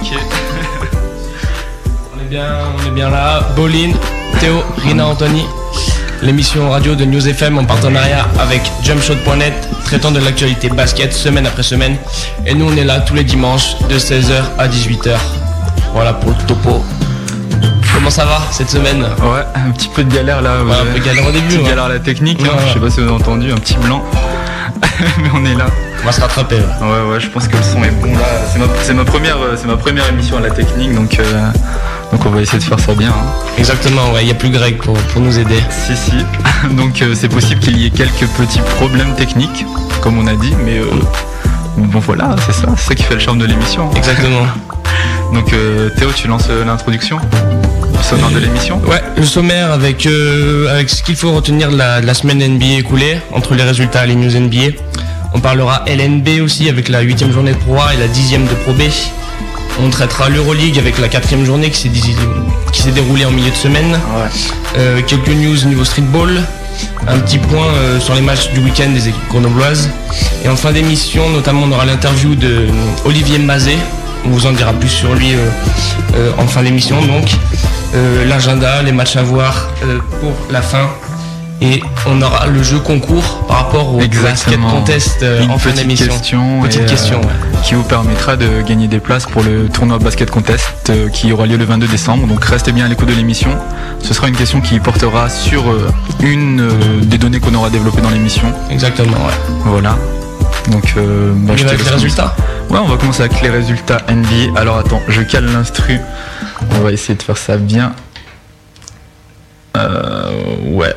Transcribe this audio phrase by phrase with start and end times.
[0.00, 0.12] Ok.
[2.16, 3.40] On est bien, on est bien là.
[3.56, 3.92] Bolin,
[4.40, 5.44] Théo, Rina Anthony.
[6.22, 11.62] L'émission radio de News FM en partenariat avec jumpshot.net, traitant de l'actualité basket semaine après
[11.62, 11.96] semaine.
[12.46, 15.16] Et nous, on est là tous les dimanches de 16h à 18h.
[15.92, 16.84] Voilà pour le topo.
[17.94, 19.02] Comment ça va cette semaine?
[19.02, 20.62] Ouais, un petit peu de galère là.
[20.62, 21.46] Ouais, un peu galère au début.
[21.46, 21.68] Petite ouais.
[21.68, 22.50] galère à la technique, hein.
[22.56, 24.02] Ouais, je sais pas si vous avez entendu, un petit blanc.
[25.00, 25.66] Mais on est là.
[26.02, 26.56] On va se rattraper.
[26.56, 26.86] ouais.
[26.86, 28.24] Ouais, ouais, je pense que le son est bon là.
[28.52, 31.24] C'est ma, c'est ma première, euh, c'est ma première émission à la technique, donc, euh,
[32.10, 33.10] donc on va essayer de faire ça bien.
[33.10, 33.32] hein.
[33.58, 34.22] Exactement, ouais.
[34.22, 35.62] Il n'y a plus Greg pour, pour nous aider.
[35.70, 36.12] Si, si.
[36.76, 39.64] Donc euh, c'est possible qu'il y ait quelques petits problèmes techniques,
[40.00, 40.86] comme on a dit, mais euh,
[41.76, 43.90] bon voilà, c'est ça, c'est ça qui fait le charme de l'émission.
[43.94, 44.46] Exactement.
[45.34, 45.54] Donc
[45.96, 47.18] Théo, tu lances l'introduction
[47.98, 48.80] au sommaire de l'émission?
[48.86, 50.08] Ouais, le sommaire avec,
[50.68, 54.04] avec ce qu'il faut retenir de la, de la semaine NBA écoulée, entre les résultats
[54.04, 54.74] et les news NBA.
[55.32, 58.54] On parlera LNB aussi avec la huitième journée de Pro A et la dixième de
[58.54, 58.82] Pro B.
[59.82, 63.92] On traitera l'Euroleague avec la quatrième journée qui s'est déroulée en milieu de semaine.
[63.92, 64.28] Ouais.
[64.76, 66.42] Euh, quelques news niveau streetball.
[67.06, 69.88] Un petit point euh, sur les matchs du week-end des équipes grenobloises.
[70.44, 72.70] Et en fin d'émission, notamment, on aura l'interview de euh,
[73.04, 73.78] Olivier Mazet.
[74.24, 75.34] On vous en dira plus sur lui
[76.36, 77.00] en fin d'émission.
[77.00, 77.30] Donc,
[78.26, 79.70] l'agenda, les matchs à voir
[80.20, 80.90] pour la fin.
[81.62, 85.72] Et on aura le jeu concours par rapport au basket contest euh, Une en fin
[85.72, 86.06] d'émission.
[86.06, 87.60] question, Petite et, euh, question, ouais.
[87.62, 91.44] qui vous permettra de gagner des places pour le tournoi basket contest euh, qui aura
[91.46, 92.26] lieu le 22 décembre.
[92.26, 93.50] Donc restez bien à l'écoute de l'émission.
[94.02, 95.62] Ce sera une question qui portera sur
[96.20, 96.66] une
[97.02, 98.50] des données qu'on aura développées dans l'émission.
[98.70, 99.54] Exactement, ouais.
[99.64, 99.98] Voilà.
[100.68, 102.34] Donc bah, je avec laisse les résultats
[102.70, 104.58] Ouais, on va commencer avec les résultats NBA.
[104.58, 105.98] Alors attends, je cale l'instru.
[106.76, 107.92] On va essayer de faire ça bien.
[109.76, 110.30] Euh,
[110.66, 110.94] ouais.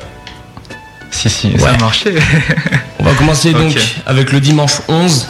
[1.13, 2.15] Si, si, ça a marché.
[2.99, 3.75] On va commencer donc
[4.05, 5.27] avec le dimanche 11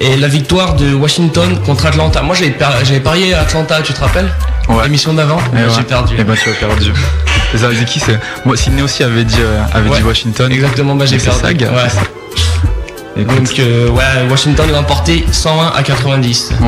[0.00, 2.22] et la victoire de Washington contre Atlanta.
[2.22, 4.30] Moi j'avais par- j'avais parié Atlanta, tu te rappelles?
[4.68, 4.84] Ouais.
[4.84, 5.38] L'émission d'avant?
[5.52, 5.62] Eh ouais.
[5.76, 6.14] J'ai perdu.
[6.18, 6.92] Eh ben tu as perdu.
[7.52, 8.18] Les c'est qui c'est?
[8.44, 10.50] Moi, Sydney aussi avait dit, euh, avait dit Washington.
[10.52, 11.64] Exactement, bah j'ai perdu.
[11.64, 13.24] Ouais.
[13.24, 16.52] Donc euh, ouais, Washington l'a emporté 101 à 90.
[16.60, 16.66] ouais.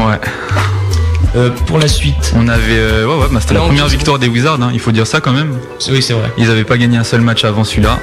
[1.36, 4.26] Euh, pour la suite, On avait, euh, ouais, ouais, bah, c'était la première victoire des
[4.26, 4.58] Wizards.
[4.60, 5.56] hein, il faut dire ça quand même.
[5.90, 6.28] oui c'est vrai.
[6.38, 8.00] Ils avaient pas gagné un seul match avant celui-là.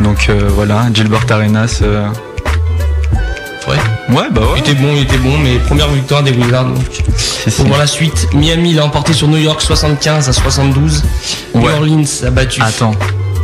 [0.00, 1.78] Donc euh, voilà, Gilbert Arenas.
[1.82, 2.08] euh,
[3.66, 3.76] Ouais.
[4.14, 4.58] Ouais, bah Il ouais.
[4.58, 6.66] était bon, il était bon, mais première victoire des Wizards.
[7.56, 11.02] Pour voir la suite, Miami l'a emporté sur New York 75 à 72.
[11.54, 11.72] New.
[11.72, 12.60] Orleans a battu.
[12.60, 12.92] Attends.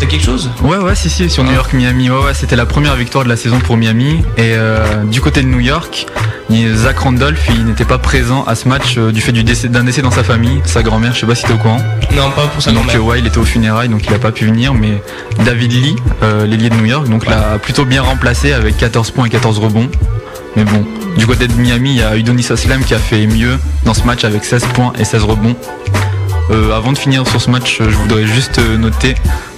[0.01, 1.57] T'as quelque chose Ouais, ouais, si, si, sur New Ah.
[1.57, 2.09] York, Miami.
[2.11, 4.23] Ouais, ouais, c'était la première victoire de la saison pour Miami.
[4.39, 6.07] Et euh, du côté de New York,
[6.75, 9.85] Zach Randolph, il n'était pas présent à ce match euh, du fait du décès- d'un
[9.85, 11.81] décès dans sa famille, sa grand-mère, je sais pas si t'es au courant.
[12.17, 12.73] Non, pas pour ça.
[12.73, 14.73] donc, euh, ouais, il était au funérailles, donc il a pas pu venir.
[14.75, 15.03] Mais
[15.45, 19.27] David Lee, euh, l'ailier de New York, donc l'a plutôt bien remplacé avec 14 points
[19.27, 19.89] et 14 rebonds.
[20.57, 20.85] Mais bon,
[21.17, 24.03] du côté de Miami, il y a Udonis Aslem qui a fait mieux dans ce
[24.05, 25.55] match avec 16 points et 16 rebonds.
[26.51, 29.15] Euh, avant de finir sur ce match, je voudrais juste noter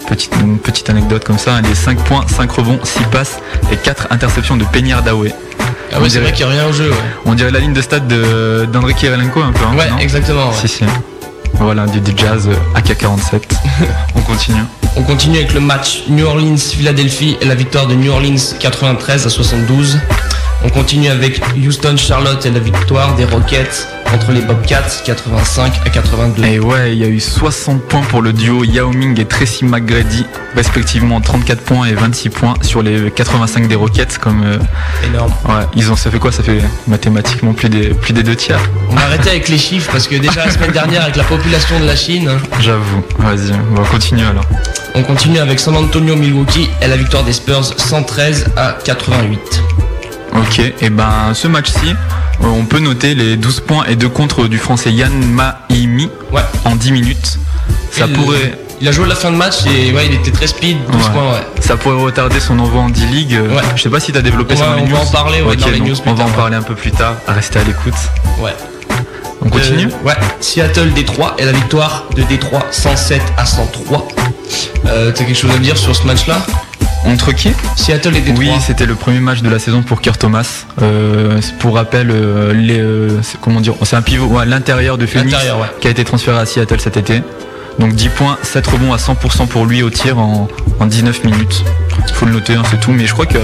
[0.06, 0.32] petite,
[0.62, 3.38] petite anecdote comme ça, les 5 points, 5 rebonds, 6 passes
[3.70, 5.32] et 4 interceptions de Peñar Dawé.
[5.94, 6.90] Ah ouais, c'est vrai qu'il revient au jeu.
[6.90, 6.96] Ouais,
[7.26, 9.60] On dirait la ligne de stade de- d'André Kirilenko un peu.
[9.64, 10.48] hein, ouais exactement.
[10.48, 10.54] ouais.
[10.60, 10.84] Si, si.
[11.54, 13.42] Voilà, du, du jazz euh, AK-47.
[14.16, 14.62] On continue.
[14.96, 19.30] On continue avec le match New Orleans-Philadelphie et la victoire de New Orleans 93 à
[19.30, 19.98] 72.
[20.64, 26.44] On continue avec Houston-Charlotte et la victoire des Rockets contre les Bobcats 85 à 82.
[26.44, 29.64] Et ouais, il y a eu 60 points pour le duo Yao Ming et Tracy
[29.64, 34.18] McGrady, respectivement 34 points et 26 points sur les 85 des Rockets.
[34.18, 34.58] Comme euh,
[35.06, 35.32] Énorme.
[35.48, 36.30] ouais, ils ont, ça fait quoi?
[36.30, 38.60] Ça fait mathématiquement plus des, plus des deux tiers?
[38.90, 41.80] On va arrêter avec les chiffres parce que déjà la semaine dernière avec la population
[41.80, 43.02] de la Chine, hein, J'avoue.
[43.18, 44.44] Vas-y, on va continuer alors.
[44.94, 49.62] on continue avec San Antonio Milwaukee et la victoire des Spurs 113 à 88.
[50.36, 51.94] Ok, et ben ce match-ci,
[52.42, 56.42] on peut noter les 12 points et 2 contre du français Yann Mahimi Ouais.
[56.64, 57.38] en 10 minutes.
[57.90, 60.32] Ça Il- pourrait, Il a joué à la fin de match et ouais, il était
[60.32, 61.10] très speed, 12 Ouais.
[61.12, 61.46] points, ouais.
[61.60, 63.34] ça pourrait retarder son envoi en D-League.
[63.34, 63.62] Euh, Ouais.
[63.76, 64.94] Je sais pas si tu as développé ça dans les on news.
[64.96, 66.62] va en parler, ouais, Ok, dans les donc news plus on va en parler un
[66.62, 67.14] peu plus tard.
[67.28, 67.94] Restez à l'écoute.
[68.40, 68.54] Ouais.
[69.40, 74.08] On continue Euh, Ouais, Seattle Détroit et la victoire de Détroit 107 à 103.
[74.86, 76.38] Euh, T'as quelque chose à me dire sur ce match-là?
[77.04, 78.44] Entre qui Seattle et Détroit.
[78.44, 80.64] Oui, c'était le premier match de la saison pour Kurt Thomas.
[80.80, 84.98] Euh, pour rappel, euh, les, euh, c'est- comment dire, c'est un pivot ouais, à l'intérieur
[84.98, 85.66] de Phoenix ouais.
[85.80, 87.22] qui a été transféré à Seattle cet été.
[87.78, 90.46] Donc 10 points, 7 rebonds à 100% pour lui au tir en,
[90.78, 91.64] en 19 minutes.
[92.14, 92.92] Faut le noter, hein, c'est tout.
[92.92, 93.40] Mais je crois qu'il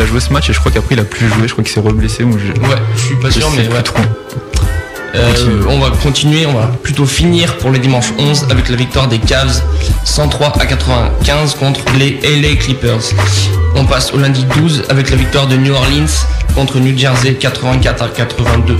[0.00, 1.46] a joué ce match et je crois qu'après il a plus joué.
[1.46, 3.74] Je crois qu'il s'est reblessé ou je, Ouais, je suis pas je sûr, mais plus
[3.74, 3.82] ouais.
[3.82, 4.02] trop.
[5.16, 9.08] Euh, on va continuer, on va plutôt finir pour le dimanche 11 avec la victoire
[9.08, 9.62] des Cavs
[10.04, 13.14] 103 à 95 contre les LA Clippers.
[13.74, 16.06] On passe au lundi 12 avec la victoire de New Orleans
[16.54, 18.76] contre New Jersey 84 à 82.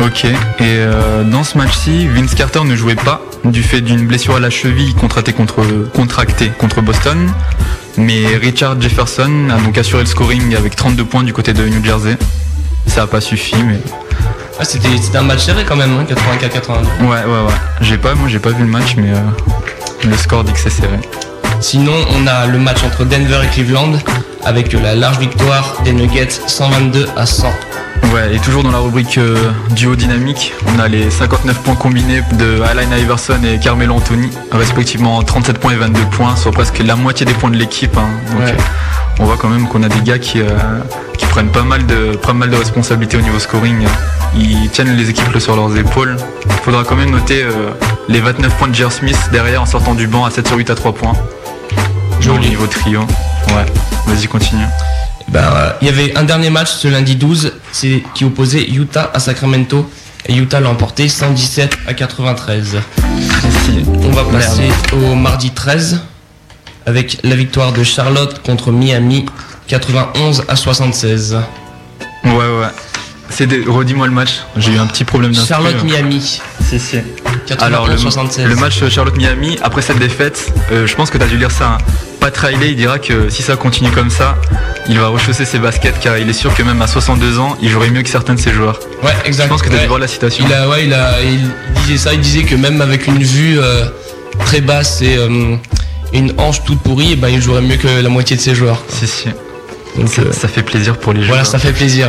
[0.00, 4.36] Ok, et euh, dans ce match-ci, Vince Carter ne jouait pas du fait d'une blessure
[4.36, 5.62] à la cheville contractée contre,
[5.94, 7.30] contractée contre Boston.
[7.96, 11.84] Mais Richard Jefferson a donc assuré le scoring avec 32 points du côté de New
[11.84, 12.16] Jersey.
[12.86, 13.80] Ça n'a pas suffi, mais.
[14.60, 16.70] Ah, c'était, un match serré quand même, 84-82.
[16.70, 17.54] Hein, ouais, ouais, ouais.
[17.80, 20.70] J'ai pas, moi j'ai pas vu le match, mais euh, le score dit que c'est
[20.70, 20.98] serré.
[21.60, 23.92] Sinon, on a le match entre Denver et Cleveland
[24.44, 27.48] avec la large victoire des Nuggets 122 à 100.
[28.12, 29.36] Ouais, et toujours dans la rubrique euh,
[29.70, 35.22] duo dynamique, on a les 59 points combinés de Allen Iverson et Carmelo Anthony, respectivement
[35.22, 37.96] 37 points et 22 points, soit presque la moitié des points de l'équipe.
[37.96, 38.08] Hein.
[38.40, 38.52] Euh,
[39.22, 40.48] on voit quand même qu'on a des gars qui, euh,
[41.16, 43.86] qui prennent pas mal, de, pas mal de responsabilités au niveau scoring.
[44.36, 46.16] Ils tiennent les équipes sur leurs épaules.
[46.46, 47.44] Il faudra quand même noter
[48.08, 50.70] les 29 points de Jer Smith derrière en sortant du banc à 7 sur 8
[50.70, 51.12] à 3 points.
[52.28, 53.00] Au niveau trio.
[53.48, 53.66] Ouais,
[54.06, 54.64] vas-y continue.
[55.28, 59.88] Ben, il y avait un dernier match ce lundi 12 qui opposait Utah à Sacramento.
[60.26, 62.78] Et Utah l'a emporté 117 à 93.
[64.04, 66.00] On va passer au mardi 13
[66.86, 69.26] avec la victoire de Charlotte contre Miami
[69.68, 71.38] 91 à 76.
[72.24, 72.42] Ouais ouais.
[73.30, 74.42] C'est redis-moi le match.
[74.56, 76.40] J'ai eu un petit problème Charlotte Miami.
[76.68, 76.98] Si si.
[77.60, 77.94] Alors le,
[78.48, 81.50] le match Charlotte Miami après cette défaite, euh, je pense que tu as dû lire
[81.50, 81.72] ça.
[81.72, 81.78] Hein.
[82.20, 84.36] Pat Riley il dira que si ça continue comme ça,
[84.88, 87.70] il va rechausser ses baskets car il est sûr que même à 62 ans, il
[87.70, 88.78] jouerait mieux que certains de ses joueurs.
[89.02, 89.44] Ouais, exact.
[89.44, 90.44] Je pense que tu as dû voir la citation.
[90.46, 91.40] Il, a, ouais, il, a, il
[91.82, 93.86] disait ça, il disait que même avec une vue euh,
[94.40, 95.56] très basse et euh,
[96.12, 98.82] une hanche toute pourrie, et ben, il jouerait mieux que la moitié de ses joueurs.
[98.88, 99.28] Si, si.
[99.96, 101.30] Donc, ça, fait plaisir pour les joueurs.
[101.30, 102.08] Voilà, ça fait plaisir.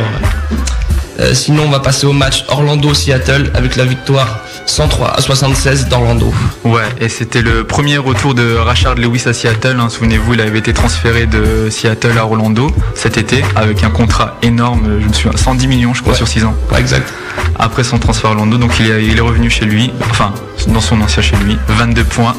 [1.32, 6.32] sinon, on va passer au match Orlando-Seattle avec la victoire 103 à 76 d'Orlando.
[6.64, 9.76] Ouais, et c'était le premier retour de Rashard Lewis à Seattle.
[9.78, 9.88] Hein.
[9.88, 15.00] Souvenez-vous, il avait été transféré de Seattle à Orlando cet été avec un contrat énorme,
[15.00, 16.54] je me souviens, 110 millions, je crois, sur 6 ans.
[16.78, 17.12] exact.
[17.58, 20.32] Après son transfert à Orlando, donc il est, revenu chez lui, enfin,
[20.68, 22.34] dans son ancien chez lui, 22 points.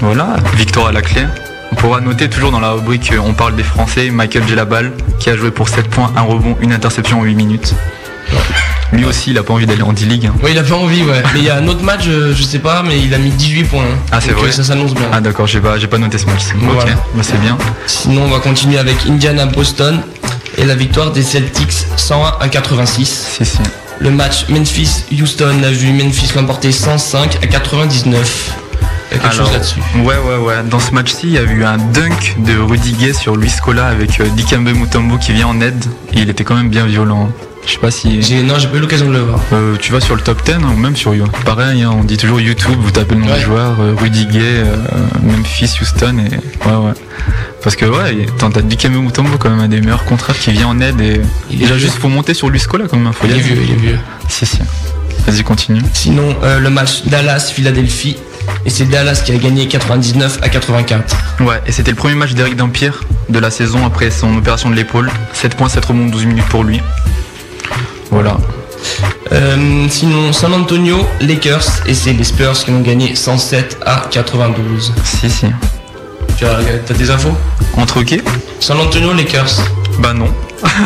[0.00, 1.22] Voilà, victoire à la clé.
[1.72, 5.36] On pourra noter toujours dans la rubrique On parle des Français, Michael Gelabal, qui a
[5.36, 7.74] joué pour 7 points, un rebond, une interception en 8 minutes.
[8.92, 10.26] Lui aussi, il a pas envie d'aller en D-League.
[10.26, 10.34] Hein.
[10.42, 11.22] Oui, il a pas envie, ouais.
[11.32, 13.30] Mais il y a un autre match, euh, je sais pas, mais il a mis
[13.30, 13.84] 18 points.
[13.84, 13.96] Hein.
[14.10, 14.48] Ah, c'est vrai.
[14.48, 15.06] Euh, ça s'annonce bien.
[15.10, 16.42] Ah, d'accord, j'ai pas, pas noté ce match.
[16.54, 17.56] Ok, bah, c'est bien.
[17.86, 20.02] Sinon, on va continuer avec Indiana-Boston
[20.58, 23.38] et la victoire des Celtics 101 à 86.
[23.38, 23.58] Si, si.
[23.98, 28.61] Le match Memphis-Houston a vu Memphis l'emporter 105 à 99.
[29.12, 29.80] Il y a quelque chose là-dessus.
[29.96, 30.62] Ouais, ouais, ouais.
[30.68, 33.86] Dans ce match-ci, il y a eu un dunk de Rudy Gay sur Luis Scola
[33.86, 35.84] avec euh, Dikembe Mutombo qui vient en aide.
[36.12, 37.30] Et il était quand même bien violent.
[37.66, 38.08] Je sais pas si.
[38.44, 39.40] Non, j'ai pas eu l'occasion de le voir.
[39.52, 41.32] Euh, tu vas sur le top 10 ou même sur YouTube.
[41.44, 44.40] Pareil, hein, on dit toujours YouTube, vous tapez le nom du joueur, euh, Rudy Gay,
[44.42, 44.76] euh,
[45.22, 46.92] Memphis, Houston, et ouais, ouais.
[47.62, 50.80] Parce que ouais, t'as Dikembe Mutombo quand même un des meilleurs contrats qui vient en
[50.80, 51.20] aide et
[51.50, 53.12] il déjà juste faut monter sur Luscola quand même.
[53.22, 53.98] il est vieux, il est vieux.
[54.28, 54.58] Si, si.
[55.26, 55.82] Vas-y, continue.
[55.94, 58.16] Sinon, le match Dallas-Philadelphie.
[58.64, 61.16] Et c'est Dallas qui a gagné 99 à 84.
[61.40, 64.74] Ouais, et c'était le premier match d'Eric Dampierre de la saison après son opération de
[64.74, 65.10] l'épaule.
[65.32, 66.80] 7 points, 7 remontes, 12 minutes pour lui.
[68.10, 68.36] Voilà.
[69.32, 74.92] Euh, sinon, San Antonio, Lakers, et c'est les Spurs qui ont gagné 107 à 92.
[75.04, 75.46] Si, si.
[76.36, 76.60] Tu as,
[76.94, 77.36] des infos?
[77.76, 78.20] Entre qui?
[78.60, 79.62] San Antonio, Lakers.
[79.98, 80.26] Bah non.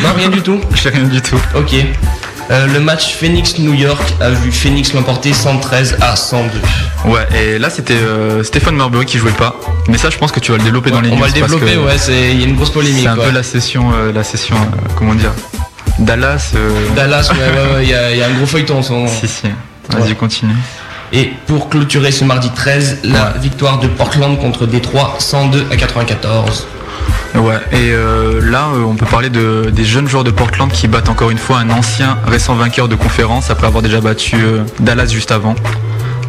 [0.02, 1.40] Non, rien du tout J'ai rien du tout.
[1.54, 1.74] Ok.
[2.50, 6.60] Euh, le match Phoenix-New York a vu Phoenix l'emporter 113 à 102.
[7.10, 9.58] Ouais, et là c'était euh, Stéphane Marbury qui jouait pas.
[9.88, 11.76] Mais ça, je pense que tu vas le développer dans les On va le développer,
[11.76, 13.02] ouais, il y a une grosse polémique.
[13.02, 14.56] C'est un peu la session, la session,
[14.96, 15.32] comment dire,
[15.98, 16.52] Dallas.
[16.54, 19.08] Euh, Dallas, ouais, il y, a un gros feuilleton en ce moment.
[19.08, 19.46] Si, si.
[19.90, 20.54] Vas-y, continue.
[21.12, 26.66] Et pour clôturer ce mardi 13, la victoire de Portland contre Détroit, 102 à 94.
[27.36, 30.88] Ouais, et euh, là, euh, on peut parler de, des jeunes joueurs de Portland qui
[30.88, 34.36] battent encore une fois un ancien récent vainqueur de conférence après avoir déjà battu
[34.80, 35.54] Dallas juste avant.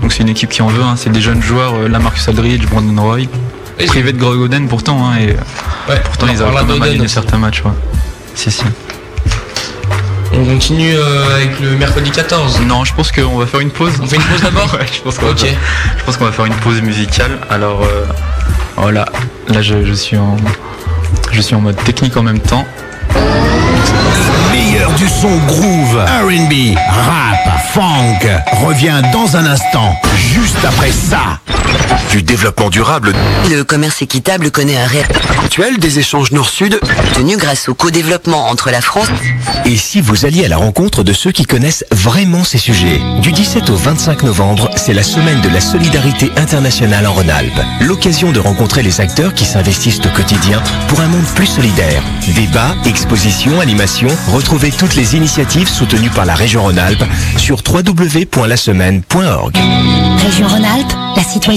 [0.02, 0.96] Donc c'est une équipe qui en veut, hein.
[0.98, 3.22] c'est des jeunes joueurs, là Marcus Aldridge, Brandon Roy,
[3.88, 5.36] privé de Greg Oden pourtant, hein, et
[6.06, 7.64] pourtant ils ont quand même gagné certains matchs.
[7.64, 7.72] Ouais.
[8.36, 8.64] Si, si.
[10.34, 13.94] On continue euh, avec le mercredi 14 Non, je pense qu'on va faire une pause.
[14.02, 17.40] On fait une pause d'abord Ouais, je pense qu'on va, va, faire une pause musicale.
[17.50, 18.06] Alors, euh,
[18.76, 19.06] voilà,
[19.48, 20.38] là je, suis en,
[21.38, 22.66] je suis en mode technique en même temps.
[24.52, 28.28] Meilleur du son groove, RB, rap, funk
[28.66, 31.40] revient dans un instant, juste après ça.
[32.12, 33.14] Du développement durable.
[33.50, 35.06] Le commerce équitable connaît un réel
[35.44, 36.80] Actuel des échanges nord-sud.
[37.16, 39.08] tenu grâce au co-développement entre la France
[39.66, 43.02] Et si vous alliez à la rencontre de ceux qui connaissent vraiment ces sujets?
[43.22, 47.62] Du 17 au 25 novembre, c'est la semaine de la solidarité internationale en Rhône-Alpes.
[47.82, 52.04] L'occasion de rencontrer les acteurs qui s'investissent au quotidien pour un monde plus solidaire.
[52.36, 57.04] Débats, expositions, animations, retrouvez toutes les initiatives soutenues par la région Rhône-Alpes
[57.38, 59.58] sur www.lasemaine.org.
[60.26, 61.57] Région Rhône-Alpes, la citoyenne.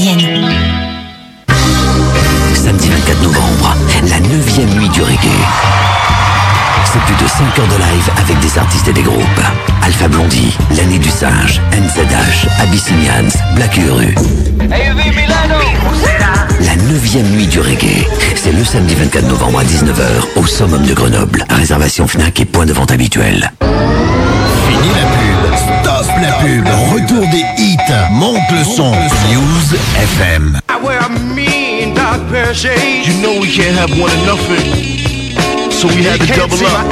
[2.55, 3.77] Samedi 24 novembre,
[4.09, 5.29] la 9 nuit du reggae.
[6.91, 9.43] C'est plus de 5 heures de live avec des artistes et des groupes.
[9.83, 14.15] Alpha Blondie, L'année du singe, NZH, Abyssinians, Black Uru.
[16.61, 18.07] La 9 nuit du reggae.
[18.37, 21.45] C'est le samedi 24 novembre à 19h au Summum de Grenoble.
[21.51, 23.53] Réservation FNAC et point de vente habituel.
[25.57, 25.83] Fini la pub.
[25.83, 26.67] Stop la pub.
[26.93, 27.93] Retour des hits.
[28.13, 28.93] Monte le son.
[29.29, 30.61] News FM.
[33.05, 34.67] You know we can't have one and nothing.
[35.71, 36.87] So we had to double up.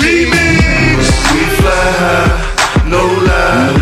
[0.00, 1.00] Remix.
[1.32, 3.72] We fly high, no lie.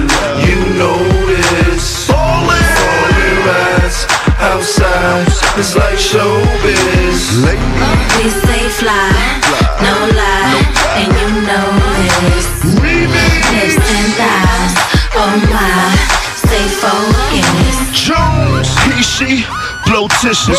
[0.45, 1.85] You know this.
[2.07, 2.69] Falling.
[2.79, 3.99] Falling rides
[4.41, 5.27] outside.
[5.59, 7.19] It's like showbiz.
[8.19, 9.13] We stay fly,
[9.81, 10.28] no lie,
[10.99, 11.69] and you know
[12.27, 12.49] this.
[13.49, 14.75] Lips and thighs,
[15.15, 15.95] oh my,
[16.35, 17.95] stay focused.
[17.95, 19.45] Jones, he, she,
[19.87, 20.59] blow tissues.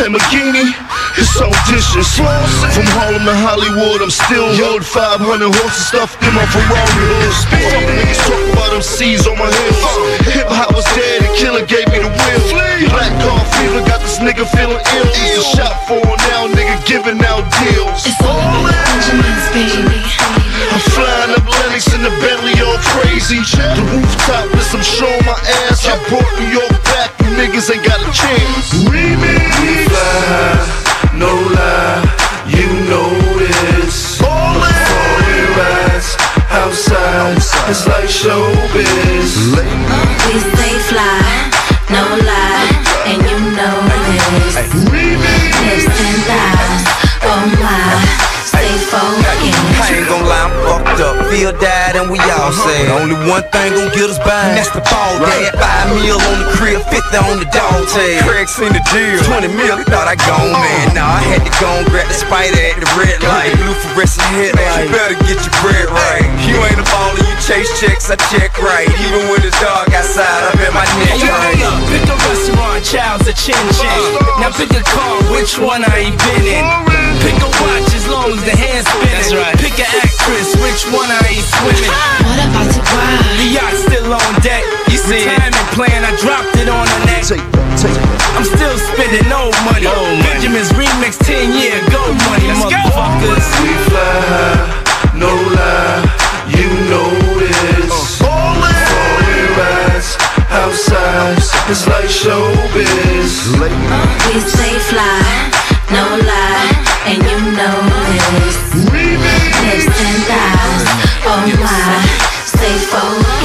[0.00, 0.74] Lamborghini,
[1.16, 2.10] it's so dishes.
[2.18, 4.82] From Harlem to Hollywood, I'm still hood.
[4.84, 7.34] 500 horses stuffed in my Ferrari hood.
[7.50, 9.82] Fuck niggas talk about them C's on my heels.
[9.82, 10.34] Uh.
[10.34, 12.42] Hip hop was dead, the killer gave me the will.
[12.90, 15.10] Black car fever got this nigga feeling ill.
[15.14, 18.02] It's a shot for now, nigga giving out deals.
[18.02, 19.98] It's all Benjamins, baby.
[20.74, 23.42] I'm flying up Lennox in the Bentley all crazy.
[23.42, 25.86] The rooftop list, I'm showing my ass.
[25.86, 26.83] I brought New York
[27.34, 28.72] niggas ain't got a chance.
[28.86, 29.42] Remix.
[29.60, 32.02] We fly high, no lie,
[32.46, 34.18] you know this.
[34.18, 36.10] Falling, falling rides
[36.50, 37.36] outside,
[37.70, 39.30] it's like showbiz.
[40.26, 41.50] We stay fly,
[41.90, 42.70] no lie,
[43.10, 43.76] and you know
[44.06, 44.54] this.
[44.94, 46.84] Lips and thighs,
[47.26, 47.82] oh my,
[48.46, 49.82] stay focused.
[49.82, 50.50] I ain't gon' lie,
[51.34, 51.58] I'm fucked up.
[51.58, 52.62] Feel died and we all uh-huh.
[52.62, 52.94] sad.
[53.02, 55.50] Only one thing gon' get us by, and that's the ball right.
[55.58, 58.22] Five mil on the crib, 50 on the dog tag.
[58.22, 59.18] Craig seen the deal.
[59.26, 60.62] 20 mil, he thought I gone, uh-huh.
[60.62, 60.94] man.
[60.94, 63.50] Nah, I had to go and grab the spider at the red light.
[63.58, 64.86] Blue fluorescent headlight.
[64.86, 66.26] You better get your bread right.
[66.46, 68.86] You ain't a baller, you chase checks, I check right.
[69.02, 71.58] Even when it's dark outside, I bet my neck right.
[71.90, 74.06] Pick a restaurant, child's a chin chin.
[74.38, 76.64] Now pick a car, which one I ain't been in.
[77.24, 79.16] Pick a watch as long as the hand's spinning.
[79.16, 79.56] That's right.
[79.56, 81.92] Pick an actress, which one I ain't swimming.
[82.24, 83.24] What about to grind?
[83.40, 84.62] The yacht still on deck.
[84.90, 87.24] You see Retirement plan, I dropped it on the neck.
[88.36, 89.86] I'm still spending no money.
[90.22, 93.46] Benjamin's remix 10 year go money, motherfuckers.
[93.62, 96.02] We fly high, no lie,
[96.50, 97.90] you know this.
[97.90, 98.24] Uh.
[98.24, 100.10] Falling, falling rides
[100.50, 101.38] outside,
[101.70, 103.54] it's like showbiz.
[103.60, 105.50] We stay fly,
[105.90, 107.76] no lie, and you know
[108.40, 108.56] this.
[109.64, 110.84] Lips and thighs,
[111.26, 113.44] oh my, stay focused.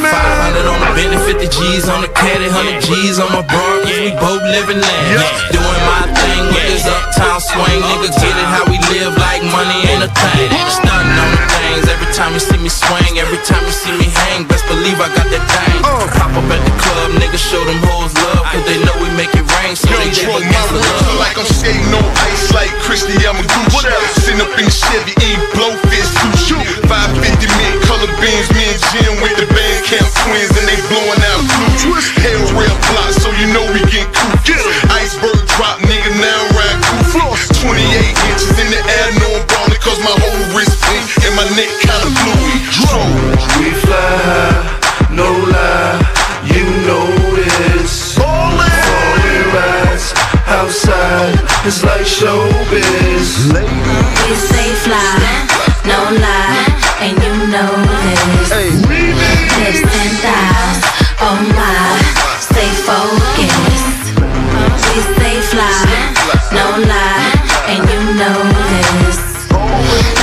[0.00, 3.96] 500 on the Bentley, 50 G's on the caddy, 100 G's on my bar, cause
[3.96, 5.24] we both living land.
[5.52, 9.78] Doing my thing with this uptown swing, nigga, get it how we live like money
[9.88, 10.50] ain't a thing.
[10.68, 14.08] Stunting on the things, every time you see me swing, every time you see me
[14.12, 15.80] hang, best believe I got that thing.
[15.80, 16.04] Uh.
[16.16, 19.32] Pop up at the club, nigga, show them hoes love, cause they know we make
[19.32, 21.22] it rain, so they give Drunk the my wrist love.
[21.22, 23.88] like I'm skating on ice like Christy Yamaguchi.
[24.20, 26.58] Sitting up in the Chevy, eating blowfish sushi.
[26.90, 31.22] 550 mint color beans, me and Jim with the band camp twins, and they blowing
[31.34, 31.42] out
[31.80, 32.06] clues.
[32.20, 34.56] Hell rail block, so you know we get kooky.
[34.90, 37.20] Iceberg drop, nigga, now ride goofy.
[37.60, 41.46] 28 inches in the air, no I'm ballin' cause my whole wrist pink and my
[41.56, 42.60] neck kinda fluid.
[43.60, 46.00] We fly high, no lie,
[46.44, 48.16] you know this.
[48.16, 50.06] Falling, falling rides
[50.46, 53.52] outside, it's like showbiz.
[53.52, 56.66] We stay fly, no lie,
[57.00, 57.72] and you know
[58.04, 58.50] this.
[59.60, 60.80] Lips and thighs,
[61.20, 62.00] oh my,
[62.40, 64.16] stay focused.
[64.90, 65.84] We stay fly,
[66.52, 67.32] no lie,
[67.70, 68.38] and you know
[68.70, 69.18] this.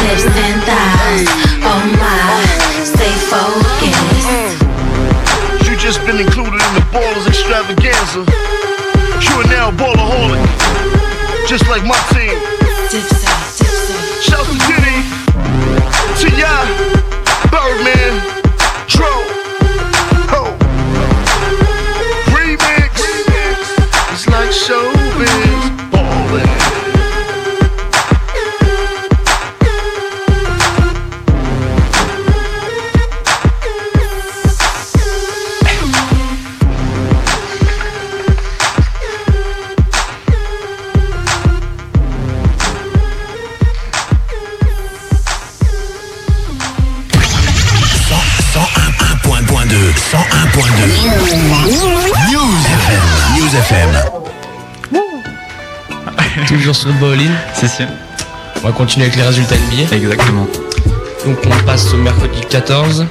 [0.04, 1.26] Lips and thighs,
[1.64, 2.28] oh my,
[2.84, 4.58] stay focused.
[5.68, 8.26] You just been included in the Ballers Extravaganza.
[9.22, 10.46] You are now a ballaholic,
[11.48, 12.38] just like my team.
[14.22, 14.98] Shout to Diddy,
[16.20, 16.66] to ya,
[17.52, 18.17] Birdman.
[57.66, 57.84] Si.
[58.58, 59.96] On va continuer avec les résultats NBA.
[59.96, 60.48] Exactement.
[61.26, 63.06] Donc on passe au mercredi 14.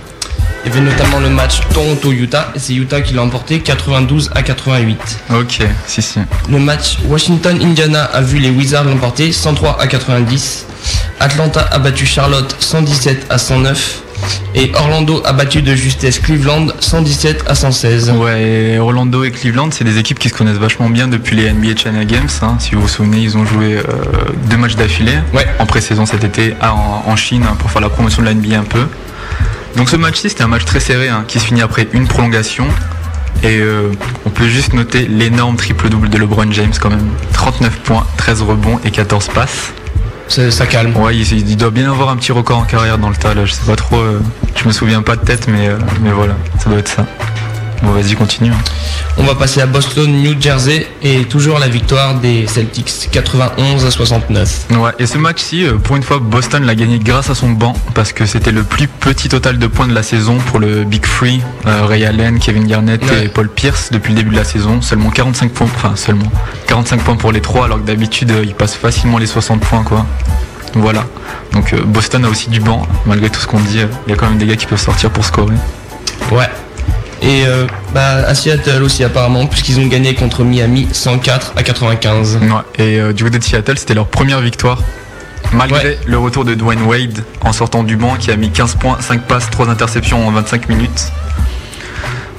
[0.65, 4.43] Il y avait notamment le match Toronto-Utah et c'est Utah qui l'a emporté 92 à
[4.43, 4.99] 88.
[5.35, 6.19] Ok, si si.
[6.49, 10.67] Le match Washington-Indiana a vu les Wizards l'emporter 103 à 90.
[11.21, 14.03] Atlanta a battu Charlotte 117 à 109.
[14.59, 18.11] Et Orlando a battu de justesse Cleveland 117 à 116.
[18.13, 21.77] Ouais, Orlando et Cleveland, c'est des équipes qui se connaissent vachement bien depuis les NBA
[21.77, 22.29] China Games.
[22.41, 22.57] hein.
[22.59, 23.83] Si vous vous souvenez, ils ont joué euh,
[24.49, 25.47] deux matchs d'affilée Ouais.
[25.59, 28.35] en pré-saison cet été à- en, en Chine hein, pour faire la promotion de la
[28.35, 28.87] NBA un peu.
[29.77, 32.67] Donc ce match-ci, c'était un match très serré hein, qui se finit après une prolongation.
[33.43, 33.93] Et euh,
[34.25, 37.11] on peut juste noter l'énorme triple-double de LeBron James quand même.
[37.35, 39.75] 39 points, 13 rebonds et 14 passes.
[40.29, 40.95] Ça, calme.
[40.97, 43.45] Ouais, il, il doit bien avoir un petit record en carrière dans le tas là.
[43.45, 44.21] Je sais pas trop, euh,
[44.55, 47.07] je me souviens pas de tête, mais, euh, mais voilà, ça doit être ça.
[47.83, 48.51] Bon, vas-y, continue.
[48.51, 48.57] hein.
[49.19, 53.91] On va passer à Boston, New Jersey et toujours la victoire des Celtics 91 à
[53.91, 54.67] 69.
[54.71, 57.75] Ouais, et ce match-ci, euh, pour une fois, Boston l'a gagné grâce à son banc,
[57.95, 61.05] parce que c'était le plus petit total de points de la saison pour le Big
[61.07, 63.25] Free, euh, Ray Allen, Kevin Garnett Ouais.
[63.25, 64.81] et Paul Pierce depuis le début de la saison.
[64.83, 66.31] Seulement 45 points, enfin seulement
[66.67, 69.83] 45 points pour les trois, alors que d'habitude euh, ils passent facilement les 60 points,
[69.83, 70.05] quoi.
[70.75, 71.05] Voilà.
[71.53, 73.81] Donc Boston a aussi du banc, malgré tout ce qu'on dit.
[74.07, 75.55] Il y a quand même des gars qui peuvent sortir pour scorer.
[76.31, 76.49] Ouais.
[77.23, 82.37] Et euh, bah, à Seattle aussi apparemment, puisqu'ils ont gagné contre Miami 104 à 95.
[82.43, 82.49] Ouais,
[82.85, 84.83] et euh, du côté de Seattle, c'était leur première victoire.
[85.53, 85.99] Malgré Ouais.
[86.07, 89.23] le retour de Dwayne Wade en sortant du banc qui a mis 15 points, 5
[89.23, 91.13] passes, 3 interceptions en 25 minutes.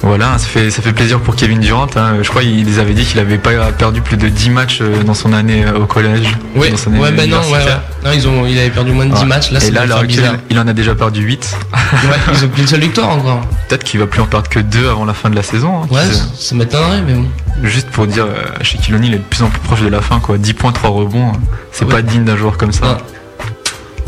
[0.02, 1.86] Voilà, ça fait, ça fait plaisir pour Kevin Durant.
[1.96, 2.18] hein.
[2.22, 5.02] Je crois qu'il les avait dit qu'il avait pas perdu plus de 10 matchs euh,
[5.02, 6.28] dans son année euh, au collège.
[6.54, 7.64] Ouais, année ouais, bah non, ouais, ouais.
[8.04, 9.26] Non, ils ont, il avait perdu moins de 10 Ouais.
[9.26, 10.26] matchs, là Et c'est là, à l'heure bizarre.
[10.34, 11.56] actuelle, il en a déjà perdu 8.
[11.72, 11.98] Ouais,
[12.32, 13.40] ils ont qu'une seule victoire encore.
[13.68, 15.82] Peut-être qu'il va plus en perdre que 2 avant la fin de la saison.
[15.82, 16.02] hein, Ouais,
[16.36, 17.26] ça, m'étonnerait, mais bon.
[17.64, 20.20] Juste pour dire, euh, Shaquille O'Neal est de plus en plus proche de la fin.
[20.20, 20.38] Quoi.
[20.38, 21.38] 10 points, 3 rebonds, hein.
[21.72, 21.90] c'est Ouais.
[21.90, 22.84] pas digne d'un joueur comme ça.
[22.86, 22.96] Non.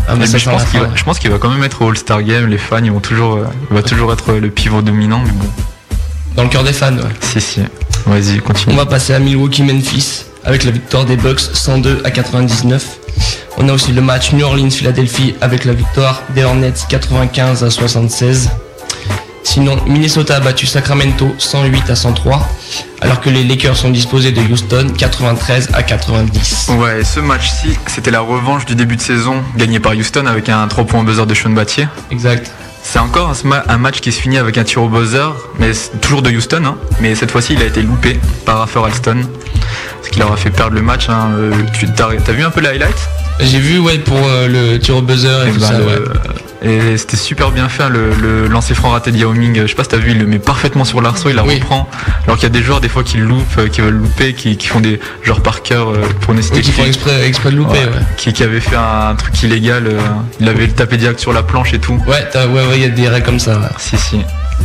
[0.08, 0.92] Ah, mais je, pense qu'il va, ouais.
[0.94, 2.46] je pense qu'il va quand même être au All-Star Game.
[2.46, 3.38] Les fans, ils vont toujours,
[3.70, 5.20] il va toujours être le pivot dominant.
[5.24, 5.46] Mais bon,
[6.36, 7.02] Dans le cœur des fans, ouais.
[7.20, 7.60] si, si.
[8.06, 8.74] Vas-y, continue.
[8.74, 12.98] On va passer à Milwaukee-Memphis avec la victoire des Bucks 102 à 99.
[13.58, 18.50] On a aussi le match New Orleans-Philadelphie avec la victoire des Hornets 95 à 76.
[19.42, 22.48] Sinon, Minnesota a battu Sacramento 108 à 103,
[23.00, 26.70] alors que les Lakers sont disposés de Houston 93 à 90.
[26.78, 30.66] Ouais, ce match-ci, c'était la revanche du début de saison gagné par Houston avec un
[30.68, 31.88] 3 points buzzer de Sean Battier.
[32.10, 32.50] Exact.
[32.82, 33.32] C'est encore
[33.68, 36.64] un, match qui se finit avec un tir au buzzer, mais toujours de Houston.
[36.64, 36.76] hein.
[37.00, 39.22] mais cette fois-ci, il a été loupé par Raffer Alston,
[40.02, 41.08] ce qui leur a fait perdre le match.
[41.08, 41.30] hein.
[41.36, 41.52] Euh,
[42.32, 43.08] vu un peu les highlights
[43.42, 45.78] J'ai vu ouais pour euh, le tir au buzzer et, Et tout ben, ça.
[45.78, 46.00] le- ouais.
[46.62, 49.62] Et c'était super bien fait, le, le lancer franc raté de Yao Ming.
[49.62, 51.54] Je sais pas si t'as vu, il le met parfaitement sur l'arceau, il la Oui.
[51.54, 51.88] reprend.
[52.26, 54.34] Alors qu'il y a des joueurs des fois qui le loupent, euh, qui veulent louper,
[54.34, 57.50] qui, qui font des genre par cœur euh, pour ne Oui, qui font exprès, exprès
[57.50, 57.78] de louper.
[57.78, 59.98] Ouais, Ouais, Qui, qui avait fait un, truc illégal, euh,
[60.38, 61.98] il avait tapé direct sur la planche et tout.
[62.06, 63.58] ouais, t'as- ouais, ouais, il y a des règles comme ça.
[63.58, 63.66] ouais.
[63.78, 64.20] Si si.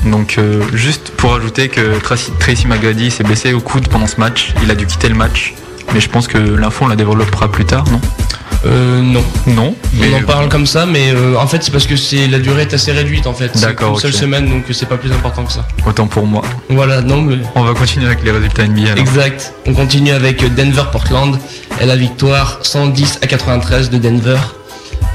[0.06, 4.20] Donc euh, juste pour ajouter que Tracy, Tracy McGrady s'est blessé au coude pendant ce
[4.20, 5.54] match, il a dû quitter le match.
[5.94, 8.02] Mais je pense que l'info on la développera plus tard, non?
[8.66, 9.24] Euh, non.
[9.48, 9.76] Non.
[10.02, 12.64] On en parle comme ça, mais euh, en fait c'est parce que c'est la durée
[12.64, 13.52] est assez réduite en fait.
[13.54, 15.68] C'est D'accord, Une seule semaine, donc c'est pas plus important que ça.
[15.86, 16.42] Autant pour moi.
[16.70, 18.92] Voilà, non mais On va continuer avec les résultats NBA.
[18.94, 18.98] alors.
[18.98, 19.54] exact.
[19.68, 21.38] On continue avec Denver-Portland
[21.80, 24.38] et la victoire 110 à 93 de Denver.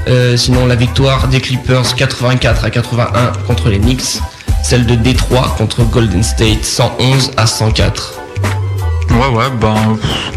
[0.07, 4.19] Euh, sinon la victoire des Clippers 84 à 81 contre les Knicks.
[4.63, 8.13] Celle de Détroit contre Golden State 111 à 104.
[9.09, 10.31] Ouais ouais ben pff,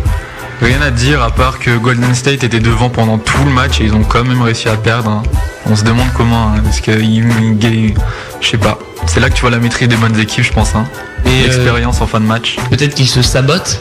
[0.63, 3.85] rien à dire à part que Golden State était devant pendant tout le match et
[3.85, 5.11] ils ont quand même réussi à perdre.
[5.11, 5.23] hein.
[5.67, 8.79] On se demande comment, hein, parce que je sais pas.
[9.07, 10.75] C'est là que tu vois la maîtrise des bonnes équipes, je pense.
[10.75, 10.87] Hein.
[11.27, 12.57] Et euh, L'expérience en fin de match.
[12.71, 13.81] peut-être qu'ils se sabotent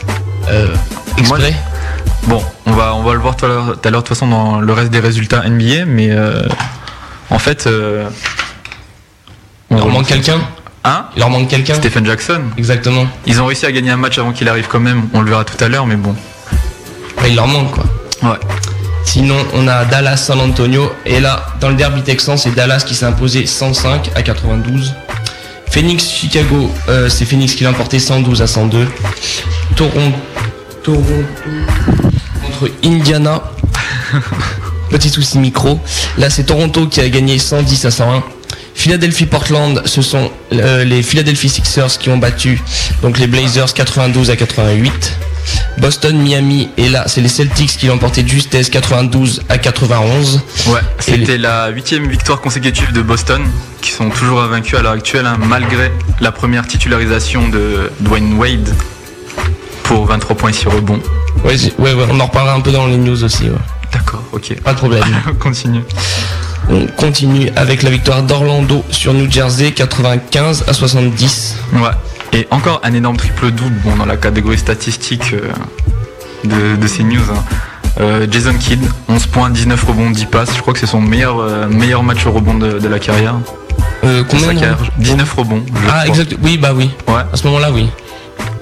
[0.49, 0.67] euh,
[1.17, 1.53] exprès.
[2.27, 4.73] Bon, on va, on va le voir tout à l'heure, de toute façon, dans le
[4.73, 6.43] reste des résultats NBA, mais euh,
[7.29, 7.67] en fait.
[7.67, 8.07] euh,
[9.69, 10.37] Il on leur relance- manque quelqu'un.
[10.85, 11.05] Hein?
[11.15, 11.75] Il leur manque quelqu'un.
[11.75, 12.41] Stephen Jackson.
[12.57, 13.05] Exactement.
[13.25, 15.43] Ils ont réussi à gagner un match avant qu'il arrive quand même, on le verra
[15.45, 16.15] tout à l'heure, mais bon.
[17.27, 17.85] Il leur manque quoi.
[18.23, 18.37] Ouais.
[19.05, 20.91] Sinon, on a Dallas San Antonio.
[21.05, 24.93] Et là, dans le derby texan, c'est Dallas qui s'est imposé 105 à 92.
[25.69, 28.87] Phoenix Chicago, euh, c'est Phoenix qui l'a emporté 112 à 102.
[29.75, 30.17] Toronto,
[30.83, 31.03] Toronto
[32.43, 33.41] contre Indiana.
[34.89, 35.79] Petit souci micro.
[36.17, 38.23] Là, c'est Toronto qui a gagné 110 à 101.
[38.75, 42.61] Philadelphie Portland, ce sont euh, les Philadelphia Sixers qui ont battu
[43.01, 45.17] donc les Blazers 92 à 88.
[45.77, 50.41] Boston, Miami, et là c'est les Celtics qui l'ont emporté de justesse 92 à 91.
[50.67, 53.41] Ouais, c'était la huitième victoire consécutive de Boston,
[53.81, 58.73] qui sont toujours invaincus à l'heure actuelle, hein, malgré la première titularisation de Dwayne Wade
[59.83, 61.01] pour 23 points 6 rebonds.
[61.43, 63.43] Ouais, j'ai- ouais, ouais, on en reparlera un peu dans les news aussi.
[63.45, 63.57] ouais.
[63.91, 64.55] D'accord, ok.
[64.63, 65.03] Pas de problème.
[65.39, 65.81] Continue.
[66.69, 71.57] On continue avec la victoire d'Orlando sur New Jersey 95 à 70.
[71.73, 71.79] Ouais.
[72.31, 75.51] Et encore un énorme triple-double bon, dans la catégorie statistique euh,
[76.43, 77.21] de, de ces news.
[77.31, 77.43] hein.
[77.99, 80.49] Euh, Jason Kidd, 11 points, 19 rebonds, 10 passes.
[80.55, 83.35] Je crois que c'est son meilleur, euh, meilleur match au rebond de, de la carrière.
[84.03, 84.77] Euh, combien sa de- carrière.
[84.97, 85.63] 19 rebonds.
[85.89, 86.35] Ah exact.
[86.41, 86.89] Oui bah oui.
[87.07, 87.21] Ouais.
[87.31, 87.87] À ce moment-là oui.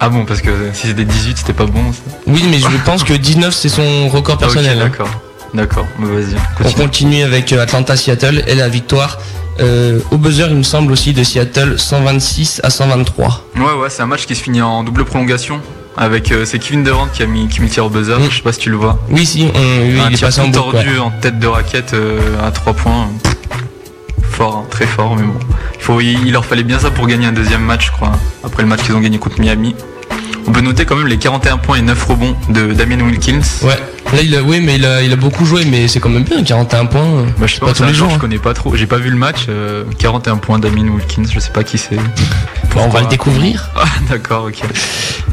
[0.01, 1.93] Ah bon, parce que si c'était 18, c'était pas bon.
[1.93, 1.99] ça.
[2.27, 4.81] Oui mais je pense que 19 c'est son record Ah, personnel.
[4.81, 5.05] hein.
[5.53, 5.85] D'accord.
[5.99, 6.35] Bah, vas-y.
[6.65, 7.23] On continue.
[7.23, 9.17] avec euh, Atlanta-Seattle et la victoire
[9.59, 13.45] euh, au buzzer il me semble aussi de Seattle 126 à 123.
[13.57, 15.59] Ouais, ouais, c'est un match qui se finit en double prolongation.
[15.97, 18.15] Avec euh, c'est Kevin Durant qui a mis, qui met le tir au buzzer.
[18.29, 18.97] Je sais pas si tu le vois.
[19.09, 20.97] Oui si on- oui, un il est tir passé en ouais.
[20.99, 23.09] en tête de raquette euh, à 3 points.
[24.23, 25.33] Fort, hein, très fort, mais bon.
[25.75, 28.13] Il, faut, il, il leur fallait bien ça pour gagner un deuxième match, je crois.
[28.45, 29.75] Après le match qu'ils ont gagné contre Miami.
[30.47, 33.41] On peut noter quand même les 41 points et 9 rebonds de Damien Wilkins.
[33.63, 33.77] Ouais.
[34.13, 36.23] Là il a oui mais il a, il a beaucoup joué mais c'est quand même
[36.23, 37.25] bien 41 points.
[37.37, 38.07] Bah, je sais pas, pas tous les jours.
[38.07, 38.15] que hein.
[38.17, 38.75] je connais pas trop.
[38.75, 39.45] J'ai pas vu le match.
[39.49, 41.95] euh, 41 points Damien Wilkins, je sais pas qui c'est.
[41.95, 43.69] Bon, on va le découvrir.
[43.83, 44.61] Ah, d'accord, ok.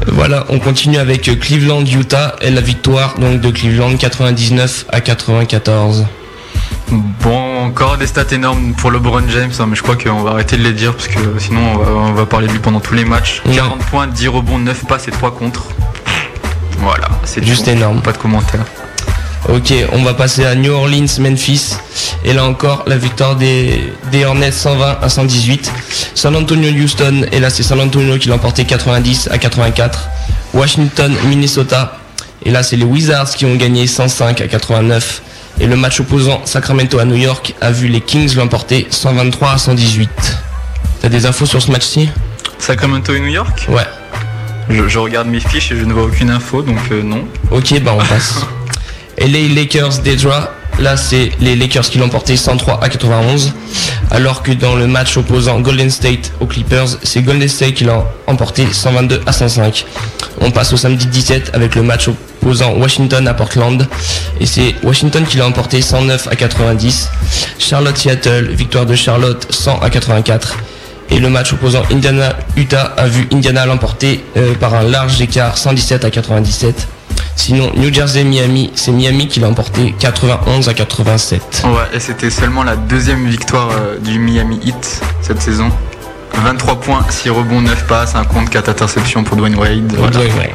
[0.07, 5.01] Voilà, on continue avec euh, Cleveland Utah et la victoire donc de Cleveland 99 à
[5.01, 6.05] 94.
[6.91, 10.57] Bon, encore des stats énormes pour LeBron James, hein, mais je crois qu'on va arrêter
[10.57, 12.95] de les dire parce que sinon on va, on va parler de lui pendant tous
[12.95, 13.41] les matchs.
[13.45, 13.55] Ouais.
[13.55, 15.65] 40 points, 10 rebonds, 9 passes et 3 contre.
[16.79, 18.01] Voilà, c'est Juste énorme.
[18.01, 18.65] Pas de commentaires.
[19.47, 21.75] Ok, on va passer à New Orleans, Memphis.
[22.23, 25.71] Et là encore, la victoire des, des Hornets 120 à 118.
[26.13, 27.25] San Antonio, Houston.
[27.31, 30.09] Et là, c'est San Antonio qui l'a emporté 90 à 84.
[30.53, 31.97] Washington, Minnesota.
[32.45, 35.21] Et là, c'est les Wizards qui ont gagné 105 à 89.
[35.61, 39.57] Et le match opposant Sacramento à New York a vu les Kings l'emporter 123 à
[39.57, 40.09] 118.
[41.01, 42.09] T'as des infos sur ce match-ci?
[42.57, 43.67] Sacramento et New York?
[43.69, 43.83] Ouais.
[44.69, 47.25] je, je regarde mes fiches et je ne vois aucune info, donc euh, non.
[47.51, 48.45] Ok, bah on passe.
[49.17, 50.53] LA Lakers Detroit.
[50.79, 53.53] Là, c'est les Lakers qui l'ont porté 103 à 91.
[54.11, 58.05] Alors que dans le match opposant Golden State aux Clippers, c'est Golden State qui l'a
[58.27, 59.85] emporté 122 à 105.
[60.39, 62.07] On passe au samedi 17 avec le match
[62.41, 63.87] opposant Washington à Portland.
[64.39, 67.09] Et c'est Washington qui l'a emporté 109 à 90.
[67.57, 70.57] Charlotte-Seattle, victoire de Charlotte 100 à 84.
[71.11, 76.05] Et le match opposant Indiana-Utah a vu Indiana l'emporter euh, par un large écart 117
[76.05, 76.87] à 97.
[77.35, 81.63] Sinon, New Jersey-Miami, c'est Miami qui l'a emporté 91 à 87.
[81.65, 85.69] Ouais, et c'était seulement la deuxième victoire euh, du Miami Heat cette saison.
[86.33, 89.91] 23 points, 6 rebonds, 9 passes, un compte, 4 interceptions pour Dwayne Wade.
[89.97, 90.19] Voilà.
[90.19, 90.53] Ouais, ouais.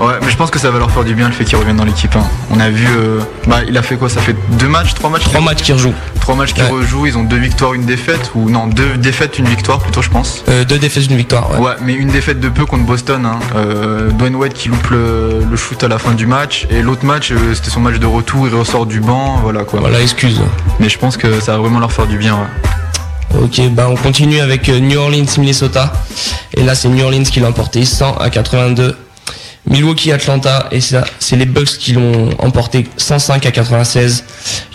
[0.00, 1.76] Ouais, mais je pense que ça va leur faire du bien le fait qu'il revienne
[1.76, 2.16] dans l'équipe.
[2.16, 2.24] hein.
[2.50, 4.08] On a vu, euh, bah, il a fait quoi?
[4.08, 5.92] Ça fait deux matchs, trois matchs Trois matchs qui rejouent.
[6.20, 6.68] Trois matchs qui Ouais.
[6.68, 7.06] rejouent.
[7.06, 10.42] Ils ont deux victoires, une défaite ou non, deux défaites, une victoire plutôt, je pense.
[10.48, 11.50] Euh, deux défaites, une victoire.
[11.52, 11.58] Ouais.
[11.58, 13.26] Ouais, mais une défaite de peu contre Boston.
[13.26, 13.38] Hein.
[13.56, 17.04] Euh, Dwayne Wade qui loupe le, le shoot à la fin du match et l'autre
[17.04, 18.48] match, euh, c'était son match de retour.
[18.48, 19.80] Il ressort du banc, voilà quoi.
[19.80, 20.40] Voilà, excuse.
[20.78, 22.34] Mais je pense que ça va vraiment leur faire du bien.
[22.36, 23.40] Ouais.
[23.44, 25.92] Ok, bah on continue avec euh, New Orleans, Minnesota.
[26.54, 28.96] Et là, c'est New Orleans qui l'a emporté 100 à 82.
[29.66, 30.68] Milwaukee, Atlanta.
[30.70, 34.24] Et ça, c'est les Bucks qui l'ont emporté 105 à 96.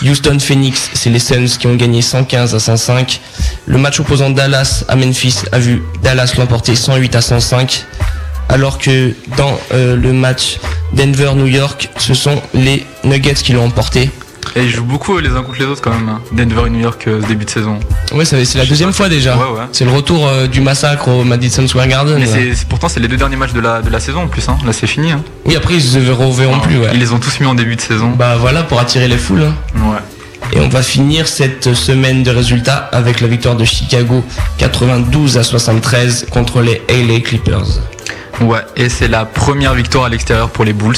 [0.03, 3.19] Houston, Phoenix, c'est les Suns qui ont gagné 115 à 105.
[3.65, 7.85] Le match opposant Dallas à Memphis a vu Dallas l'emporter 108 à 105.
[8.49, 10.59] Alors que dans euh, le match
[10.93, 14.11] Denver-New York, ce sont les Nuggets qui l'ont emporté.
[14.55, 16.19] Et ils jouent beaucoup les uns contre les autres quand même.
[16.31, 17.79] Denver et New York euh, ce début de saison.
[18.13, 19.35] Ouais, c'est la deuxième fois déjà.
[19.37, 19.65] Ouais, ouais.
[19.71, 22.17] C'est le retour euh, du massacre au Madison Square Garden.
[22.19, 24.47] Mais pourtant c'est les deux derniers matchs de la, de la saison en plus.
[24.49, 24.57] Hein.
[24.65, 25.11] Là c'est fini.
[25.11, 25.23] Hein.
[25.45, 26.77] Oui, après ils se reverront plus.
[26.77, 26.89] Ouais.
[26.93, 28.11] Ils les ont tous mis en début de saison.
[28.11, 29.43] Bah voilà pour attirer les foules.
[29.43, 29.53] hein.
[29.91, 29.99] Ouais.
[30.53, 34.23] Et on va finir cette semaine de résultats avec la victoire de Chicago
[34.59, 37.65] 92 à 73 contre les LA Clippers.
[38.41, 40.95] Ouais, et c'est la première victoire à l'extérieur pour les Bulls.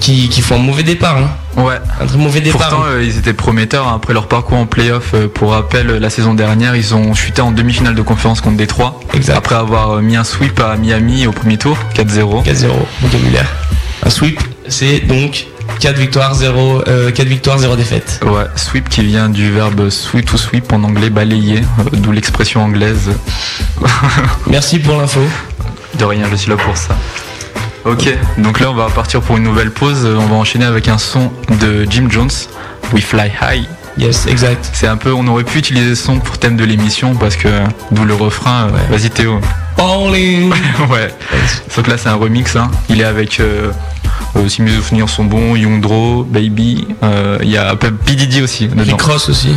[0.00, 1.18] Qui, qui font un mauvais départ.
[1.18, 1.30] hein.
[1.56, 1.74] Ouais.
[2.00, 2.68] Un très mauvais départ.
[2.68, 5.12] Pourtant, euh, ils étaient prometteurs hein, après leur parcours en playoff.
[5.14, 9.00] euh, pour rappel, la saison dernière, ils ont chuté en demi-finale de conférence contre Détroit.
[9.14, 9.36] Exact.
[9.36, 12.44] Après avoir euh, mis un sweep à Miami au premier tour, 4-0.
[12.44, 12.68] 4-0,
[13.02, 13.46] vocabulaire.
[14.04, 15.46] Un sweep, c'est donc
[15.80, 18.20] 4 victoires, 0, euh, 4 victoires, 0 défaite.
[18.24, 22.62] Ouais, sweep qui vient du verbe sweep to sweep en anglais balayer, euh, d'où l'expression
[22.64, 23.10] anglaise.
[24.46, 25.20] Merci pour l'info.
[25.98, 26.96] De rien, je suis là pour ça.
[27.84, 30.04] Ok, donc là on va partir pour une nouvelle pause.
[30.06, 32.30] On va enchaîner avec un son de Jim Jones,
[32.92, 33.66] We Fly High.
[33.98, 34.70] Yes, exact.
[34.72, 37.48] C'est un peu, on aurait pu utiliser ce son pour thème de l'émission parce que
[37.90, 38.68] d'où le refrain.
[38.68, 39.40] euh, Vas-y Théo.
[39.78, 41.12] Ouais.
[41.68, 42.54] Sauf que là c'est un remix.
[42.56, 42.70] Hein.
[42.88, 43.70] Il est avec, euh,
[44.36, 46.86] euh, si mes souvenirs sont bons, Youngdro, Baby.
[47.02, 48.82] euh, Il y a P Diddy aussi dedans.
[48.96, 49.54] Rick Ross aussi.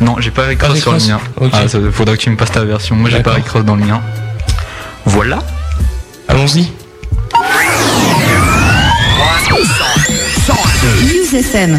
[0.00, 1.20] Non, j'ai pas Rick Pas Ross Rick sur le mien.
[1.36, 1.50] Ok.
[1.54, 2.96] Ah, ça, faudra que tu me passes ta version.
[2.96, 3.34] Moi j'ai pas.
[3.34, 4.00] Rick Ross dans le mien.
[5.06, 5.38] Voilà.
[6.28, 6.72] Allons-y.
[11.06, 11.72] News FM.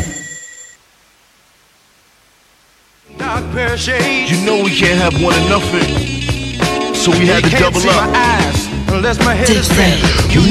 [4.29, 6.95] You know we can't have one and nothing.
[6.95, 8.09] So we had to double up.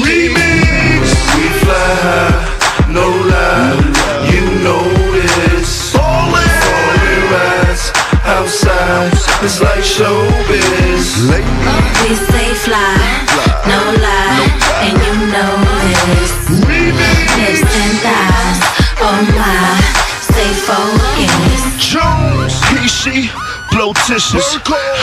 [0.03, 1.03] Remix.
[1.37, 3.90] We fly high, no lie.
[23.93, 24.55] Blotitious,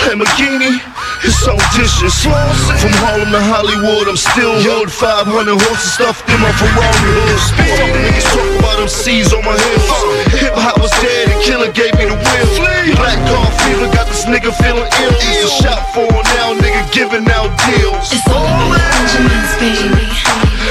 [0.09, 0.81] Lamborghini,
[1.20, 2.14] it's so dishes.
[2.24, 4.88] From Harlem to Hollywood, I'm still hood.
[4.88, 7.40] 500 horses stuffed in my Ferrari hood.
[7.68, 9.88] Fuck niggas talk about them C's on my heels.
[10.40, 12.48] Hip hop was dead and Killer gave me the will.
[12.96, 15.14] Black car fever got this nigga feeling ill.
[15.20, 16.09] Used to shop for
[16.40, 18.09] now nigga giving out deals.
[18.09, 20.09] It's all Benjamins, baby.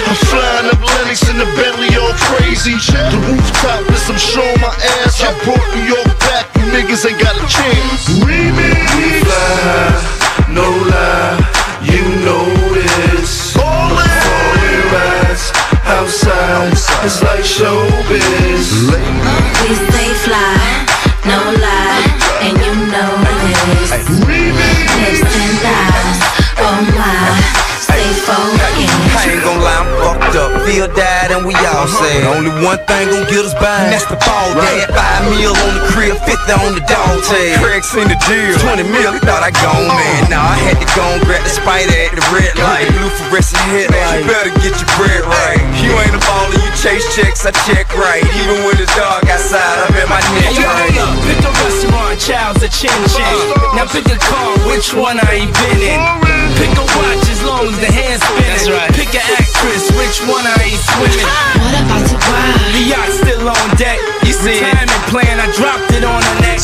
[0.09, 2.73] I'm flying up Lennox in the Bentley all crazy.
[2.81, 4.73] The rooftop is I'm showing my
[5.05, 5.21] ass.
[5.21, 6.16] I brought New York
[6.77, 8.05] niggas ain't got a chance.
[8.21, 8.77] Remix.
[8.97, 11.37] We fly high, no lie.
[11.81, 12.45] You know
[12.77, 13.53] this.
[13.57, 15.45] Falling rides
[15.85, 16.73] outside.
[17.05, 18.67] It's like showbiz.
[19.63, 19.96] We
[30.77, 31.07] fucked up.
[31.07, 32.05] Feel died and we all uh-huh.
[32.05, 32.21] sad.
[32.37, 34.93] Only one thing gon' get us by, and that's the ball dad.
[34.93, 37.57] Five mil on the crib, 50 on the dog tag.
[37.57, 38.53] Craig in the deal.
[38.61, 39.97] 20 mil, he thought I gone uh-huh.
[39.97, 40.21] man.
[40.29, 42.89] Nah, I had to go and grab the spider at the red light.
[42.93, 44.21] Blue fluorescent headlight.
[44.21, 45.61] You better get your bread right.
[45.81, 48.21] You ain't a baller, you chase checks, I check right.
[48.21, 50.93] Even when it's dark outside, I bet my neck Hey, right.
[50.93, 51.25] hold up.
[51.25, 53.37] Pick a restaurant, child's a chin chin.
[53.73, 56.46] Now pick a car, which one I ain't been in.
[56.57, 58.93] Pick a watch as long as the hand's spinning.
[58.97, 61.29] Pick an actress, which one I ain't swimming.
[61.61, 62.51] What about to buy?
[62.73, 64.01] The yacht still on deck.
[64.25, 66.59] You see Retirement plan, I dropped it on the neck.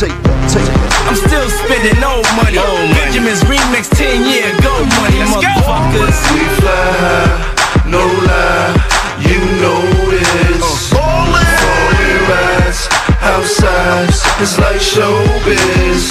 [1.05, 2.57] I'm still spending old money.
[2.97, 6.17] Benjamin's remix 10 year ago money, Let's motherfuckers.
[6.33, 8.73] We fly high, no lie.
[9.21, 10.91] You know this.
[10.91, 11.23] Uh.
[11.61, 12.87] Falling rides
[13.21, 14.09] outside.
[14.41, 16.03] It's like showbiz.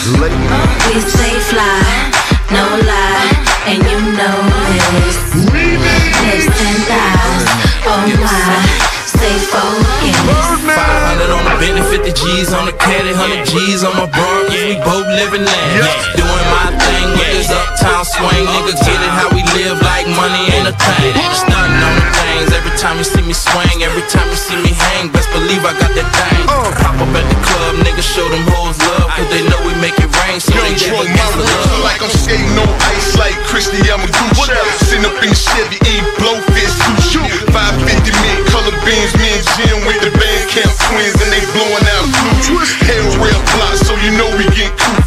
[0.87, 2.13] We stay fly,
[2.53, 4.43] no lie, and you know
[5.07, 5.19] this.
[6.23, 7.45] Lips and thighs,
[7.87, 9.87] oh my, stay focused.
[10.67, 14.75] 500 on the Bentley, 50 G's on the caddy, 100 G's on my cause we
[14.83, 15.87] both living land.
[16.19, 20.51] Doing my thing with this uptown swing, nigga, get it how we live like money
[20.59, 21.15] ain't a thing.
[21.31, 24.75] Stunting on the things, every time you see me swing, every time you see me
[24.75, 26.43] hang, best believe I got that thing.
[26.51, 26.67] Oh.
[26.83, 29.95] Pop up at the club, nigga, show them hoes love, cause they know we make
[30.03, 31.87] it rain, so Young they a gangsta my love.
[31.87, 34.51] like I'm skating on ice like Christy Yamaguchi.
[34.83, 37.23] Sitting up in the Chevy, eat blowfish sushi.
[37.53, 41.87] 550 mint color beans, me and Jim with the band camp twins, and they blowing
[41.97, 42.61] out blue.
[42.87, 45.01] Hell rail block, so you know we get cool.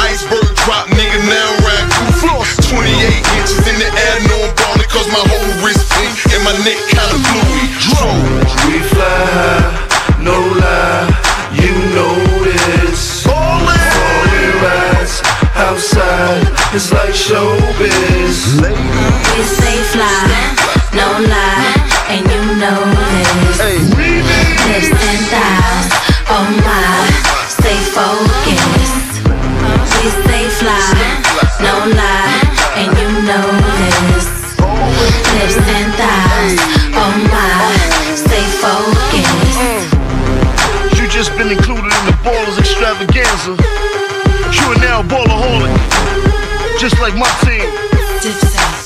[0.00, 2.28] Iceberg drop, nigga, now ride goofy.
[2.72, 2.82] 28
[3.38, 6.78] inches in the air, no I'm ballin', cause my whole wrist pink and my neck
[6.92, 7.66] kinda bluey.
[7.82, 8.14] Troll.
[8.68, 11.08] We fly high, no lie,
[11.52, 13.22] you know this.
[13.24, 15.22] Falling rides
[15.56, 18.60] outside, it's like showbiz.
[18.60, 20.30] We stay fly,
[20.94, 21.74] no lie,
[22.08, 23.05] and you know
[26.36, 27.00] oh my,
[27.48, 29.24] stay focused.
[29.96, 30.84] We stay fly,
[31.64, 32.44] no lie,
[32.76, 33.48] and you know
[33.80, 34.28] this.
[35.32, 36.60] Lips and thighs,
[36.92, 37.72] oh my,
[38.12, 39.56] stay focused.
[41.00, 43.56] You just been included in the Ballers extravaganza.
[44.52, 45.72] You are now ballaholic,
[46.78, 47.68] just like my team.
[48.20, 48.85] Shout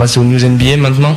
[0.00, 1.14] passer aux news NBA maintenant?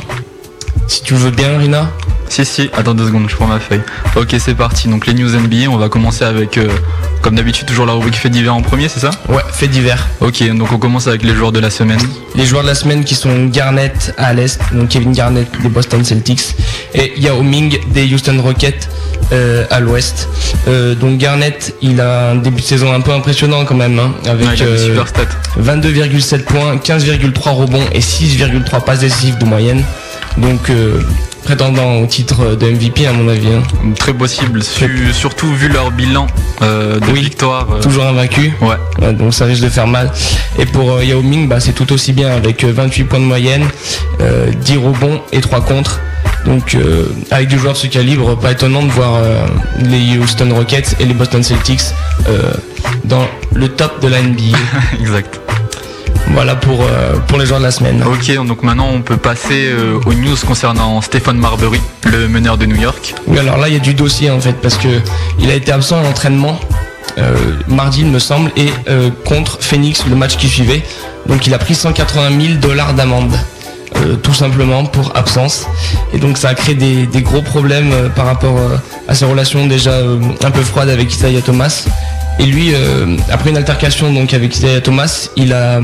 [0.86, 1.90] Si tu veux bien, Rina.
[2.28, 3.82] Si, si, attends deux secondes, je prends ma feuille.
[4.16, 4.88] Ok, c'est parti.
[4.88, 6.68] Donc les news NBA, on va commencer avec, euh,
[7.20, 10.08] comme d'habitude, toujours la rubrique fait divers en premier, c'est ça Ouais, fait divers.
[10.20, 12.00] Ok, donc on commence avec les joueurs de la semaine.
[12.34, 16.04] Les joueurs de la semaine qui sont Garnett à l'est, donc Kevin Garnett des Boston
[16.04, 16.54] Celtics,
[16.94, 18.88] et Yao Ming des Houston Rockets
[19.32, 20.28] euh, à l'ouest.
[20.66, 24.12] Euh, donc Garnett, il a un début de saison un peu impressionnant quand même, hein,
[24.26, 25.22] avec Ouais, il a des euh, super stats.
[25.60, 29.84] 22,7 points, 15,3 rebonds et 6,3 passes décisives de moyenne.
[30.38, 31.00] Donc euh,
[31.44, 33.48] prétendant au titre de MVP à mon avis.
[33.48, 33.62] hein.
[33.98, 36.26] Très possible, su- surtout vu leur bilan
[36.62, 37.68] euh, de victoire.
[37.72, 38.52] euh, Toujours invaincu.
[38.60, 38.76] Ouais.
[39.00, 40.10] Ouais, donc ça risque de faire mal.
[40.58, 43.24] Et pour euh, Yao Ming, bah, c'est tout aussi bien avec euh, 28 points de
[43.24, 43.64] moyenne,
[44.20, 46.00] euh, 10 rebonds et 3 contres.
[46.46, 46.76] Donc
[47.30, 49.18] avec des joueurs de ce calibre, pas étonnant de voir
[49.80, 51.80] les Houston Rockets et les Boston Celtics
[53.04, 54.58] dans le top de la NBA.
[55.00, 55.40] exact.
[56.28, 58.02] Voilà pour, euh, pour les joueurs de la semaine.
[58.02, 62.66] Ok, donc maintenant on peut passer euh, aux news concernant Stephen Marbury, le meneur de
[62.66, 63.14] New York.
[63.26, 64.88] Oui, alors là, il y a du dossier en fait, parce que
[65.38, 66.58] il a été absent à l'entraînement
[67.18, 67.34] euh,
[67.68, 68.70] mardi, il me semble, et
[69.24, 70.82] contre Phoenix, le match qui suivait.
[71.26, 73.32] Donc, il a pris 180 000 dollars d'amende,
[73.96, 75.66] euh, tout simplement pour absence.
[76.12, 78.76] Et donc, ça a créé des, gros problèmes euh, par rapport euh,
[79.08, 79.98] à ses relations déjà
[80.42, 81.86] un peu froides avec Isaiah Thomas.
[82.38, 82.72] Et lui,
[83.30, 85.80] après une altercation donc avec Isaiah Thomas, il a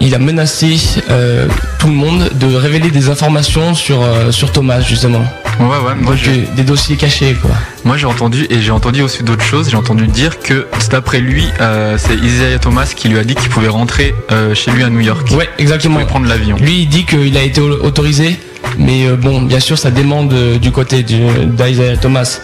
[0.00, 0.76] il a menacé
[1.10, 1.46] euh,
[1.78, 5.24] tout le monde de révéler des informations sur, euh, sur Thomas justement.
[5.60, 7.50] Ouais, ouais, moi Donc, euh, des dossiers cachés quoi.
[7.84, 9.68] Moi j'ai entendu et j'ai entendu aussi d'autres choses.
[9.70, 13.34] J'ai entendu dire que c'est après lui, euh, c'est Isaiah Thomas qui lui a dit
[13.34, 14.14] qu'il pouvait rentrer
[14.54, 15.28] chez lui à New York.
[15.36, 15.94] Ouais, exactement.
[15.96, 16.56] Il pouvait prendre l'avion.
[16.56, 18.38] Lui, il dit qu'il a été au- autorisé,
[18.78, 22.40] mais euh, bon, bien sûr, ça demande euh, du côté d'Isaiah Thomas.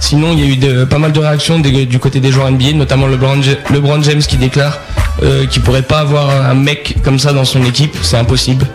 [0.00, 2.48] Sinon, il y a eu de- pas mal de réactions des- du côté des joueurs
[2.50, 4.78] NBA, notamment LeBron, Ja- LeBron James qui déclare
[5.22, 8.66] euh, qu'il pourrait pas avoir un mec comme ça dans son équipe, c'est impossible.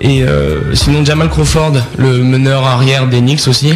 [0.00, 3.72] Et euh, sinon, Jamal Crawford, le meneur arrière des Knicks aussi,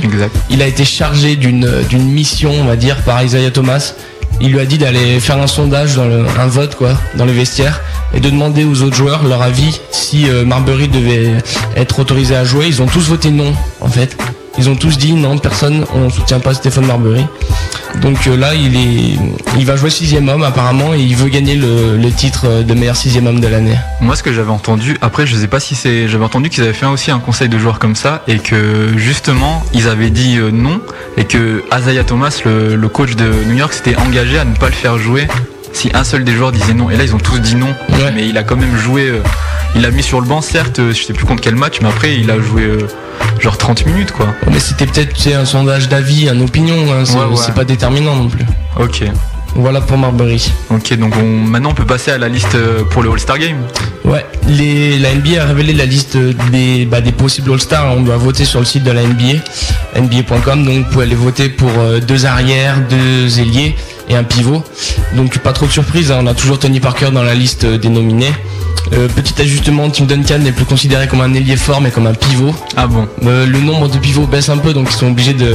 [0.51, 1.67] il a été chargé d'une
[2.05, 3.95] mission, on va dire, par Isaiah Thomas.
[4.41, 7.81] Il lui a dit d'aller faire un sondage, dans un vote quoi, dans les vestiaires,
[8.15, 11.35] et de demander aux autres joueurs leur avis si euh, Marbury devait
[11.77, 12.67] être autorisé à jouer.
[12.69, 14.17] Ils ont tous voté non, en fait.
[14.59, 17.25] Ils ont tous dit non, personne, on soutient pas Stéphane Marbury.
[18.03, 19.19] Donc euh, là, il est,
[19.59, 23.27] il va jouer sixième homme apparemment, et il veut gagner le, titre de meilleur sixième
[23.27, 23.77] homme de l'année.
[24.01, 26.73] Moi, ce que j'avais entendu, après, je sais pas si c'est, j'avais entendu qu'ils avaient
[26.73, 30.51] fait aussi un conseil de joueurs comme ça et que justement, ils avaient dit euh,
[30.51, 30.81] non
[31.17, 34.67] et que Isaiah Thomas, le, le coach de New York, s'était engagé à ne pas
[34.67, 35.29] le faire jouer
[35.73, 36.91] si un seul des joueurs disait non.
[36.91, 37.73] Et là, ils ont tous dit non,
[38.15, 39.09] mais il a quand même joué.
[39.09, 39.21] euh,
[39.75, 41.89] il a mis sur le banc, certes, euh, je sais plus contre quel match, mais
[41.89, 42.89] après, il a joué euh,
[43.39, 44.27] genre 30 minutes, quoi.
[44.51, 47.37] Mais c'était peut-être tu sais, un sondage d'avis, un opinion, hein, c'est Ouais, ouais.
[47.37, 48.45] c'est pas déterminant non plus.
[48.81, 49.05] Ok.
[49.55, 50.53] Voilà pour Marbury.
[50.71, 52.57] Ok, donc on, maintenant on peut passer à la liste
[52.91, 53.57] pour le All-Star Game.
[54.05, 56.17] Ouais, les, la NBA a révélé la liste
[56.53, 57.95] des, bah, des possibles All-Stars.
[57.97, 59.41] On doit voter sur le site de la NBA,
[59.97, 60.65] NBA.com.
[60.65, 61.71] Donc vous pouvez aller voter pour
[62.07, 63.75] deux arrières, deux ailiers
[64.09, 64.63] et un pivot.
[65.15, 67.79] Donc pas trop de surprise, hein, on a toujours Tony Parker dans la liste euh,
[67.79, 68.33] des nominés.
[68.93, 72.15] Euh, petit ajustement, Tim Duncan n'est plus considéré comme un ailier fort mais comme un
[72.15, 72.55] pivot.
[72.77, 73.07] Ah bon?
[73.25, 75.55] Euh, Le nombre de pivots baisse un peu donc ils sont obligés de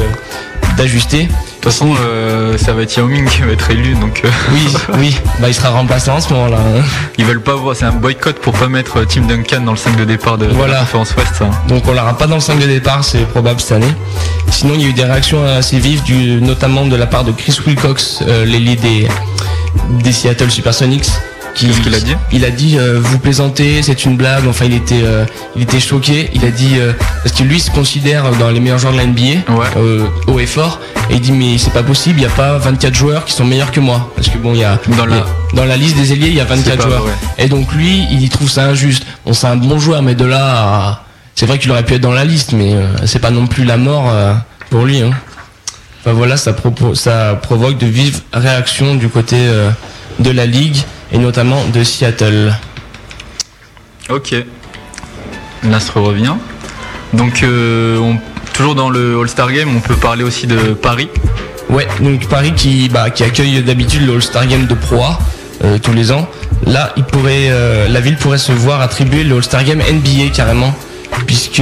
[0.77, 1.27] d'ajuster.
[1.63, 4.21] De toute façon, euh, ça va être Yao Ming qui va être élu, donc.
[4.25, 4.67] euh, Oui,
[4.99, 6.57] oui, bah il sera remplacé en ce moment-là.
[6.57, 6.81] hein.
[7.17, 9.77] Ils veulent pas voir, c'est un boycott pour pas mettre euh, Tim Duncan dans le
[9.77, 10.73] 5 de départ de, Voilà.
[10.73, 11.35] la conférence Ouest.
[11.35, 11.49] ça.
[11.69, 13.93] Donc on l'aura pas dans le 5 de départ, c'est probable cette année.
[14.51, 17.31] Sinon il y a eu des réactions assez vives, du, notamment de la part de
[17.31, 19.07] Chris Wilcox, euh, l'ailier des,
[20.03, 21.05] des Seattle Supersonics.
[21.55, 24.47] Qui, Qu'est-ce qu'il a dit Il a dit euh, vous plaisantez, c'est une blague.
[24.47, 25.23] Enfin il était, euh,
[25.55, 26.29] il était choqué.
[26.33, 29.05] Il a dit euh, parce que lui se considère dans les meilleurs joueurs de la
[29.05, 29.41] NBA,
[29.77, 30.79] euh, haut et fort.
[31.11, 33.45] Et il dit mais c'est pas possible, il n'y a pas 24 joueurs qui sont
[33.45, 34.11] meilleurs que moi.
[34.15, 36.39] Parce que bon il y a Dans la- dans la liste des ailiers il y
[36.39, 37.01] a C'est 24 pas joueurs.
[37.03, 37.11] vrai.
[37.37, 39.03] Et donc lui, il y trouve ça injuste.
[39.25, 41.03] Bon, c'est un bon joueur, mais de là, à-
[41.35, 43.63] c'est vrai qu'il aurait pu être dans la liste, mais euh, c'est pas non plus
[43.63, 44.33] la mort euh,
[44.71, 45.01] pour lui.
[45.01, 45.11] Hein.
[46.01, 46.55] Enfin voilà, ça,
[46.95, 49.69] ça provoque de vives réactions du côté euh,
[50.19, 50.77] de la ligue
[51.13, 52.53] et notamment de Seattle.
[54.09, 54.35] Ok.
[55.63, 56.33] L'astre revient.
[57.13, 58.17] Donc, euh, on-
[58.53, 61.09] toujours dans le All-Star Game, on peut parler aussi de Paris.
[61.69, 65.19] Ouais, donc Paris qui, bah, qui accueille d'habitude le All-Star Game de Pro A
[65.63, 66.27] euh, tous les ans.
[66.65, 70.73] Là, il pourrait, euh, la ville pourrait se voir attribuer le All-Star Game NBA carrément,
[71.25, 71.61] puisque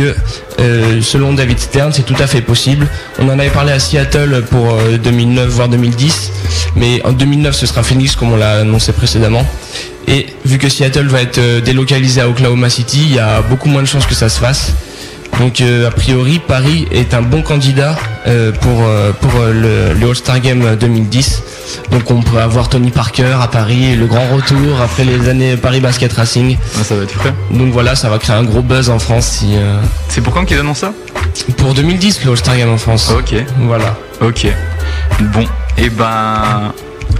[0.59, 2.87] euh, selon David Stern, c'est tout à fait possible.
[3.19, 6.31] On en avait parlé à Seattle pour euh, 2009 voire 2010,
[6.75, 9.45] mais en 2009 ce sera Phoenix comme on l'a annoncé précédemment.
[10.07, 13.69] Et vu que Seattle va être euh, délocalisé à Oklahoma City, il y a beaucoup
[13.69, 14.73] moins de chances que ça se fasse.
[15.39, 17.95] Donc euh, a priori, Paris est un bon candidat
[18.27, 21.43] euh, pour, euh, pour le, le All-Star Game 2010.
[21.91, 25.79] Donc on pourrait avoir Tony Parker à Paris, le grand retour après les années Paris
[25.79, 26.57] Basket Racing.
[26.79, 27.33] Ah, ça va être frais.
[27.49, 29.25] Donc voilà, ça va créer un gros buzz en France.
[29.39, 29.55] Si,
[30.09, 30.93] C'est pour quand qu'ils annoncent ça?
[31.57, 33.11] Pour 2010, le All-Star Game en France.
[33.17, 33.33] Ok.
[33.61, 33.95] Voilà.
[34.21, 34.47] Ok.
[35.33, 35.45] Bon,
[35.77, 36.73] et ben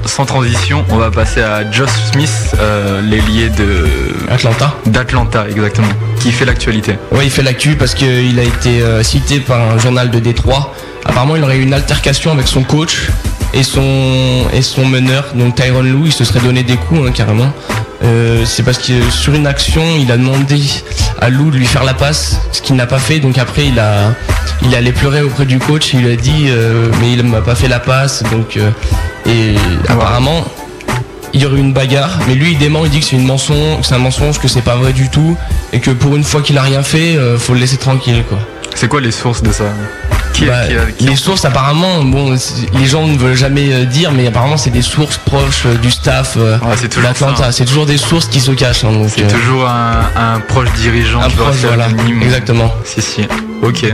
[0.05, 3.85] sans transition, on va passer à Josh Smith, euh, l'ailier de
[4.29, 4.73] Atlanta.
[4.85, 5.87] d'Atlanta exactement,
[6.19, 6.97] qui fait l'actualité.
[7.11, 10.73] Ouais, il fait l'actu parce qu'il a été euh, cité par un journal de Détroit.
[11.05, 13.09] Apparemment, il aurait eu une altercation avec son coach
[13.53, 16.05] et son, et meneur, donc Tyron Lou.
[16.05, 17.51] Il se serait donné des coups, hein, carrément.
[18.03, 20.59] Euh, c'est parce que sur une action, il a demandé
[21.19, 23.19] à Lou de lui faire la passe, ce qu'il n'a pas fait.
[23.19, 24.13] Donc après, il a,
[24.63, 25.93] il est allé pleurer auprès du coach.
[25.93, 28.23] Il lui a dit, euh, mais il m'a pas fait la passe.
[28.31, 28.71] Donc, euh,
[29.25, 29.55] et
[29.87, 30.43] apparemment,
[31.33, 33.25] il y aurait eu une bagarre, mais lui il dément, il dit que c'est une
[33.25, 35.37] mensonge, que c'est un mensonge, que c'est pas vrai du tout,
[35.71, 38.21] et que pour une fois qu'il a rien fait, faut le laisser tranquille.
[38.75, 39.65] C'est quoi les sources de ça
[40.33, 42.35] qui, Bah, qui a- qui- les sources apparemment, bon,
[42.79, 45.91] les gens ne veulent jamais euh, dire, mais apparemment c'est des sources proches euh, du
[45.91, 47.51] staff euh, c'est toujours d'Atlanta.
[47.51, 48.83] C'est toujours des sources qui se cachent.
[48.85, 51.87] hein, C'est euh, toujours un, un proche dirigeant Un qui proche, voilà,
[52.23, 52.73] exactement.
[52.85, 53.27] Si, si.
[53.61, 53.93] Ok.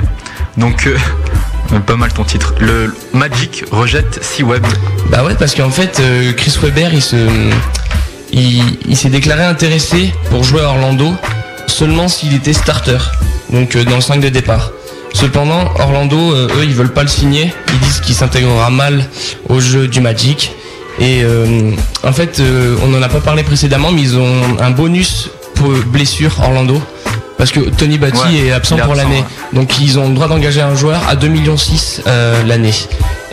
[0.58, 2.54] Donc, euh, pas mal ton titre.
[2.60, 4.66] Le Magic rejette C-Web.
[5.10, 6.02] Bah ouais, parce qu'en fait,
[6.38, 7.16] Chris Webber, il se,
[8.32, 11.14] il, il s'est déclaré intéressé pour jouer à Orlando
[11.68, 12.98] seulement s'il était starter,
[13.52, 14.72] donc euh, dans le 5 de départ.
[15.14, 17.54] Cependant, Orlando, euh, eux, ils veulent pas le signer.
[17.74, 19.06] Ils disent qu'il s'intégrera mal
[19.50, 20.52] au jeu du Magic.
[21.00, 21.72] Et euh,
[22.04, 25.70] en fait, euh, on n'en a pas parlé précédemment, mais ils ont un bonus pour
[25.88, 26.82] blessure Orlando.
[27.38, 29.18] Parce que Tony Batty Ouais, est absent pour l'année.
[29.20, 29.24] ouais.
[29.54, 31.56] Donc ils ont le droit d'engager un joueur à 2,6 millions
[32.08, 32.74] euh, l'année.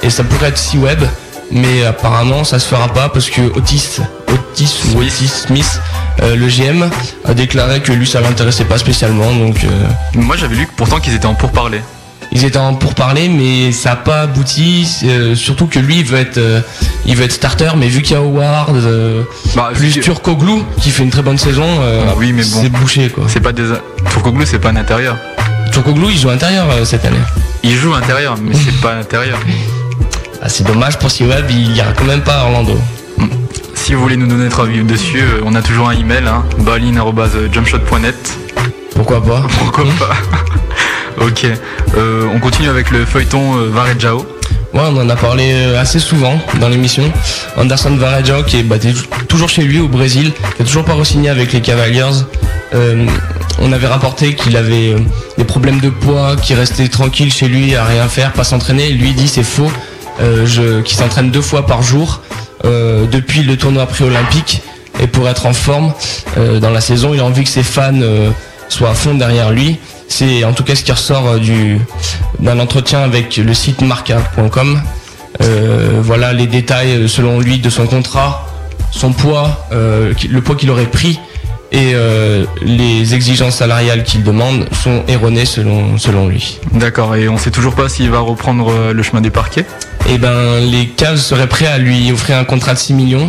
[0.02, 1.02] Et ça pourrait être C-Web,
[1.54, 5.80] mais apparemment ça se fera pas parce que Otis, Otis ou Otis Smith,
[6.22, 6.88] euh, le GM,
[7.24, 9.32] a déclaré que lui ça l'intéressait pas spécialement.
[9.34, 9.68] Donc euh,
[10.14, 11.82] Moi, j'avais lu que pourtant qu'ils étaient en pourparlers.
[12.32, 14.86] ils étaient en pourparler, mais ça n'a pas abouti.
[15.04, 16.40] euh, surtout que lui il veut être,
[17.06, 19.22] il veut être starter, mais vu qu'il y a Howard, euh,
[19.74, 21.66] plus Turkoglu qui fait une très bonne saison,
[22.08, 22.58] Ah oui, mais bon.
[22.62, 23.24] c'est bouché quoi.
[23.28, 23.64] C'est pas des.
[24.10, 25.16] Turkoglu, c'est pas un intérieur.
[25.72, 27.16] Turkoglu il joue intérieur cette année.
[27.64, 29.38] Il joue intérieur, mais c'est pas intérieur.
[30.44, 32.78] Ah, c'est dommage pour C-Web, il ira quand même pas à Orlando.
[33.74, 36.44] Si vous voulez nous donner votre avis dessus, euh, on a toujours un email, hein,
[36.58, 38.38] balin.jumpshot.net.
[38.94, 40.14] Pourquoi pas Pourquoi pas
[41.24, 41.46] Ok,
[41.96, 44.18] Euh, on continue avec le feuilleton euh, Varejao.
[44.74, 47.10] Ouais, on en a parlé euh, assez souvent dans l'émission.
[47.56, 48.76] Anderson Varejao qui est bah,
[49.28, 52.04] toujours chez lui au Brésil, qui a toujours pas re-signé avec les Cavaliers.
[53.60, 54.96] On avait rapporté qu'il avait
[55.38, 58.90] des problèmes de poids, qu'il restait tranquille chez lui à rien faire, pas s'entraîner.
[58.90, 59.70] Lui dit c'est faux,
[60.20, 62.20] je, qu'il s'entraîne deux fois par jour
[62.64, 64.62] euh, depuis le tournoi pré-olympique.
[65.02, 65.92] Et pour être en forme
[66.38, 68.30] euh, dans la saison, il a envie que ses fans euh,
[68.68, 69.78] soient à fond derrière lui.
[70.08, 71.78] C'est en tout cas ce qui ressort euh, du
[72.38, 74.80] d'un entretien avec le site marca.com.
[75.42, 78.46] Euh, voilà les détails euh, selon lui de son contrat,
[78.92, 81.18] son poids, euh, qui- le poids qu'il aurait pris
[81.74, 86.60] et euh, les exigences salariales qu'il demande sont erronées selon selon lui.
[86.72, 89.66] D'accord, et on sait toujours pas s'il va reprendre euh, le chemin des parquets.
[90.08, 93.28] Et ben les Cavs seraient prêts à lui offrir un contrat de 6 millions.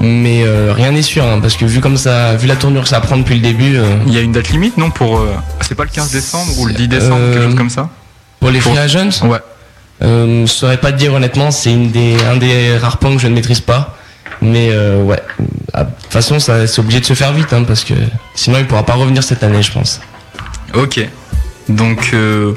[0.00, 2.88] Mais euh, rien n'est sûr, hein, parce que vu comme ça, vu la tournure que
[2.88, 5.24] ça prend depuis le début, euh, Il y a une date limite, non Pour
[5.62, 7.88] c'est pas le 15 décembre ou le 10 décembre, quelque chose comme ça?
[8.38, 9.38] pour les free agents, Ouais.
[10.02, 13.20] Euh, je saurais pas te dire honnêtement, c'est une des, un des rares points que
[13.22, 13.96] je ne maîtrise pas.
[14.42, 15.22] Mais ouais,
[15.84, 17.94] de toute façon, ça, c'est obligé de se faire vite, hein, parce que
[18.34, 20.00] sinon il pourra pas revenir cette année, je pense.
[20.74, 21.00] Ok.
[21.68, 22.54] Donc, euh,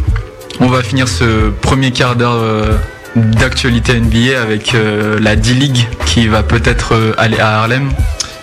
[0.60, 2.78] on va finir ce premier quart d'heure euh,
[3.16, 7.90] d'actualité NBA avec euh, la D-League qui va peut-être aller à Harlem.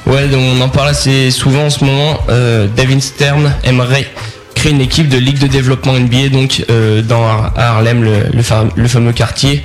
[0.06, 2.20] Ouais, donc on en parle assez souvent en ce moment.
[2.76, 4.06] David Stern aimerait
[4.56, 7.24] créer une équipe de ligue de développement NBA donc euh, dans
[7.56, 9.62] Harlem, le, le fa- le fameux quartier.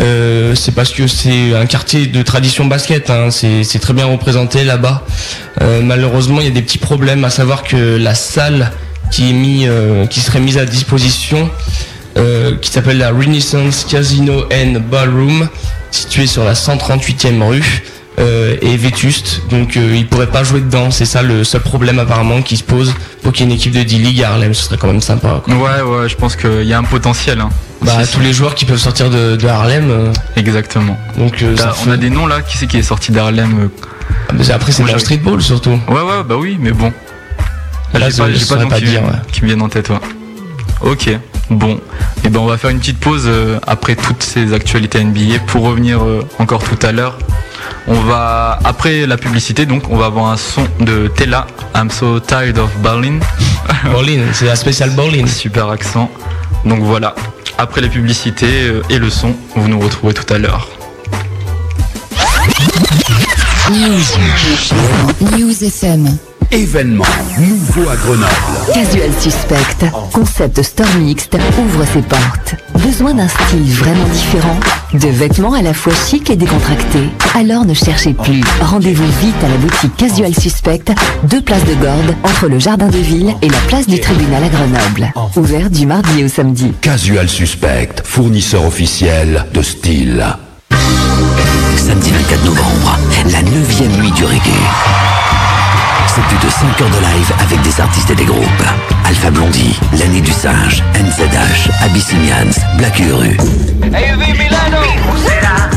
[0.00, 3.08] Euh, c'est parce que c'est un quartier de tradition basket.
[3.08, 3.30] hein.
[3.30, 5.06] C'est très bien représenté là-bas.
[5.62, 8.72] Euh, malheureusement, il y a des petits problèmes, à savoir que la salle
[9.12, 11.48] qui est qui serait mise à disposition,
[12.60, 15.48] qui s'appelle la Renaissance Casino and Ballroom,
[15.92, 17.82] située sur la 138e rue,
[18.18, 19.42] euh, est vétuste.
[19.50, 20.90] Donc euh, il pourrait pas jouer dedans.
[20.90, 23.72] C'est ça le seul problème apparemment qui se pose pour qu'il y ait une équipe
[23.72, 24.54] de D-League à Harlem.
[24.54, 25.40] Ce serait quand même sympa.
[25.44, 25.54] quoi.
[25.54, 27.40] Ouais, ouais, je pense qu'il y a un potentiel.
[27.40, 27.50] hein.
[27.82, 29.90] Bah tous les joueurs qui peuvent sortir de, de Harlem.
[29.90, 30.96] euh, Exactement.
[31.18, 31.54] donc euh,
[31.86, 33.68] on a des noms là, qui c'est qui est sorti d'Harlem
[34.28, 35.78] Ah, mais après c'est le streetball surtout.
[35.88, 36.90] Ouais, ouais, bah oui, mais bon.
[37.92, 39.10] Là, j'ai pas, je- pas pas qui, dire, ouais.
[39.30, 39.96] qui me viennent en tête, ouais.
[40.80, 41.10] Ok,
[41.50, 41.78] bon.
[42.24, 43.28] Et ben on va faire une petite pause
[43.66, 46.00] après toutes ces actualités NBA pour revenir
[46.38, 47.18] encore tout à l'heure
[47.88, 51.46] On va après la publicité, donc on va avoir un son de Tella.
[51.74, 53.20] I'm so tired of Berlin.
[53.84, 55.26] Berlin, c'est la spéciale Berlin.
[55.26, 56.10] Super accent.
[56.64, 57.14] Donc voilà.
[57.58, 60.68] Après les publicités euh, et le son, vous nous retrouvez tout à l'heure.
[63.70, 65.38] News.
[65.38, 66.18] News FM.
[66.52, 67.04] Événement
[67.38, 68.26] nouveau à Grenoble.
[68.72, 72.54] Casual Suspect, concept store mixte, ouvre ses portes.
[72.84, 74.56] Besoin d'un style vraiment différent?
[74.94, 77.08] De vêtements à la fois chic et décontractés?
[77.34, 78.42] Alors ne cherchez plus.
[78.60, 80.84] Rendez-vous vite à la boutique Casual Suspect,
[81.24, 84.48] deux places de Gordes, entre le Jardin de Ville et la place du Tribunal à
[84.48, 85.12] Grenoble.
[85.36, 86.72] Ouvert du mardi au samedi.
[86.80, 90.24] Casual Suspect, fournisseur officiel de style.
[91.76, 92.98] Samedi 24 novembre,
[93.32, 95.25] la 9 nuit du reggae.
[96.16, 98.64] C'est plus de 5 heures de live avec des artistes et des groupes.
[99.04, 103.36] Alpha Blondie, L'année du singe, NZH, Abyssinians, Black Uru.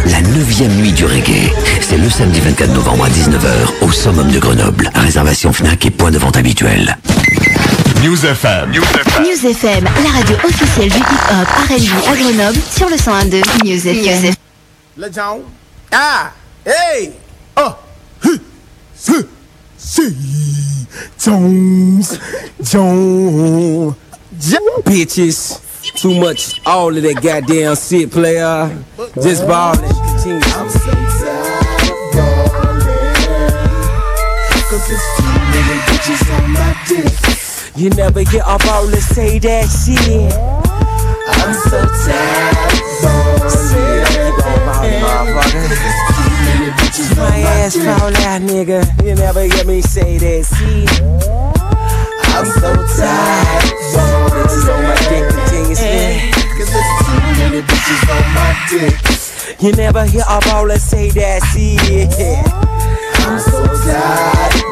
[0.06, 4.40] La 9 nuit du reggae, c'est le samedi 24 novembre à 19h au Summum de
[4.40, 4.90] Grenoble.
[4.96, 6.98] Réservation FNAC et point de vente habituel.
[8.02, 8.72] News FM.
[8.72, 14.34] News FM, la radio officielle du hip-hop R&B à Grenoble sur le 101.2 News FM.
[14.96, 15.40] Le John.
[15.92, 16.32] Ah!
[16.66, 17.12] Hey!
[17.58, 17.74] Oh!
[18.24, 18.40] Huh!
[19.10, 19.26] Huh!
[19.80, 20.12] See,
[21.18, 22.20] Jones,
[22.62, 23.96] Jones,
[24.84, 25.66] bitches.
[25.96, 28.78] Too much, all of that goddamn shit, player.
[29.24, 29.86] Just ballin'.
[29.86, 31.64] I'm so tired
[34.74, 34.82] of
[35.16, 37.14] too many bitches on my dick.
[37.78, 40.34] You never get off all and say that shit.
[41.26, 43.02] I'm so tired of
[45.42, 46.09] ballin'.
[47.18, 48.86] My ass fall out, nigga.
[49.04, 51.02] You never hear me say that shit.
[52.30, 53.64] I'm so tired.
[54.30, 56.32] Bitches on my dick continuously.
[56.58, 58.96] Cause there's too many bitches on my dick.
[59.62, 62.10] You never hear a baller say that shit.
[63.26, 64.70] I'm so tired.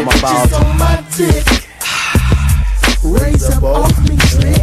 [0.00, 1.44] I'm about on my dick.
[3.02, 4.09] Raise up off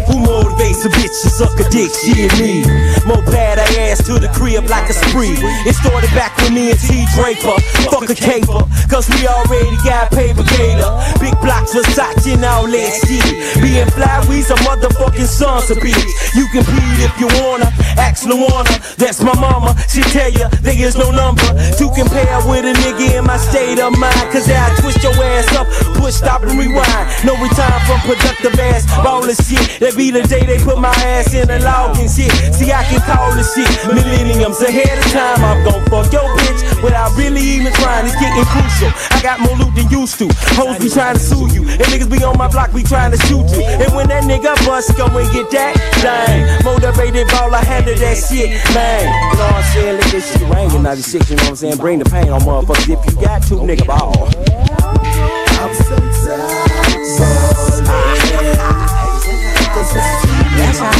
[0.07, 1.91] Who motivates a bitch to suck a dick?
[1.91, 2.63] She and me.
[3.03, 5.35] More bad ass to the crib like a spree.
[5.67, 7.59] It started back with me and T Draper.
[7.91, 10.91] Fuck a caper, cause we already got paper gator.
[11.19, 13.59] Big blocks, Versace and all that shit.
[13.59, 16.07] Being fly, we's a motherfucking sons of bitch.
[16.35, 17.67] You can pee if you wanna.
[17.99, 19.75] Ask Luana, that's my mama.
[19.89, 23.79] She tell ya there is no number to compare with a nigga in my state
[23.79, 24.31] of mind.
[24.31, 25.67] Cause I twist your ass up,
[25.99, 27.05] push, stop, and rewind.
[27.25, 29.79] No return from productive ass, ballin' shit.
[29.81, 32.29] That be the day they put my ass in a log and shit.
[32.53, 35.41] See, I can call the shit millenniums ahead of time.
[35.41, 38.05] I'm gon' fuck your bitch without really even trying.
[38.05, 38.93] It's getting crucial.
[39.09, 40.29] I got more loot than used to.
[40.53, 43.17] Hoes be trying to sue you, and niggas be on my block, be trying to
[43.25, 43.65] shoot you.
[43.65, 46.45] And when that nigga bust, go and get that thing.
[46.63, 49.01] Motivated baller, handle that shit, man.
[49.01, 49.97] You know what I'm saying?
[49.97, 51.77] Let this shit rain in 96, you know what I'm saying?
[51.77, 54.29] Bring the pain on motherfuckers if you got to, nigga ball.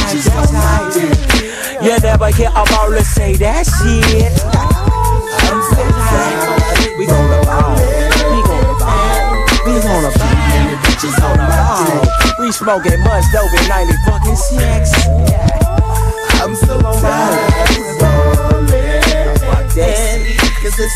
[0.08, 0.88] I'm so right.
[1.84, 4.32] You never hear a baller say that shit.
[5.44, 6.96] I'm so tired.
[6.96, 7.76] We gonna ball.
[8.32, 9.44] We gonna ball.
[9.68, 10.32] We gonna ball.
[10.88, 12.08] Bitches on the ball.
[12.40, 14.96] We smoking much dope in 90 fucking six.
[16.40, 17.68] I'm so tired.
[20.64, 20.88] Bitches.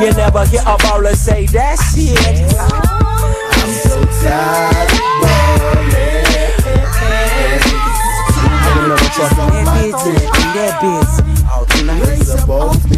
[0.00, 2.16] You never hear a baller say that shit.
[3.60, 5.49] I'm so tired.
[9.20, 11.46] Fuck that bitch and that bitch.
[11.50, 12.89] Out tonight is a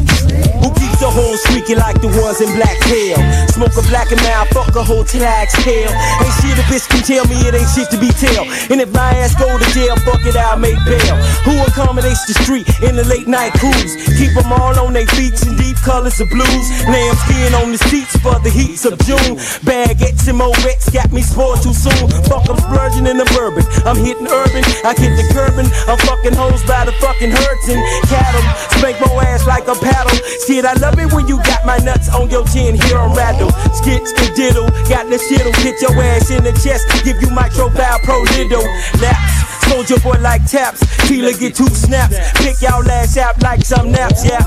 [1.02, 3.18] the whole squeaky like the ones in Black Tail?
[3.50, 5.90] Smoke a black and mouth, fuck a whole tax tail.
[5.90, 8.46] Ain't shit a bitch can tell me it ain't shit to be tell.
[8.70, 11.16] And if my ass go to jail, fuck it, I'll make bail.
[11.42, 13.98] Who accommodates the street in the late night cruise?
[14.14, 16.66] Keep them all on their feet in deep colors of blues.
[16.86, 19.42] Lamb skin on the seats for the heats of June.
[19.66, 22.08] Bag Baguettes and Morettes got me spoiled too soon.
[22.30, 23.66] Fuck, I'm splurging in the bourbon.
[23.82, 25.66] I'm hitting urban, I hit the curbing.
[25.90, 28.46] I'm fucking hoes by the fucking herds and cattle.
[28.78, 30.14] Spank my ass like a paddle.
[30.46, 32.74] Shit, I love it when you got my nuts on your chin.
[32.74, 33.50] Here I'm rattle.
[33.72, 34.68] Skit, skiddiddle.
[34.88, 36.86] Got the shit'll hit your ass in the chest.
[37.04, 38.64] Give you micro valve pro little.
[39.00, 39.42] Laps.
[39.68, 40.82] Soldier boy like taps.
[41.08, 42.16] Teela get two snaps.
[42.42, 44.42] Pick y'all ass out like some naps, yeah.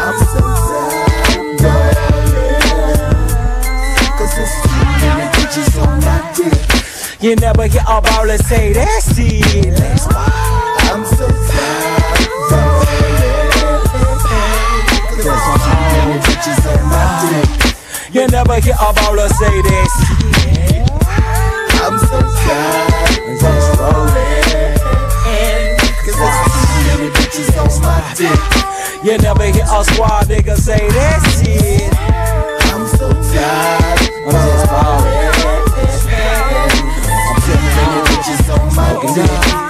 [0.00, 0.40] I'm so.
[4.18, 4.70] Cause there's too
[5.00, 7.22] many bitches on my dick.
[7.22, 8.72] You never hear a baller say.
[8.72, 9.16] That's
[10.06, 10.28] why.
[10.92, 11.92] I'm so tired.
[18.12, 19.92] You never hear a baller say this.
[21.80, 22.86] I'm so shy
[23.26, 23.48] and so
[23.80, 24.42] lonely.
[27.14, 28.40] Bitches on my dick.
[29.02, 31.88] You never hear a squad nigga say that shit.
[32.70, 35.32] I'm so tired, I'm just falling.
[37.16, 39.61] I'm too many bitches on my oh, dick.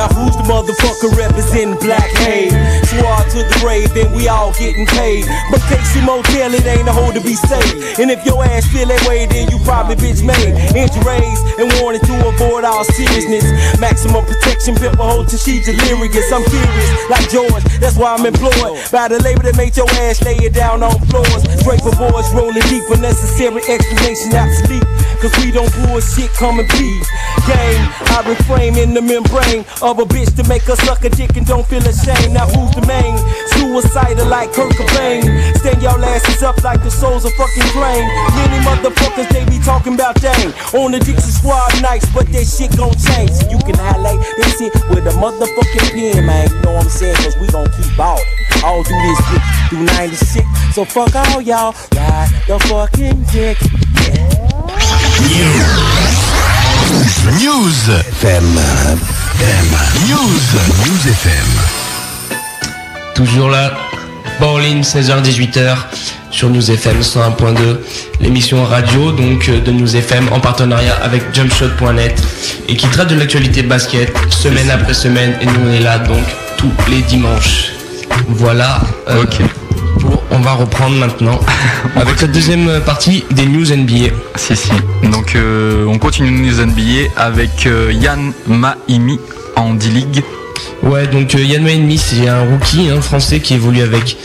[0.00, 2.56] Now who's the motherfucker representing Black Haze?
[2.88, 5.28] Swore to the grave, then we all getting paid.
[5.52, 8.00] But Casey Motel, it ain't a hole to be safe.
[8.00, 10.56] And if your ass feel that way, then you probably bitch made.
[10.72, 13.44] Injuries and wanted to avoid all seriousness.
[13.76, 16.32] Maximum protection, pimp a hoe till she delirious.
[16.32, 20.24] I'm curious, like George, that's why I'm employed by the labor that made your ass
[20.24, 21.44] lay it down on floors.
[21.60, 24.88] Draper boys rolling deep, unnecessary explanation obsolete.
[25.20, 27.08] Cause we don't bullshit, come and peace.
[27.44, 29.68] Game, I refrain in the membrane
[29.98, 32.34] a bitch to make her suck a dick and don't feel ashamed.
[32.34, 33.16] Now who's the main?
[33.56, 35.24] Suicidal like Kurt Cobain.
[35.58, 38.04] Stand y'all asses up like the souls of fucking drain.
[38.38, 40.52] Many motherfuckers they be talking about dang.
[40.74, 43.32] On the Dixie Squad nights, but that shit gon' change.
[43.32, 46.50] So you can highlight this shit with a motherfucking pen, man.
[46.50, 47.16] You know what I'm saying?
[47.16, 48.20] Cause we gon' keep all,
[48.62, 50.46] all through this shit, through 96.
[50.74, 53.58] So fuck all y'all, ride the fucking dick.
[57.40, 59.29] News FM.
[59.40, 59.68] FM.
[60.08, 60.86] News.
[60.86, 61.48] News FM.
[63.14, 63.72] Toujours là,
[64.38, 65.76] Pauline, 16h-18h
[66.30, 67.78] sur News FM 101.2,
[68.20, 72.22] l'émission radio donc euh, de News FM en partenariat avec jumpshot.net
[72.68, 76.24] et qui traite de l'actualité basket semaine après semaine et nous on est là donc
[76.58, 77.72] tous les dimanches.
[78.28, 78.80] Voilà.
[79.08, 79.24] euh,
[79.98, 81.38] pour- on va reprendre maintenant
[81.96, 84.14] avec la deuxième partie des news NBA.
[84.36, 84.70] Si, si.
[85.10, 89.18] Donc, euh, on continue nos NBA avec euh, Yann Mahimi
[89.56, 90.22] en D-League.
[90.82, 94.16] Ouais, donc euh, Yann Maenmi, c'est un rookie hein, français qui évolue avec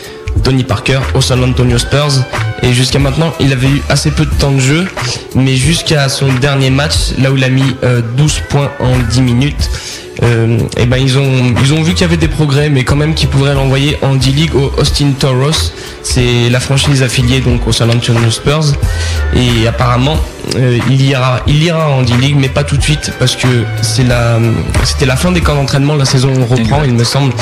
[0.42, 2.22] Tony Parker au San Antonio Spurs.
[2.62, 4.86] Et jusqu'à maintenant, il avait eu assez peu de temps de jeu.
[5.34, 9.20] Mais jusqu'à son dernier match, là où il a mis euh, 12 points en 10
[9.22, 9.70] minutes,
[10.22, 13.14] et ben ils ont, ils ont vu qu'il y avait des progrès, mais quand même
[13.14, 15.72] qu'ils pourraient l'envoyer en D-League au Austin Toros.
[16.02, 18.72] C'est la franchise affiliée donc au San Antonio Spurs.
[19.34, 20.16] Et apparemment,
[20.56, 24.04] euh, il ira, il ira en D-League, mais pas tout de suite parce que c'est
[24.04, 24.38] la,
[24.84, 25.96] c'était la fin des camps d'entraînement.
[25.96, 27.32] La saison reprend, il me semble.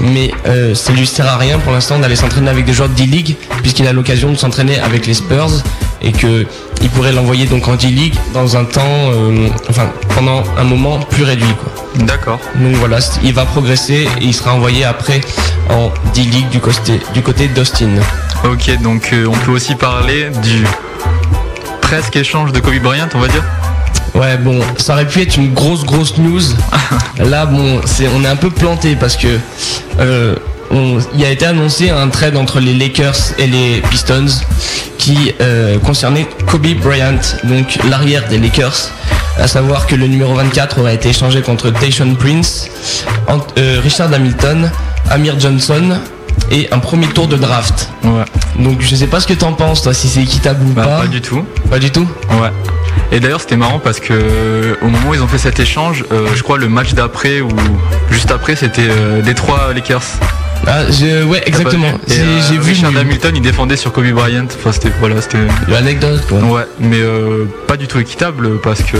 [0.00, 2.94] Mais euh, ça lui sert à rien pour l'instant d'aller s'entraîner avec des joueurs de
[2.94, 5.62] D-League puisqu'il a l'occasion de s'entraîner avec les Spurs
[6.02, 6.46] et que
[6.82, 11.24] il pourrait l'envoyer donc en D-League dans un temps, euh, enfin pendant un moment plus
[11.24, 11.54] réduit.
[11.54, 12.04] Quoi.
[12.04, 12.40] D'accord.
[12.56, 15.20] Donc voilà, il va progresser et il sera envoyé après
[15.70, 17.90] en D-League du côté, du côté d'Austin.
[18.44, 20.64] Ok, donc euh, on peut aussi parler du
[21.80, 23.44] presque échange de Kobe Bryant, on va dire?
[24.14, 26.42] Ouais bon, ça aurait pu être une grosse grosse news.
[27.18, 29.38] Là bon, c'est on est un peu planté parce que
[30.00, 30.36] euh,
[30.72, 34.26] il a été annoncé un trade entre les Lakers et les Pistons
[34.98, 38.90] qui euh, concernait Kobe Bryant, donc l'arrière des Lakers.
[39.38, 42.68] À savoir que le numéro 24 aurait été échangé contre Tayshaun Prince,
[43.28, 44.70] Ant- euh, Richard Hamilton,
[45.10, 45.98] Amir Johnson
[46.50, 47.88] et un premier tour de draft.
[48.04, 48.24] Ouais.
[48.62, 51.00] Donc je sais pas ce que t'en penses toi, si c'est équitable ou Bah, pas.
[51.02, 51.44] pas du tout.
[51.70, 52.50] Pas du tout Ouais.
[53.10, 56.04] Et d'ailleurs c'était marrant parce que euh, au moment où ils ont fait cet échange,
[56.12, 57.48] euh, je crois le match d'après ou
[58.10, 58.88] juste après c'était
[59.24, 60.02] Détroit Lakers.
[60.66, 61.88] Ah, je- ouais, exactement.
[62.08, 64.46] Et, J'ai- euh, vu Richard Hamilton, il défendait sur Kobe Bryant.
[64.46, 65.38] Enfin, c'était voilà, c'était
[65.68, 66.22] l'anecdote.
[66.28, 66.38] Quoi.
[66.38, 68.96] Ouais, mais euh, pas du tout équitable parce que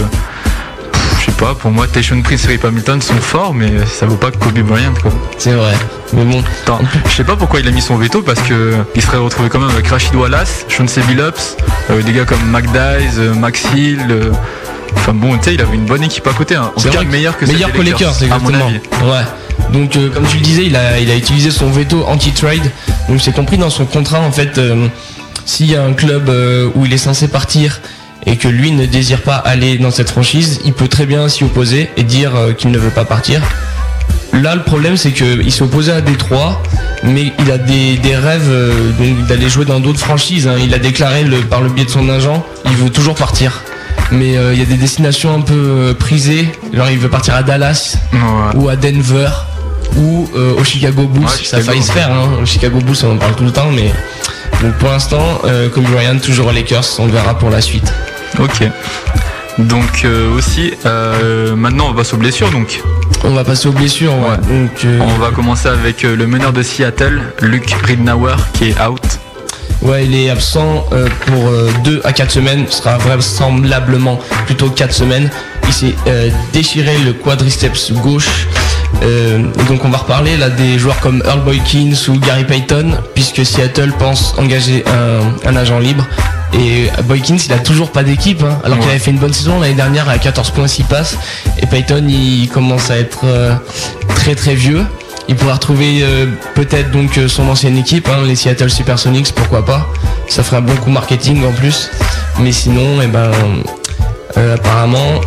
[1.19, 1.55] je sais pas.
[1.55, 4.59] Pour moi, Tayshaun Prince et Rip Hamilton sont forts, mais ça vaut pas que Kobe
[4.59, 5.11] Bryant quoi.
[5.37, 5.73] C'est vrai.
[6.13, 9.01] Mais bon, Attends, je sais pas pourquoi il a mis son veto parce que il
[9.01, 11.55] serait retrouvé quand même avec Rachid Wallace, Chauncey Billups,
[11.91, 13.99] euh, des gars comme Dice, euh, Max Hill.
[14.09, 14.31] euh,
[14.95, 16.55] Enfin bon, tu sais, il avait une bonne équipe à côté.
[16.55, 16.71] hein.
[16.75, 18.75] En tout cas, meilleur que meilleur que des Lakers, à mon avis.
[18.75, 19.23] Ouais.
[19.71, 22.69] Donc euh, comme tu le disais, il a, il a utilisé son veto anti-trade.
[23.09, 24.57] Donc c'est compris dans son contrat en fait.
[24.57, 24.87] euh,
[25.45, 27.81] S'il y a un club euh, où il est censé partir
[28.25, 31.43] et que lui ne désire pas aller dans cette franchise, il peut très bien s'y
[31.43, 33.41] opposer et dire qu'il ne veut pas partir.
[34.31, 36.63] Là, le problème, c'est qu'il s'est opposé à Détroit,
[37.03, 38.49] mais il a des, rêves
[39.27, 40.47] d'aller jouer dans d'autres franchises.
[40.47, 40.55] hein.
[40.63, 43.61] Il a déclaré par le biais de son agent, il veut toujours partir.
[44.13, 47.33] Mais euh, il y a des destinations un peu euh, prisées, genre il veut partir
[47.35, 47.97] à Dallas
[48.55, 49.27] ou à Denver
[49.97, 51.23] ou euh, au Chicago Bulls.
[51.23, 52.29] Ouais, Ça a failli se faire, hein.
[52.41, 53.91] au Chicago Bulls, on en parle tout le temps, mais
[54.61, 57.91] donc pour l'instant, euh, Kobe Bryant toujours aux Lakers, on verra pour la suite.
[58.39, 58.63] Ok.
[59.59, 60.73] Donc euh, aussi,
[61.55, 62.49] maintenant on va aux blessures.
[62.51, 62.81] Donc
[63.23, 64.13] On va passer aux blessures.
[64.13, 64.37] ouais.
[64.37, 69.01] Donc, on va commencer avec le meneur de Seattle, Luke Ridnour, qui est out.
[69.81, 72.65] Ouais, il est absent euh, pour 2 à 4 semaines.
[72.69, 75.29] Ce sera vraisemblablement plutôt 4 semaines.
[75.67, 78.47] Il s'est euh, déchiré le quadriceps gauche.
[79.01, 82.97] Euh, et donc on va reparler là des joueurs comme Earl Boykins ou Gary Payton,
[83.15, 86.05] puisque Seattle pense engager un, un agent libre.
[86.53, 89.59] Et Boykins, il a toujours pas d'équipe, hein, alors qu'il avait fait une bonne saison
[89.59, 91.17] l'année dernière à 14 points 6 passes.
[91.59, 93.55] Et Payton, il commence à être euh,
[94.15, 94.85] très très vieux.
[95.29, 99.65] Il pourra retrouver euh, peut-être donc euh, son ancienne équipe, hein, les Seattle Supersonics, pourquoi
[99.65, 99.87] pas.
[100.27, 101.89] Ça ferait un bon coup marketing en plus.
[102.39, 103.31] Mais sinon, eh ben,
[104.37, 105.21] euh, apparemment,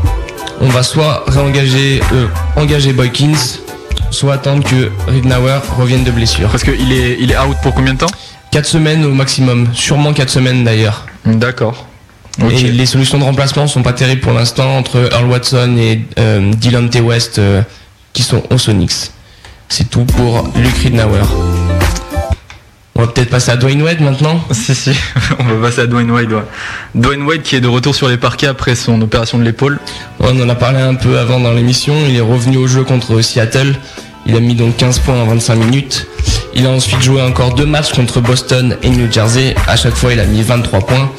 [0.60, 2.26] on va soit réengager, euh,
[2.56, 3.60] engager Boykins,
[4.10, 6.48] soit attendre que Ridnauer revienne de blessure.
[6.50, 8.06] Parce qu'il est, il est out pour combien de temps?
[8.52, 11.06] 4 semaines au maximum, sûrement 4 semaines d'ailleurs.
[11.24, 11.86] D'accord.
[12.50, 16.52] Et les solutions de remplacement sont pas terribles pour l'instant entre Earl Watson et euh,
[16.52, 17.00] Dylan T.
[17.00, 17.62] West euh,
[18.12, 19.10] qui sont aux Sonics.
[19.68, 21.22] C'est tout pour Luke Ridnauer.
[22.94, 24.40] On va peut-être passer à Dwayne Wade maintenant?
[24.52, 24.90] Si, si,
[25.38, 26.32] on va passer à Dwayne Wade.
[26.32, 26.42] ouais.
[26.94, 29.78] Dwayne Wade qui est de retour sur les parquets après son opération de l'épaule.
[30.20, 31.94] On en a parlé un peu avant dans l'émission.
[32.08, 33.74] Il est revenu au jeu contre Seattle.
[34.24, 36.06] Il a mis donc 15 points en 25 minutes.
[36.54, 39.54] Il a ensuite joué encore deux matchs contre Boston et New Jersey.
[39.68, 41.10] À chaque fois, il a mis 23 points.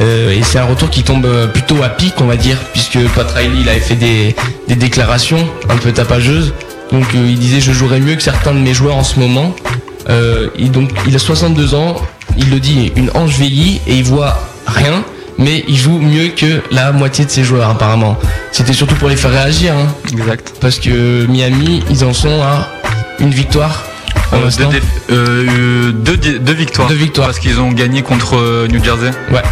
[0.00, 3.28] Euh, et c'est un retour qui tombe plutôt à pic, on va dire, puisque Pat
[3.32, 4.36] Riley il avait fait des,
[4.68, 6.54] des déclarations un peu tapageuses.
[6.92, 9.54] Donc euh, il disait je jouerais mieux que certains de mes joueurs en ce moment.
[10.08, 11.96] Euh, il, donc, il a 62 ans,
[12.38, 15.04] il le dit, une hanche vieillie et il voit rien,
[15.36, 18.16] mais il joue mieux que la moitié de ses joueurs apparemment.
[18.52, 19.74] C'était surtout pour les faire réagir.
[19.74, 19.86] hein.
[20.10, 20.54] Exact.
[20.60, 22.68] Parce que Miami, ils en sont à
[23.18, 23.84] une victoire.
[24.32, 24.80] Euh, deux,
[25.14, 25.92] euh,
[26.38, 26.88] deux victoires.
[26.88, 27.28] Deux victoires.
[27.28, 29.10] Parce qu'ils ont gagné contre New Jersey.
[29.30, 29.42] Ouais.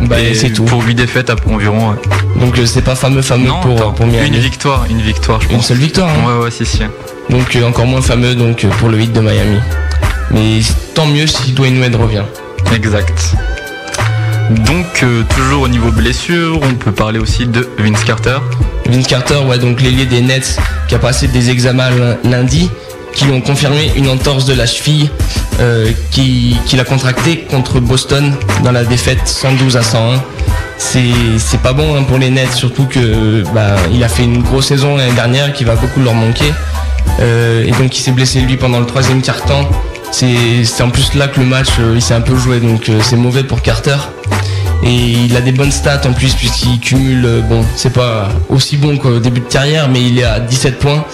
[0.00, 0.64] Bah, Et c'est tout.
[0.64, 1.94] Pour 8 défaites à- environ.
[2.36, 4.28] Donc euh, c'est pas fameux fameux Non, pour, attends, pour Miami.
[4.28, 5.66] une victoire, une victoire, je Une pense.
[5.68, 6.08] seule victoire.
[6.08, 6.26] hein.
[6.38, 6.80] Ouais, ouais, si, si.
[7.30, 9.58] Donc euh, encore moins fameux donc euh, pour le hit de Miami.
[10.32, 10.60] Mais
[10.94, 12.24] tant mieux si Dwayne Wade revient.
[12.74, 13.34] Exact.
[14.50, 18.38] Donc, euh, toujours au niveau blessure, on peut parler aussi de Vince Carter.
[18.86, 21.90] Vince Carter, ouais, donc l'ailier des Nets qui a passé des examens
[22.24, 22.70] lundi,
[23.14, 25.10] qui ont confirmé une entorse de la cheville
[25.60, 28.34] euh, qui- qu'il a contracté contre Boston
[28.64, 30.22] dans la défaite 112 à 101.
[30.78, 34.96] C'est pas bon hein, pour les Nets, surtout que bah, a fait une grosse saison
[34.96, 36.52] l'année dernière qui va beaucoup leur manquer.
[37.20, 39.68] Euh, et donc il s'est blessé lui pendant le troisième quart temps.
[40.10, 43.44] C'est en plus là que le match euh, s'est un peu joué, donc c'est mauvais
[43.44, 43.96] pour Carter.
[44.84, 48.76] Et il a des bonnes stats en plus puisqu'il cumule, euh, bon, c'est pas aussi
[48.76, 51.04] bon qu'au début de carrière, mais il est à 17 points,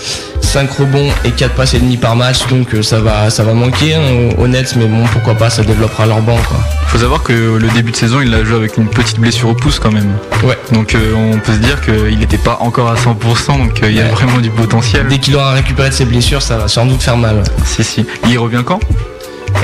[0.41, 3.53] 5 rebonds et 4 passes et demi par match, donc euh, ça va, ça va
[3.53, 6.57] manquer hein, aux Nets, mais bon, pourquoi pas, ça développera leur banc quoi.
[6.87, 9.55] Faut savoir que le début de saison, il l'a joué avec une petite blessure au
[9.55, 10.13] pouce quand même.
[10.43, 10.57] Ouais.
[10.73, 13.97] Donc, euh, on peut se dire qu'il n'était pas encore à 100%, donc euh, il
[13.97, 14.11] y a Ouais.
[14.13, 15.07] vraiment du potentiel.
[15.09, 17.43] Dès qu'il aura récupéré de ses blessures, ça va sans doute faire mal.
[17.67, 18.07] Si, si.
[18.31, 18.81] Il revient quand?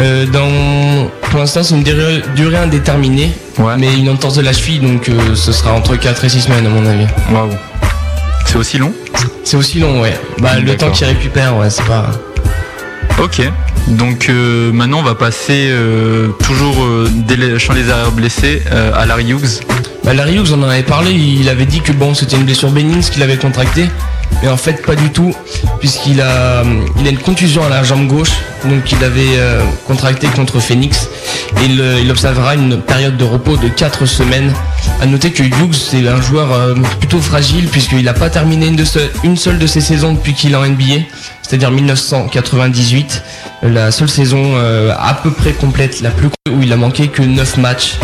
[0.01, 3.75] Euh, dans, pour l'instant, c'est une durée, durée indéterminée, Ouais.
[3.79, 6.67] mais une entorse de la cheville, donc euh, ce sera entre 4 et 6 semaines
[6.67, 7.07] à mon avis.
[7.33, 7.51] Waouh.
[8.47, 8.93] C'est aussi long?
[9.45, 10.19] C'est aussi long, ouais.
[10.39, 12.11] Bah, le temps qu'il récupère, ouais, c'est pas.
[13.23, 13.43] Ok.
[13.87, 15.71] Donc euh, maintenant on va passer
[16.43, 16.75] toujours
[17.11, 18.63] dès les champs les arrières blessés
[18.97, 19.61] à Larry Hughes.
[20.05, 22.71] Bah, Larry Hughes, on en avait parlé, il avait dit que bon, c'était une blessure
[22.71, 23.85] bénigne ce qu'il avait contracté,
[24.43, 25.35] mais en fait pas du tout,
[25.81, 26.63] puisqu'il a,
[27.01, 28.33] il a une contusion à la jambe gauche,
[28.65, 31.09] donc il avait euh, contracté contre Phoenix,
[31.63, 34.53] et il, observera une période de repos de 4 semaines.
[35.01, 39.37] À noter que Hughes c'est un joueur euh, plutôt fragile, puisqu'il n'a pas terminé une,
[39.37, 41.05] seule de ses saisons depuis qu'il est en NBA,
[41.43, 43.23] c'est-à-dire 1998,
[43.63, 47.23] la seule saison euh, à peu près complète, la plus où il a manqué que
[47.23, 47.95] 9 matchs.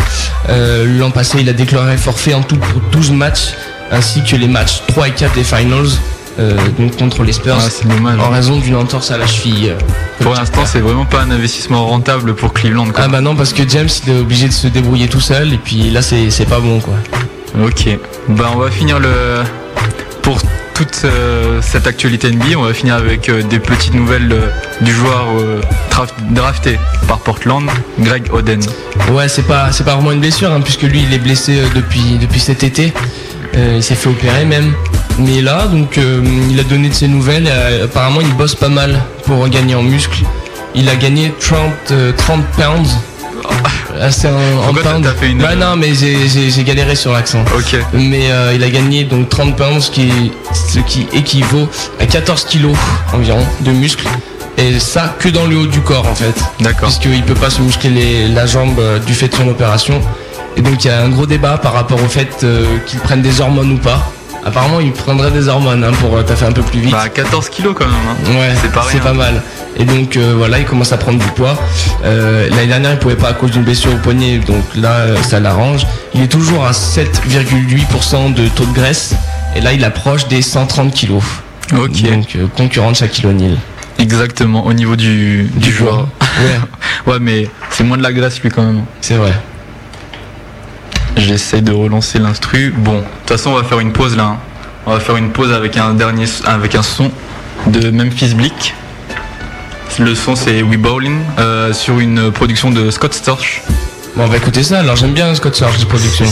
[0.49, 3.53] Euh, L'an passé, il a déclaré forfait en tout pour 12 matchs,
[3.91, 5.87] ainsi que les matchs 3 et 4 des finals,
[6.39, 8.19] euh, donc contre les Spurs, Ah, c'est dommage.
[8.19, 9.69] en raison d'une entorse à la cheville.
[9.69, 12.85] euh, Pour l'instant c'est vraiment pas un investissement rentable pour Cleveland.
[12.91, 13.03] Quoi.
[13.05, 15.57] Ah bah non, parce que James, il est obligé de se débrouiller tout seul, et
[15.57, 16.93] puis là, c'est c'est pas bon, quoi.
[17.65, 17.87] Ok.
[18.29, 19.43] Bah on va finir le
[20.21, 20.37] pour
[20.73, 24.49] toute euh, cette actualité NBA, on va finir avec euh, des petites nouvelles euh,
[24.83, 25.59] du joueur euh,
[25.91, 27.69] draf- drafté par Portland,
[27.99, 28.61] Greg Oden.
[29.11, 31.65] Ouais, c'est pas, c'est pas vraiment une blessure, hein, puisque lui, il est blessé euh,
[31.75, 32.93] depuis, depuis cet été.
[33.55, 34.73] Euh, il s'est fait opérer même.
[35.19, 37.47] Mais là, donc, euh, il a donné de ses nouvelles.
[37.49, 40.23] Euh, apparemment, il bosse pas mal pour gagner en muscle.
[40.73, 41.57] Il a gagné 30,
[41.91, 42.89] euh, 30 pounds.
[43.99, 44.31] Ah, c'est en,
[44.69, 47.43] en Pourquoi t'as fait une- Bah non, mais j'ai- j'ai j'ai galéré sur l'accent.
[47.55, 47.77] Ok.
[47.93, 50.09] Mais euh, il a gagné donc 30 pounds, ce qui,
[50.53, 51.67] ce qui équivaut
[51.99, 52.75] à 14 kilos
[53.13, 54.07] environ de muscles.
[54.57, 56.33] Et ça que dans le haut du corps en fait.
[56.61, 56.87] D'accord.
[56.87, 59.99] Puisqu'il peut pas se muscler les- la jambe euh, du fait de son opération.
[60.57, 63.21] Et donc il y a un gros débat par rapport au fait euh, qu'il prenne
[63.21, 64.11] des hormones ou pas.
[64.43, 66.91] Apparemment il prendrait des hormones hein, pour euh, taffer un peu plus vite.
[66.91, 67.93] Bah 14 kilos quand même.
[68.35, 68.39] hein.
[68.39, 69.13] Ouais, c'est pas rien.
[69.13, 69.41] mal.
[69.77, 71.57] Et donc euh, voilà, il commence à prendre du poids.
[72.03, 75.39] Euh, L'année dernière, il pouvait pas à cause d'une blessure au poignet, donc là, ça
[75.39, 75.85] l'arrange.
[76.13, 79.15] Il est toujours à 7,8% de taux de graisse.
[79.55, 81.23] Et là, il approche des 130 kilos.
[81.73, 82.01] Ok.
[82.03, 83.57] Donc euh, concurrent de Shaquille O'Neal.
[83.99, 86.07] Exactement, au niveau du, du, Du joueur.
[86.21, 86.59] Ouais,
[87.13, 88.83] Ouais mais c'est moins de la graisse lui quand même.
[89.01, 89.33] c'est vrai.
[91.27, 92.73] J'essaie de relancer l'instru.
[92.75, 94.23] Bon, de toute façon, on va faire une pause là.
[94.23, 94.37] hein.
[94.87, 97.11] On va faire une pause avec un dernier, avec un son
[97.67, 98.73] de Memphis Bleak.
[99.99, 103.61] Le son c'est We Bowling euh, sur une production de Scott Storch.
[104.15, 104.79] Bon, on va écouter ça.
[104.79, 106.25] Alors j'aime bien Scott Storch de production.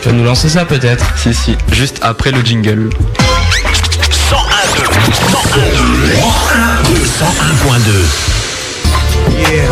[0.00, 1.04] Tu vas nous lancer ça peut-être?
[1.16, 2.88] Si, si, juste après le jingle.
[7.20, 7.92] 101.2
[9.30, 9.68] Yeah.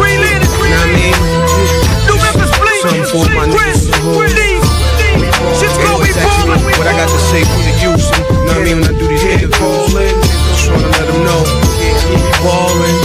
[6.80, 8.00] What I got to say for the youth.
[8.48, 8.80] Know what I mean?
[8.80, 9.92] When I do these interviews,
[10.56, 11.40] just wanna let them know.
[12.08, 12.96] We ballin'.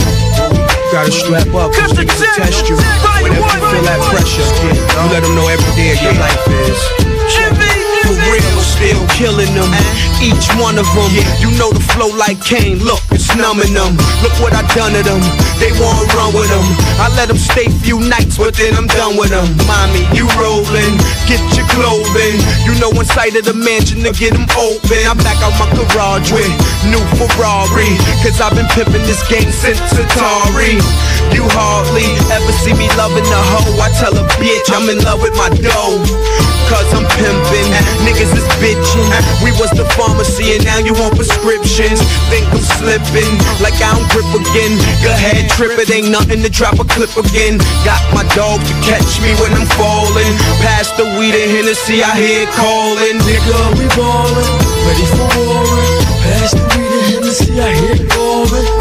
[0.88, 2.80] Gotta strap up, cause niggas will test you.
[3.20, 6.80] Whenever you feel that pressure, you let them know every day of your life is.
[8.08, 9.68] For real, still killing them.
[10.24, 11.12] Each one of them.
[11.36, 12.80] You know the flow like Kane.
[12.80, 13.96] Look, it's numbing them.
[14.20, 15.24] Look what I done to them.
[15.56, 16.66] They won't run with them.
[17.00, 19.48] I let them stay few nights, but then I'm done with them.
[19.64, 20.92] Mommy, you rolling.
[21.24, 22.36] Get your clothing.
[22.68, 25.00] You know one side of the mansion to get them open.
[25.08, 26.52] I'm back out my garage with
[26.92, 27.96] new Ferrari.
[28.20, 30.76] Cause I've been pimping this game since Atari.
[31.32, 33.80] You hardly ever see me loving a hoe.
[33.80, 36.04] I tell a bitch I'm in love with my dough.
[36.66, 37.70] Cause I'm pimping,
[38.02, 39.06] niggas is bitching.
[39.38, 42.02] We was the pharmacy and now you want prescriptions.
[42.26, 43.05] Think I'm slipping,
[43.60, 44.78] like I don't grip again.
[45.02, 47.58] Go ahead, trip it, ain't nothing to drop a clip again.
[47.84, 50.32] Got my dog to catch me when I'm falling.
[50.62, 53.18] Pass the weed and Hennessy, I hear calling.
[53.22, 56.02] Nigga, we ballin', ready for warring.
[56.24, 58.75] Pass the weed and Hennessy, I hear calling.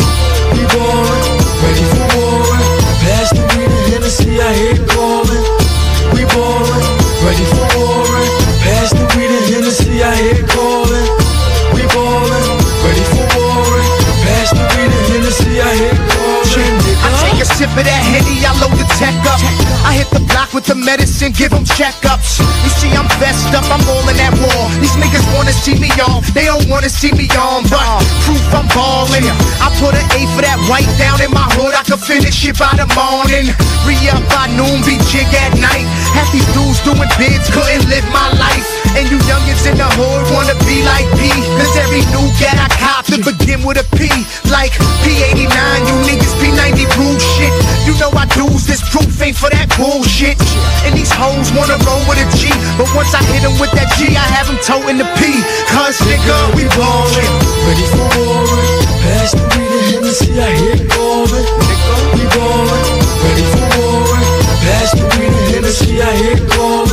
[17.78, 19.40] Of that Henny, I load the tech up.
[19.84, 22.40] I hit the block with the medicine, give them checkups.
[22.64, 24.64] You see, I'm vest up, I'm all in that war.
[24.80, 27.68] These niggas wanna see me on, they don't wanna see me on.
[27.68, 29.28] But proof I'm ballin'.
[29.60, 32.58] I put an A for that white down in my hood, I could finish it
[32.58, 33.52] by the morning.
[33.84, 35.86] Re up by noon, be jig at night.
[36.16, 38.85] Half these dudes doing bids, couldn't live my life.
[38.96, 41.28] And you youngins in the hood wanna be like P.
[41.60, 44.08] Cause every new gat I cop to begin with a P.
[44.48, 44.72] Like
[45.04, 45.52] P89,
[45.84, 47.52] you niggas P90 proof shit.
[47.84, 50.40] You know I do's this proof ain't for that bullshit.
[50.88, 52.48] And these hoes wanna roll with a G.
[52.80, 55.44] But once I hit them with that G, I have them toting the P.
[55.76, 57.32] Cause nigga, we ballin'.
[57.68, 58.80] Ready for warring.
[59.04, 60.88] Pass the weed and Hennessy, I hear it
[62.16, 62.88] we ballin'.
[63.28, 64.28] Ready for warring.
[64.64, 66.85] Pass the weed and Hennessy, I hear it.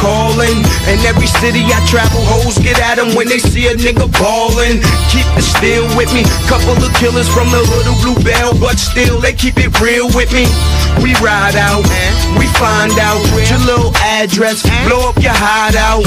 [0.00, 3.74] I calling, and every city I travel, hoes get at 'em when they see a
[3.74, 4.80] nigga ballin'.
[5.10, 8.78] Keep it still with me, couple of killers from the hood of Blue Bell, but
[8.78, 10.46] still they keep it real with me.
[11.02, 11.82] We ride out,
[12.38, 13.20] we find out
[13.50, 16.06] your little address, blow up your hideout.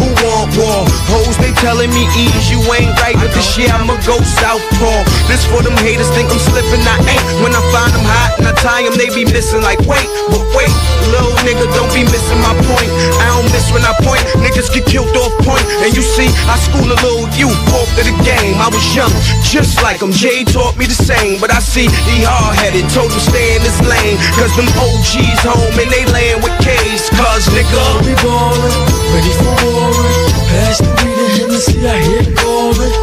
[0.00, 0.84] Who want war?
[1.12, 5.04] Hoes they telling me ease, you ain't right, but this year I'ma go southpaw.
[5.28, 7.24] This for them haters think I'm slipping, I ain't.
[7.42, 10.44] When I find them hot and I tie 'em, they be missing like wait, but
[10.56, 10.72] wait,
[11.12, 12.90] little nigga don't be missing my point.
[13.20, 15.64] I don't miss when I point, niggas get killed off point.
[15.82, 18.54] And you see, I school a little youth off to the game.
[18.58, 19.10] I was young,
[19.46, 20.12] just like him.
[20.12, 23.62] Jay taught me the same, but I see he hard headed, told him stay in
[23.62, 24.18] his lane.
[24.36, 27.08] Cause them OGs home and they layin' with K's.
[27.14, 28.74] Cause nigga, we ballin',
[29.14, 30.18] ready for warring.
[30.50, 32.94] Pass the weed and Hennessy, I hear it calling.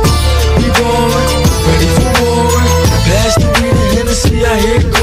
[0.60, 1.28] We ballin',
[1.68, 2.72] ready for warring.
[3.08, 4.97] Pass the weed and Hennessy, I hear it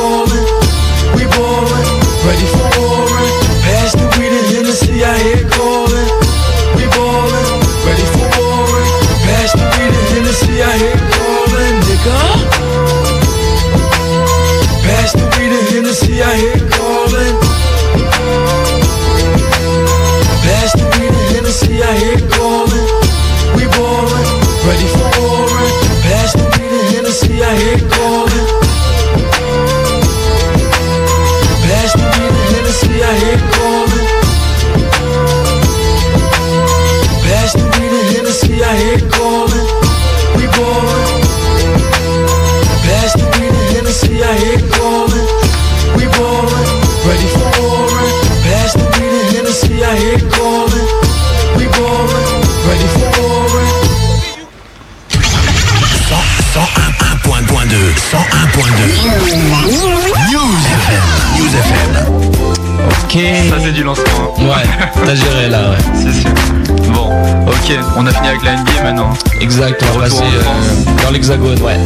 [69.67, 71.77] Exact, on va passer euh, dans l'hexagone, ouais.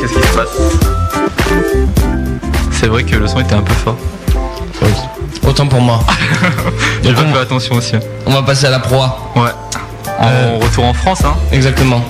[0.00, 0.48] Qu'est-ce qui se passe?
[2.72, 3.96] C'est vrai que le son était un peu fort.
[5.46, 6.00] Autant pour moi.
[7.02, 7.94] J'ai pas fait attention aussi.
[8.26, 9.30] On va passer à la proie.
[9.36, 9.50] Ouais.
[10.20, 11.34] En retour en France, hein.
[11.52, 12.02] Exactement.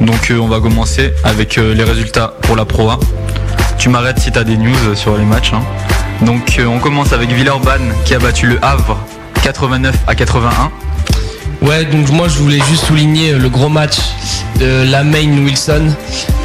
[0.00, 2.98] Donc euh, on va commencer avec euh, les résultats pour la Pro A.
[3.78, 5.52] Tu m'arrêtes si tu as des news euh, sur les matchs.
[5.54, 5.62] hein.
[6.22, 8.96] Donc euh, on commence avec Villeurbanne qui a battu le Havre
[9.42, 10.70] 89 à 81.
[11.60, 13.96] Ouais, donc moi je voulais juste souligner le gros match
[14.60, 15.92] de la main Wilson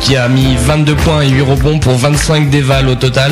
[0.02, 3.32] qui a mis 22 points et 8 rebonds pour 25 dévals au total.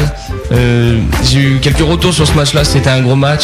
[0.52, 3.44] Euh, J'ai eu quelques retours sur ce match-là, c'était un gros match.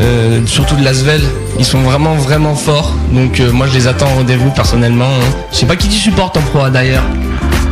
[0.00, 1.20] Euh, surtout de Lasvel,
[1.58, 2.94] ils sont vraiment vraiment forts.
[3.10, 5.10] Donc euh, moi je les attends au rendez-vous personnellement.
[5.52, 7.04] Je sais pas qui tu supportes en pro A, d'ailleurs.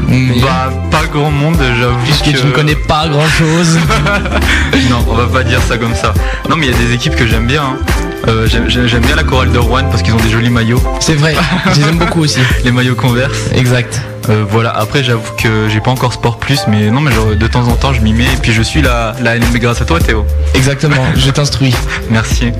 [0.08, 1.96] Mais- Bah pas grand monde j'avoue.
[2.04, 3.78] Puisque que- tu ne connais pas grand chose.
[4.90, 6.12] non, on va pas dire ça comme ça.
[6.48, 7.62] Non, mais il y a des équipes que j'aime bien.
[7.62, 7.78] hein.
[8.28, 10.82] Euh, j'aime- bien la chorale de Rouen parce qu'ils ont des jolis maillots.
[11.00, 11.34] C'est vrai,
[11.74, 12.40] je les aime beaucoup aussi.
[12.64, 13.32] Les maillots Converse.
[13.54, 14.00] Exact.
[14.28, 17.46] Euh, voilà, après j'avoue que j'ai pas encore Sport Plus, mais non, mais genre, de
[17.46, 19.84] temps en temps je m'y mets et puis je suis la, la NMB grâce à
[19.86, 20.26] toi Théo.
[20.54, 21.74] Exactement, je t'instruis.
[22.10, 22.52] Merci.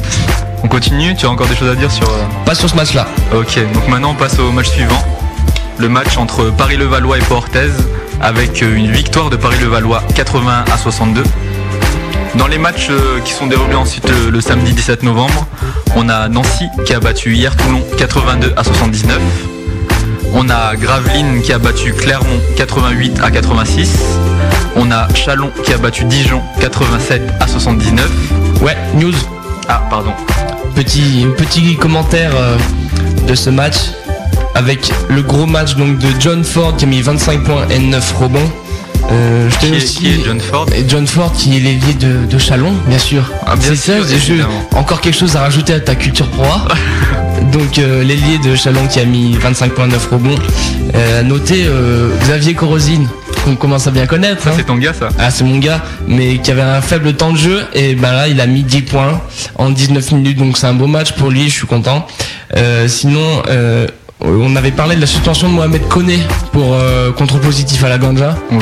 [0.62, 2.08] On continue, tu as encore des choses à dire sur...
[2.08, 2.14] euh,
[2.46, 3.06] Pas sur ce match-là.
[3.34, 5.02] Ok, donc maintenant on passe au match suivant.
[5.78, 7.70] Le match entre Paris-Levallois et Port-Orthez
[8.22, 11.22] avec une victoire de Paris-Levallois 81 à 62.
[12.37, 15.47] Dans les matchs euh, qui sont déroulés ensuite le, le samedi 17 novembre,
[15.97, 19.18] on a Nancy qui a battu hier Toulon 82 à 79.
[20.35, 23.99] On a Gravelines qui a battu Clermont 88 à 86.
[24.76, 28.09] On a Chalon qui a battu Dijon 87 à 79.
[28.62, 29.14] Ouais, news.
[29.68, 30.12] Ah, pardon.
[30.76, 32.57] Petit, petit commentaire euh,
[33.26, 33.76] de ce match
[34.55, 38.14] avec le gros match donc de John Ford qui a mis 25 points et 9
[38.20, 38.53] rebonds.
[39.12, 41.94] Euh, je Qui est- aussi qui est John Ford Et John Ford qui est l'ailier
[41.94, 43.22] de, de Chalon, bien sûr.
[43.46, 46.44] Ah, C'est ça, je- encore quelque chose à rajouter à ta culture pro.
[47.52, 50.34] Donc euh, l'ailier de Chalon qui a mis 25 points 9 rebonds.
[50.94, 53.08] Euh, noter euh, Xavier Corosine,
[53.44, 54.46] qu'on commence à bien connaître.
[54.46, 54.52] hein.
[54.56, 57.38] C'est ton gars ça Ah c'est mon gars, mais qui avait un faible temps de
[57.38, 59.20] jeu et ben là il a mis 10 points
[59.56, 62.06] en 19 minutes donc c'est un beau match pour lui, je suis content.
[62.56, 63.42] Euh, sinon
[64.22, 66.18] on avait parlé de la suspension de Mohamed Koné
[66.52, 66.76] pour
[67.16, 68.36] contre-positif à la ganja.
[68.52, 68.58] Oui.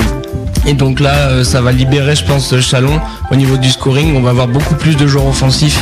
[0.68, 3.00] Et donc là euh, ça va libérer je pense Chalon
[3.30, 5.80] au niveau du scoring, on va avoir beaucoup plus de joueurs offensifs.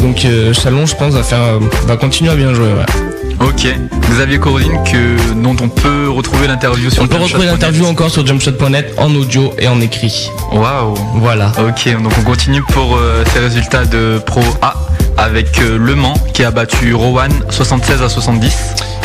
[0.00, 2.66] Donc euh, Chalon je pense va faire euh, va continuer à bien jouer.
[2.66, 3.14] ouais.
[3.40, 3.66] Ok.
[4.10, 8.26] Xavier Corosine que, dont on peut retrouver l'interview sur On peut retrouver l'interview encore sur
[8.26, 10.30] jumpshot.net en audio et en écrit.
[10.52, 10.94] Waouh.
[11.16, 11.52] Voilà.
[11.58, 14.74] Ok, donc on continue pour euh, ces résultats de Pro A
[15.16, 18.56] avec euh, Le Mans qui a battu Rowan 76 à 70.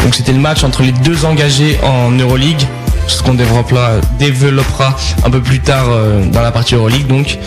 [0.03, 2.61] Donc c'était le match entre les deux engagés en Euroleague,
[3.09, 4.95] ce qu'on développera, développera
[5.25, 7.37] un peu plus tard euh, dans la partie Euroleague donc.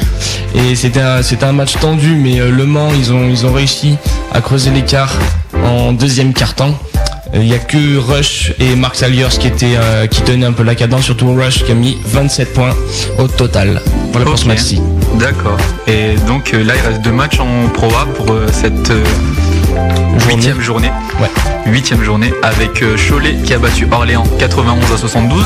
[0.54, 3.52] Et c'était un, c'était un match tendu, mais euh, Le Mans ils ont, ils ont
[3.52, 3.96] réussi
[4.32, 5.12] à creuser l'écart
[5.64, 6.78] en deuxième quart-temps.
[7.34, 10.52] Euh, Il n'y a que Rush et Mark Saliers qui étaient euh, qui tenaient un
[10.52, 12.74] peu la cadence, surtout Rush qui a mis 27 points
[13.18, 13.80] au total.
[14.12, 14.80] Voilà pour ce match-ci.
[15.18, 15.56] D'accord.
[15.86, 18.90] Et donc euh, là il reste deux matchs en Pro A pour euh, cette
[20.28, 20.90] huitième journée.
[21.20, 21.30] Ouais.
[21.66, 25.44] Huitième journée avec euh, Cholet qui a battu Orléans 91 à 72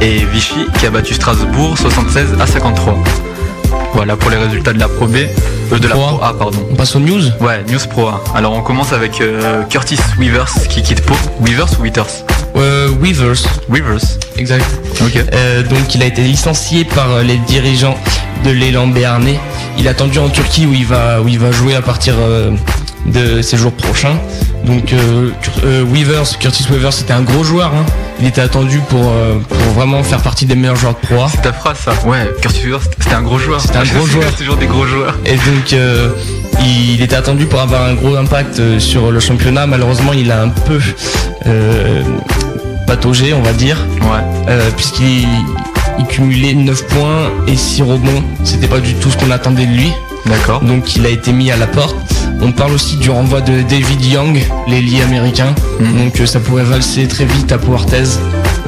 [0.00, 2.96] et Vichy qui a battu Strasbourg 76 à 53.
[3.94, 5.16] Voilà pour les résultats de la Pro B,
[5.72, 6.08] euh, de la Pro A.
[6.08, 6.58] Pro A pardon.
[6.70, 8.22] On passe aux news Ouais, News Pro A.
[8.34, 11.14] Alors on commence avec euh, Curtis Weavers qui quitte Pau.
[11.40, 12.24] Weavers ou Withers
[12.56, 13.42] Euh, Weavers.
[13.68, 14.18] Weavers.
[14.36, 14.64] Exact.
[15.00, 15.16] Ok.
[15.32, 17.96] Euh, donc il a été licencié par les dirigeants
[18.44, 19.38] de l'élan béarnais.
[19.78, 22.14] Il est attendu en Turquie où il va, où il va jouer à partir
[23.06, 24.16] de ces jours prochains.
[24.64, 25.30] Donc euh,
[25.64, 27.72] euh, Weavers, Curtis Weavers c'était un gros joueur.
[27.74, 27.84] hein.
[28.20, 31.28] Il était attendu pour, euh, pour vraiment faire partie des meilleurs joueurs de Pro A.
[31.28, 33.60] C'est ta phrase ça Ouais, Curtis Weavers c'était un gros joueur.
[33.60, 34.32] C'était un gros joueur.
[34.36, 35.18] toujours des gros joueurs.
[35.26, 36.10] Et donc euh,
[36.62, 39.66] il était attendu pour avoir un gros impact euh, sur le championnat.
[39.66, 40.78] Malheureusement il a un peu
[41.46, 42.02] euh,
[42.86, 43.76] pataugé on va dire.
[44.00, 44.54] Ouais.
[44.76, 45.26] Puisqu'il
[45.98, 48.22] il cumulait 9 points et 6 rebonds.
[48.44, 49.92] C'était pas du tout ce qu'on attendait de lui.
[50.26, 50.60] D'accord.
[50.62, 51.96] Donc il a été mis à la porte.
[52.40, 55.54] On parle aussi du renvoi de David Young, l'ailier américain.
[55.80, 55.96] Mhm.
[56.04, 58.04] Donc euh, ça pourrait valser très vite à Puertez.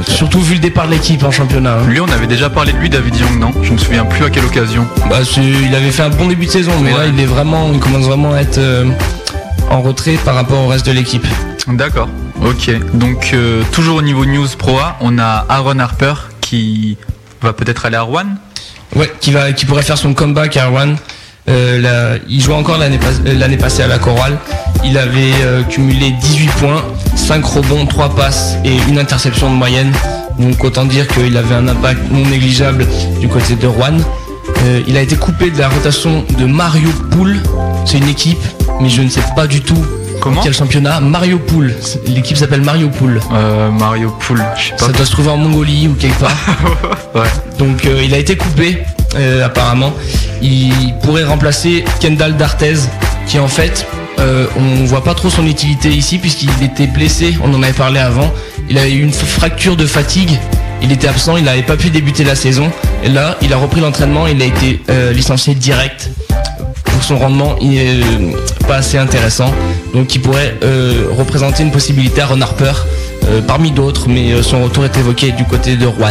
[0.07, 1.79] Surtout vu le départ de l'équipe en championnat.
[1.81, 1.87] hein.
[1.89, 3.53] Lui on avait déjà parlé de lui, David Young, non?
[3.63, 4.87] Je me souviens plus à quelle occasion.
[5.09, 6.99] Bah, il avait fait un bon début de saison, mais Ouais.
[6.99, 8.85] là il est vraiment, il commence vraiment à être euh,
[9.71, 11.27] en retrait par rapport au reste de l'équipe.
[11.67, 12.09] D'accord.
[12.45, 12.71] Ok.
[12.93, 16.99] Donc euh, toujours au niveau News Pro A, on a Aaron Harper qui
[17.43, 18.27] va peut-être aller à Rouen?
[18.95, 20.95] Ouais, qui va, qui pourrait faire son comeback à Rouen.
[21.49, 24.37] Euh, il jouait encore l'année pas- euh, l'année passée à la chorale.
[24.85, 26.83] Il avait euh, cumulé 18 points,
[27.15, 29.93] 5 rebonds, 3 passes et une interception de moyenne.
[30.39, 32.87] Donc autant dire qu'il avait un impact non négligeable
[33.21, 33.97] du côté de Rouen.
[34.65, 37.37] Euh, il a été coupé de la rotation de Mario Poul.
[37.85, 38.39] C'est une équipe,
[38.81, 39.85] mais je ne sais pas du tout
[40.21, 41.01] Comment quel championnat.
[41.01, 41.41] Mario.
[41.81, 42.91] C'est- L'équipe s'appelle Mario.
[43.33, 44.87] Euh, Mario Poul, je sais pas.
[44.87, 46.33] Ça doit se trouver en Mongolie ou quelque part.
[47.15, 47.23] Ouais.
[47.59, 48.83] Donc euh, il a été coupé.
[49.17, 49.93] Euh, apparemment.
[50.43, 52.75] Il pourrait remplacer Kendall Dartez,
[53.27, 53.87] qui en fait,
[54.19, 57.37] euh, on voit pas trop son utilité ici puisqu'il était blessé.
[57.43, 58.33] On en avait parlé avant.
[58.69, 60.39] Il a eu une fracture de fatigue.
[60.83, 62.71] Il était absent, il n'avait pas pu débuter la saison.
[63.03, 64.27] Et là, il a repris l'entraînement.
[64.27, 66.11] Il a été euh, licencié direct
[66.85, 68.33] pour son rendement il est euh,
[68.67, 69.53] pas assez intéressant.
[69.95, 70.55] Donc il pourrait
[71.17, 72.73] représenter une possibilité à Ron Harper
[73.47, 76.11] parmi d'autres, mais son retour est évoqué du côté de Rouen.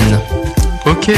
[0.85, 1.11] Ok,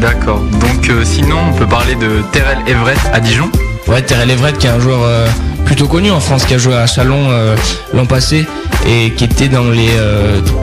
[0.00, 0.40] d'accord.
[0.40, 3.50] Donc euh, sinon, on peut parler de Terrell Everett à Dijon.
[3.86, 5.28] Ouais, Terrell Everett qui est un joueur euh,
[5.66, 7.54] plutôt connu en France, qui a joué à Chalon euh,
[7.92, 8.46] l'an passé
[8.86, 9.90] et qui était dans les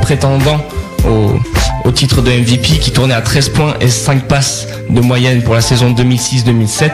[0.01, 0.65] prétendants
[1.07, 5.53] au, titre de MVP, qui tournait à 13 points et 5 passes de moyenne pour
[5.53, 6.89] la saison 2006-2007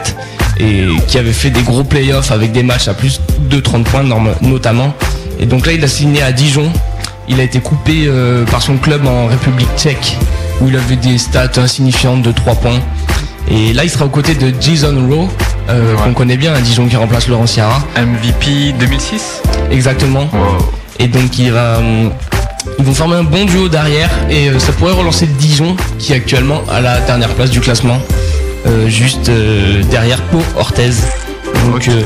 [0.60, 4.04] et qui avait fait des gros playoffs avec des matchs à plus de 30 points
[4.42, 4.94] notamment.
[5.40, 6.70] Et donc là, il a signé à Dijon.
[7.26, 8.08] Il a été coupé
[8.50, 10.18] par son club en République tchèque
[10.60, 12.80] où il avait des stats insignifiantes de 3 points.
[13.48, 15.28] Et là, il sera aux côtés de Jason Rowe,
[15.68, 17.82] euh, qu'on connaît bien à Dijon, qui remplace Laurent Ciara.
[17.96, 20.28] MVP 2006 Exactement.
[20.98, 22.10] Et donc, il va, hum,
[22.78, 26.16] ils vont former un bon duo derrière et euh, ça pourrait relancer Dijon, qui est
[26.16, 27.98] actuellement à la dernière place du classement,
[28.66, 30.92] euh, juste euh, derrière Pau Orthez.
[31.70, 32.02] Donc, euh,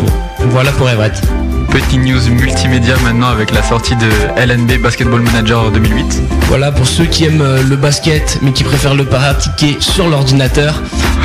[0.51, 1.21] voilà pour Everett.
[1.71, 6.23] Petit news multimédia maintenant avec la sortie de LNB Basketball Manager 2008.
[6.49, 10.83] Voilà pour ceux qui aiment euh, le basket mais qui préfèrent le pratiquer sur l'ordinateur.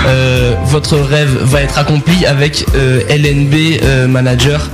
[0.07, 4.69] euh, votre rêve va être accompli avec euh, LNB Manager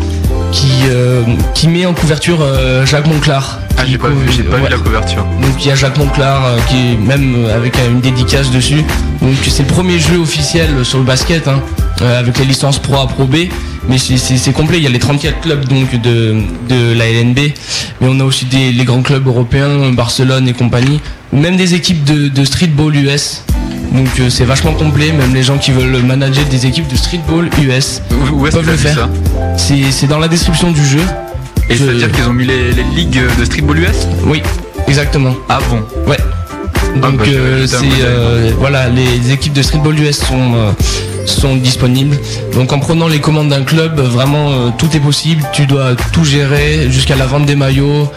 [0.51, 1.21] qui, euh,
[1.53, 3.59] qui met en couverture euh, Jacques Monclar.
[3.77, 5.23] Ah, j'ai pas vu, j'ai pas vu la couverture.
[5.41, 8.83] Donc il y a Jacques Monclar euh, qui est même avec une dédicace dessus.
[9.21, 11.61] Donc c'est le premier jeu officiel sur le basket hein,
[12.01, 13.35] avec les licences Pro A Pro B.
[13.89, 16.35] Mais c'est- complet, il y a les 34 clubs donc de,
[16.69, 17.39] de la LNB.
[18.01, 21.01] Mais on a aussi des, les grands clubs européens, Barcelone et compagnie.
[21.33, 23.43] Même des équipes de, de streetball US.
[23.91, 27.49] Donc euh, c'est vachement complet, même les gens qui veulent manager des équipes de streetball
[27.63, 29.09] US Où peuvent le faire.
[29.57, 31.01] C'est dans la description du jeu.
[31.69, 34.41] Et ça veut dire qu'ils ont mis les, les ligues de streetball US Oui,
[34.87, 35.33] exactement.
[35.49, 35.81] Ah bon?
[36.09, 36.17] Ouais.
[37.01, 40.73] Donc bah, vais euh, c'est euh, voilà, les équipes de streetball US sont
[41.29, 42.17] sont disponibles.
[42.53, 45.43] Donc en prenant les commandes d'un club, vraiment euh, tout est possible.
[45.53, 48.11] Tu dois tout gérer jusqu'à la vente des maillots,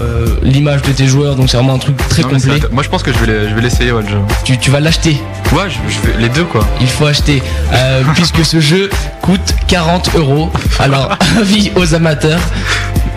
[0.00, 1.34] euh, l'image de tes joueurs.
[1.36, 2.60] Donc c'est vraiment un truc très Non, complet.
[2.70, 4.18] Moi je pense que je vais les- je vais l'essayer ouais, le jeu.
[4.44, 5.16] Tu, tu vas l'acheter.
[5.52, 6.66] Ouais, je, je vais les deux quoi.
[6.80, 7.42] Il faut acheter
[7.72, 8.90] euh, puisque ce jeu
[9.22, 10.50] coûte 40 euros.
[10.78, 12.40] Alors avis aux amateurs.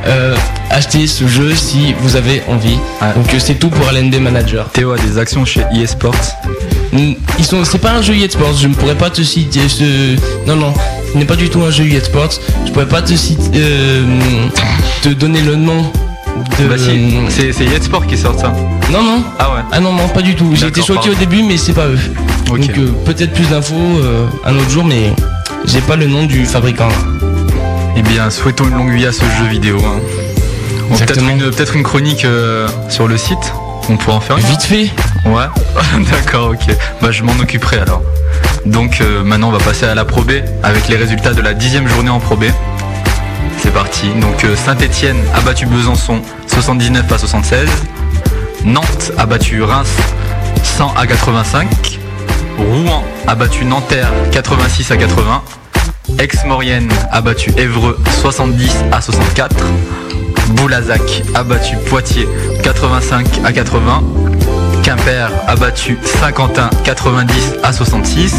[0.07, 0.35] euh,
[0.71, 2.77] achetez ce jeu si vous avez envie.
[3.15, 4.69] Donc c'est tout pour LND Manager.
[4.71, 6.15] Théo a des actions chez eSports.
[6.93, 8.57] Ils sont, c'est pas un jeu eSports.
[8.57, 10.15] Je ne pourrais pas te citer ce.
[10.47, 10.73] Non non,
[11.13, 12.31] ce n'est pas du tout un jeu eSports.
[12.65, 14.03] Je pourrais pas te citer, euh,
[15.01, 15.83] te donner le nom.
[16.59, 16.67] De...
[16.67, 18.53] Bah si, c'est c'est eSports qui sort ça.
[18.91, 19.23] Non non.
[19.39, 19.61] Ah ouais.
[19.71, 20.51] Ah non non, pas du tout.
[20.53, 21.99] J'ai été choqué au début, mais c'est pas eux.
[22.47, 25.13] Donc euh, peut-être plus d'infos euh, un autre jour, mais
[25.65, 26.89] j'ai pas le nom du fabricant.
[27.95, 29.77] Eh bien, souhaitons une longue vie à ce jeu vidéo.
[29.85, 29.99] hein.
[30.89, 33.53] Bon, Peut-être une, peut-être une chronique euh, sur le site.
[33.89, 34.45] On pourra en faire une.
[34.45, 34.89] Vite fait.
[35.25, 35.45] Ouais.
[36.11, 36.75] D'accord, ok.
[37.01, 38.01] Bah, je m'en occuperai alors.
[38.65, 40.31] Donc euh, maintenant, on va passer à la Pro B
[40.63, 42.45] avec les résultats de la dixième journée en Pro B.
[43.57, 44.09] C'est parti.
[44.19, 47.69] Donc Saint-Etienne a battu Besançon 79 à 76.
[48.65, 49.95] Nantes a battu Reims
[50.63, 51.99] 100 à 85.
[52.57, 55.41] Rouen a battu Nanterre 86 à 80.
[56.19, 59.55] Aix-Maurienne a battu Évreux 70 à 64.
[60.49, 62.27] Boulazac a battu Poitiers
[62.63, 64.03] 85 à 80.
[65.03, 68.35] Quimper a battu Saint-Quentin 90 à 66.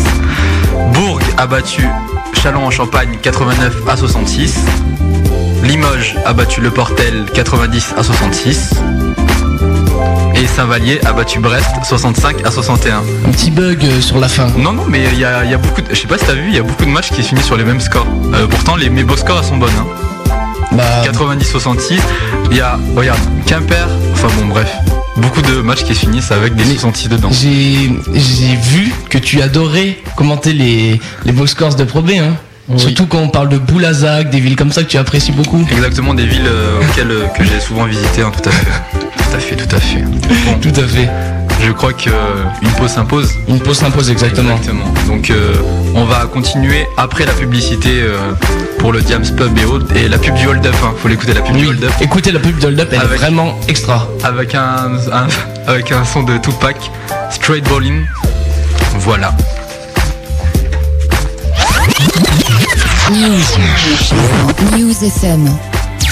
[0.92, 1.88] Bourg a battu
[2.40, 4.58] Châlons-en-Champagne 89 à 66.
[5.64, 8.74] Limoges a battu Le Portel 90 à 66.
[10.36, 12.98] Et Saint-Vallier a battu Brest 65 à 61.
[13.26, 14.46] Un petit bug euh, sur la fin.
[14.56, 15.88] Non, non, mais il y a, il y a beaucoup de...
[15.92, 17.46] Je sais pas si t'as vu, il y a beaucoup de matchs qui se finissent
[17.46, 18.06] sur les mêmes scores.
[18.34, 19.70] Euh, pourtant, les, mes beaux scores elles sont bonnes.
[19.78, 19.86] hein.
[20.72, 21.98] Bah, 90-66.
[22.52, 23.88] Il y a, regarde, Quimper.
[24.14, 24.72] Enfin bon, bref.
[25.16, 27.28] Beaucoup de matchs qui se finissent avec des 66 dedans.
[27.30, 32.12] J'ai j'ai vu que tu adorais commenter les, les box scores de Pro B.
[32.12, 32.36] Hein.
[32.76, 35.66] Surtout quand on parle de Boulazac, des villes comme ça que tu apprécies beaucoup.
[35.70, 38.66] Exactement des villes euh, auxquelles euh, que j'ai souvent visité, hein, tout à fait.
[38.98, 40.02] Tout à fait, tout à fait.
[40.02, 41.08] Bon, Tout à fait.
[41.64, 43.30] Je crois que euh, une pause s'impose.
[43.48, 44.56] Une pause s'impose exactement.
[44.56, 44.84] Exactement.
[45.06, 45.54] Donc euh,
[45.94, 48.32] on va continuer après la publicité euh,
[48.78, 49.86] pour le Diams Pub et autres.
[49.96, 50.92] Et la pub du Hold Up, hein.
[51.00, 51.92] faut l'écouter la pub du Hold Up.
[52.00, 54.08] écoutez la pub de Hold Up, elle est vraiment extra.
[54.24, 55.28] Avec un, un-
[55.70, 56.76] avec un son de Tupac,
[57.30, 58.02] Straight Ballin.
[58.98, 59.32] Voilà.
[63.10, 64.78] News.
[64.78, 65.48] News FM.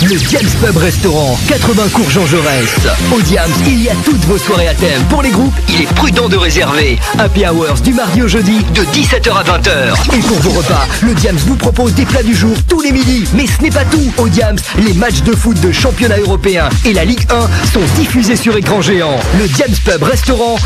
[0.03, 2.71] Le Diams Pub Restaurant, 80 cours Jean Jaurès.
[3.13, 5.03] Au Diams, il y a toutes vos soirées à thème.
[5.11, 6.99] Pour les groupes, il est prudent de réserver.
[7.19, 10.17] Happy Hours du mardi au jeudi de 17h à 20h.
[10.17, 13.25] Et pour vos repas, le Diams vous propose des plats du jour tous les midis.
[13.35, 14.11] Mais ce n'est pas tout.
[14.17, 18.37] Au Diams, les matchs de foot de championnat européen et la Ligue 1 sont diffusés
[18.37, 19.19] sur écran géant.
[19.39, 20.57] Le Diams Pub Restaurant,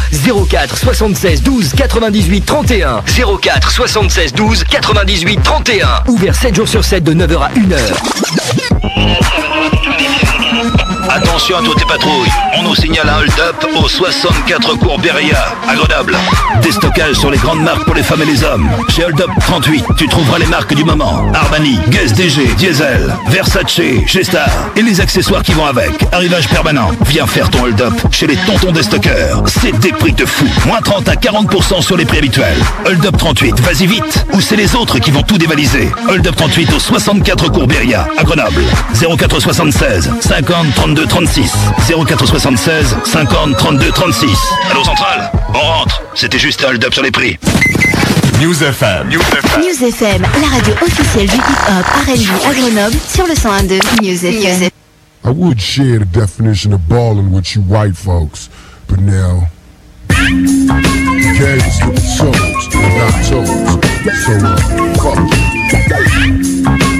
[0.48, 3.02] 04 76 12 98 31.
[3.42, 5.88] 04 76 12 98 31.
[6.06, 9.23] Ouvert 7 jours sur 7 de 9h à 1h.
[9.32, 10.33] 7, 11, 22.
[11.08, 12.30] Attention à toutes tes patrouilles.
[12.58, 16.16] On nous signale un hold-up au 64 cours Beria, à Grenoble.
[16.62, 18.68] Déstockage sur les grandes marques pour les femmes et les hommes.
[18.88, 21.26] Chez Hold Up 38, tu trouveras les marques du moment.
[21.34, 25.90] Armani, Guess DG, Diesel, Versace, G-Star et les accessoires qui vont avec.
[26.12, 26.90] Arrivage permanent.
[27.06, 29.42] Viens faire ton hold-up chez les tontons déstockeurs.
[29.46, 30.46] C'est des prix de fou.
[30.66, 32.58] Moins 30 à 40% sur les prix habituels.
[32.86, 34.24] Hold Up 38, vas-y vite.
[34.32, 35.90] Ou c'est les autres qui vont tout dévaliser.
[36.08, 38.62] Hold Up 38 au 64 cours Beria, à Grenoble.
[38.94, 41.52] 0476 50 32 36.
[41.88, 44.38] 0476 50 32 36.
[44.70, 46.02] Allô Centrale On rentre.
[46.14, 47.36] C'était juste un hold-up sur les prix.
[48.40, 49.08] News FM.
[49.08, 49.60] News FM.
[49.60, 54.70] News FM, la radio officielle du hip-hop R&B à Grenoble sur le 101.2 News FM.
[55.24, 58.48] I would share the definition of balling with you white folks,
[58.86, 59.48] but now
[60.08, 60.14] the
[61.38, 63.48] game is to the souls, not toes.
[64.24, 64.56] So, uh,
[64.98, 65.18] fuck
[66.88, 66.93] you.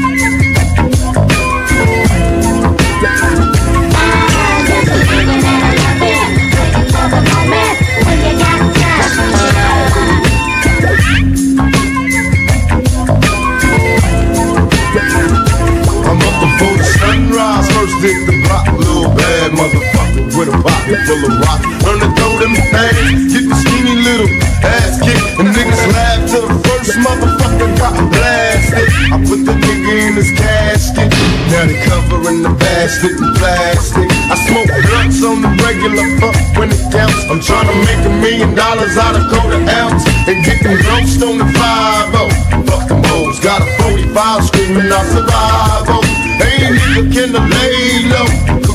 [20.45, 21.61] With a pocket full of rock.
[21.85, 24.29] Learn to throw them things, get the skinny little
[24.65, 28.89] ass kicked, and niggas laugh till the first motherfucker got blasted.
[29.12, 31.09] I put the nigga in his casket,
[31.49, 34.09] now they covering the bastard in plastic.
[34.29, 37.25] I smoke blunts on the regular, fuck when it counts.
[37.31, 41.23] I'm trying to make a million dollars out of quarter ounce and get them ghosts
[41.25, 45.89] on the 5 Fuck them hoes, got a 45 screaming survive.
[45.89, 46.05] Oh,
[46.37, 48.74] ain't nigga can lay low.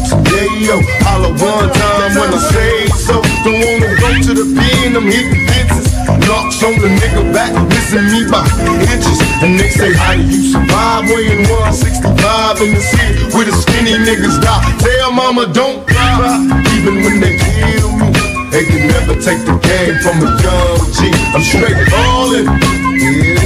[0.59, 3.21] Yayo, holla one time when I say so.
[3.47, 5.87] Don't wanna go to the pen, I'm hitting fences.
[6.27, 8.43] Knocks on the nigga back, missing me by
[8.91, 9.19] inches.
[9.39, 11.07] And they say, how do you survive?
[11.07, 14.59] Weighing 165 in the city where the skinny niggas die.
[14.83, 16.43] Tell mama don't cry,
[16.75, 18.11] even when they kill me.
[18.51, 21.07] They can never take the game from a young G.
[21.31, 22.51] I'm straight ballin'.
[22.99, 23.39] Yeah.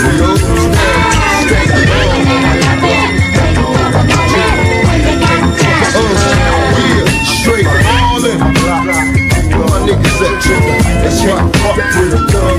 [0.00, 0.99] Straight
[11.10, 12.58] I fuck with a gun.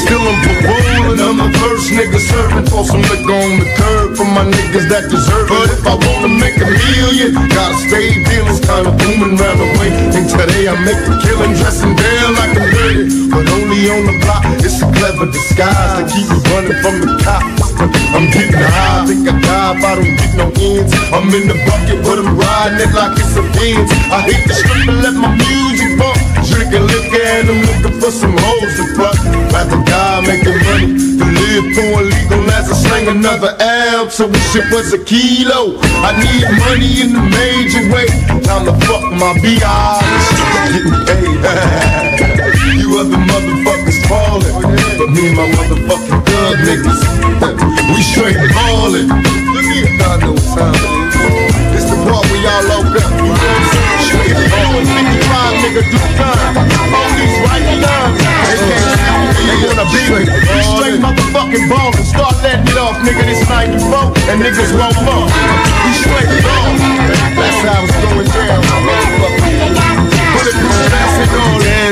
[0.00, 1.20] Still I'm parolin'.
[1.20, 3.75] I'm the first nigga serving for some liquor on the
[4.26, 5.54] for my niggas that deserve it.
[5.54, 8.58] But if I wanna make a million, gotta stay dealin'.
[8.66, 9.90] Kinda booming round the way.
[10.16, 13.30] And today I make a killing, dressing down like a dirty.
[13.30, 17.10] But only on the block, it's a clever disguise to keep me running from the
[17.22, 17.62] cops.
[18.16, 20.92] I'm getting high, think I die if I don't get no ends.
[21.12, 23.90] I'm in the bucket, but I'm riding it like it's a Benz.
[24.10, 26.18] I hit the strip and let my music bump.
[26.48, 29.18] Drinking liquor and I'm looking for some hoes to fuck.
[29.52, 30.88] Rather die making money
[31.18, 33.52] than live through illegal as I slang another
[34.06, 34.12] album.
[34.12, 35.78] So this shit was a kilo.
[36.02, 38.06] I need money in a major way.
[38.42, 39.58] Time to fuck my BI.
[40.70, 42.78] Getting paid.
[42.78, 44.54] you other motherfuckers falling.
[44.98, 47.02] But me and my motherfucking thug niggas,
[47.94, 49.08] we straight ballin'.
[49.08, 51.82] Look here, I know what time it is.
[51.82, 53.10] It's the part we all low up.
[53.10, 54.02] You know what I'm saying?
[54.06, 54.86] Straight ballin'.
[54.86, 56.75] 55 nigga do time.
[63.06, 63.22] Nigga.
[63.26, 65.30] This 94 and niggas won't fuck.
[65.86, 66.78] We straight ballin'.
[67.38, 68.62] That's how it's going down.
[68.86, 69.66] motherfucker.
[70.36, 70.85] And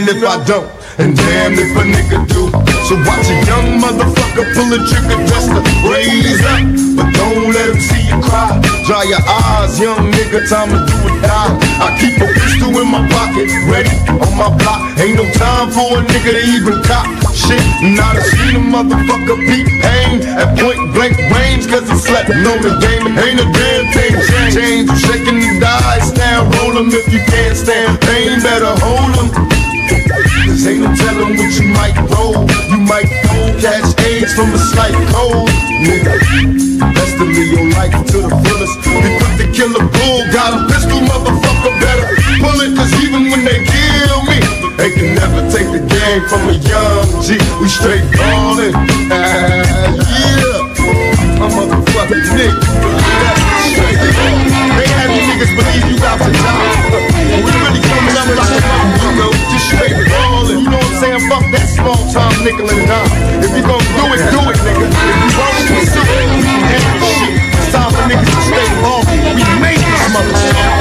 [0.05, 0.15] on.
[0.15, 0.71] Damn if I don't.
[0.97, 2.51] And damn if a nigga do.
[2.87, 5.61] So watch a young motherfucker pull a trigger just to
[5.91, 6.63] raise up.
[6.95, 8.61] But don't let him see you cry.
[8.87, 11.57] Dry your eyes, young nigga, time to do or die.
[11.81, 14.95] I keep a pistol in my pocket, ready on my block.
[15.01, 17.65] Ain't no time for a nigga to even cop shit.
[17.83, 22.61] Not a seen a motherfucker beat pain at point blank range, cause he slept on
[22.63, 23.09] the game.
[23.19, 24.15] Ain't a damn thing
[24.53, 24.93] changed.
[24.93, 29.74] You shaking the dice, now roll 'em if you can't stand pain, better hold 'em.
[29.89, 32.49] Cause ain't no telling what you might roll.
[32.71, 35.49] You might roll, catch AIDS from a slight cold.
[35.85, 36.17] Nigga,
[37.19, 38.75] to live your life to the fullest.
[38.83, 42.07] Be quick to kill a bull, got a pistol, motherfucker, better
[42.43, 42.75] pull it.
[42.77, 44.39] Cause even when they kill me,
[44.77, 48.75] they can never take the game from a young G, we straight ballin'.
[49.11, 50.65] yeah,
[51.39, 52.55] I'm motherfucking ballin'.
[54.75, 57.15] They have you niggas believe you about to die.
[57.35, 59.34] We really coming up like a you know,
[62.15, 63.43] time nickel and dime.
[63.43, 64.87] If you gon' do it, do it, nigga.
[64.87, 66.31] If you won't, pursue it.
[66.71, 67.35] End the shit.
[67.59, 69.35] It's time for niggas to stay ballin'.
[69.35, 70.74] We made this motherfucker.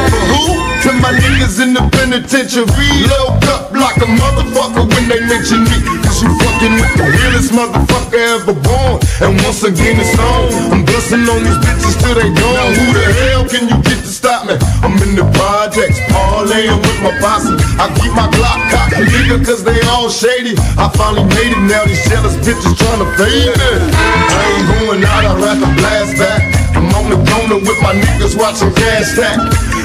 [1.44, 2.68] Niggas in the penitentiary.
[3.07, 5.78] Low up like a motherfucker when they mention me.
[6.03, 8.99] Cause you fucking with the realest motherfucker ever born.
[9.22, 10.72] And once again it's on.
[10.72, 12.74] I'm bustin' on these bitches till they gone.
[12.74, 14.56] Who the hell can you get to stop me?
[14.84, 17.53] I'm in the projects, parlaying with my posse.
[17.80, 20.56] I keep my Glock cocked, nigga, cause they all shady.
[20.78, 23.72] I finally made it now, these jealous bitches tryna fade me.
[23.91, 26.62] I ain't going out, I'd rather blast back.
[27.04, 29.36] I'm on the corner with my niggas watching cash stack.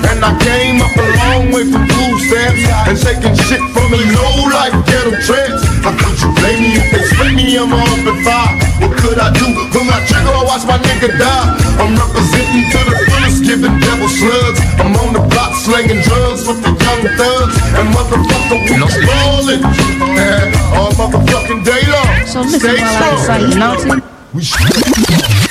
[0.07, 3.99] And I came up a long way from food stamps and taking shit from the
[4.15, 5.59] low like ghetto trance.
[5.83, 7.59] How could you blame me if they split me?
[7.59, 8.55] I'm off at five.
[8.79, 9.51] What could I do?
[9.75, 11.47] Pull my trigger or watch my nigga die?
[11.83, 14.63] I'm representing to the fullest, giving devil slugs.
[14.79, 17.55] I'm on the block slinging drugs with the young thugs.
[17.75, 19.63] And motherfucker, we ballin'.
[19.67, 22.15] And all motherfucking day long.
[22.31, 25.48] So listen Stay while I recite the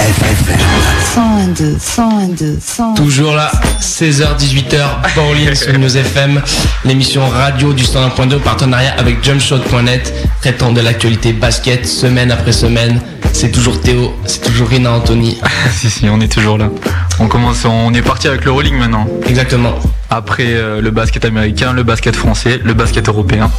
[0.00, 0.30] strong.
[0.30, 0.48] notes.
[0.48, 3.02] We 102, 102, 102.
[3.02, 3.50] Toujours là,
[3.80, 6.40] 16h-18h, Pauline sur News FM,
[6.84, 13.00] l'émission radio du 101.2, partenariat avec jumpshot.net, traitant de l'actualité basket semaine après semaine.
[13.32, 15.38] C'est toujours Théo, c'est toujours Rina Anthony.
[15.72, 16.70] si, si, on est toujours là.
[17.18, 19.06] On commence, on est parti avec le rolling maintenant.
[19.26, 19.74] Exactement.
[20.08, 23.50] Après euh, le basket américain, le basket français, le basket européen.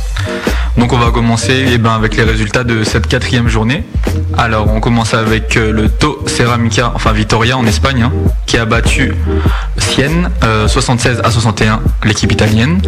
[0.77, 3.83] Donc on va commencer eh ben, avec les résultats de cette quatrième journée.
[4.37, 8.11] Alors on commence avec euh, le To Ceramica, enfin Vitoria en Espagne, hein,
[8.45, 9.13] qui a battu
[9.77, 12.81] Sienne euh, 76 à 61, l'équipe italienne.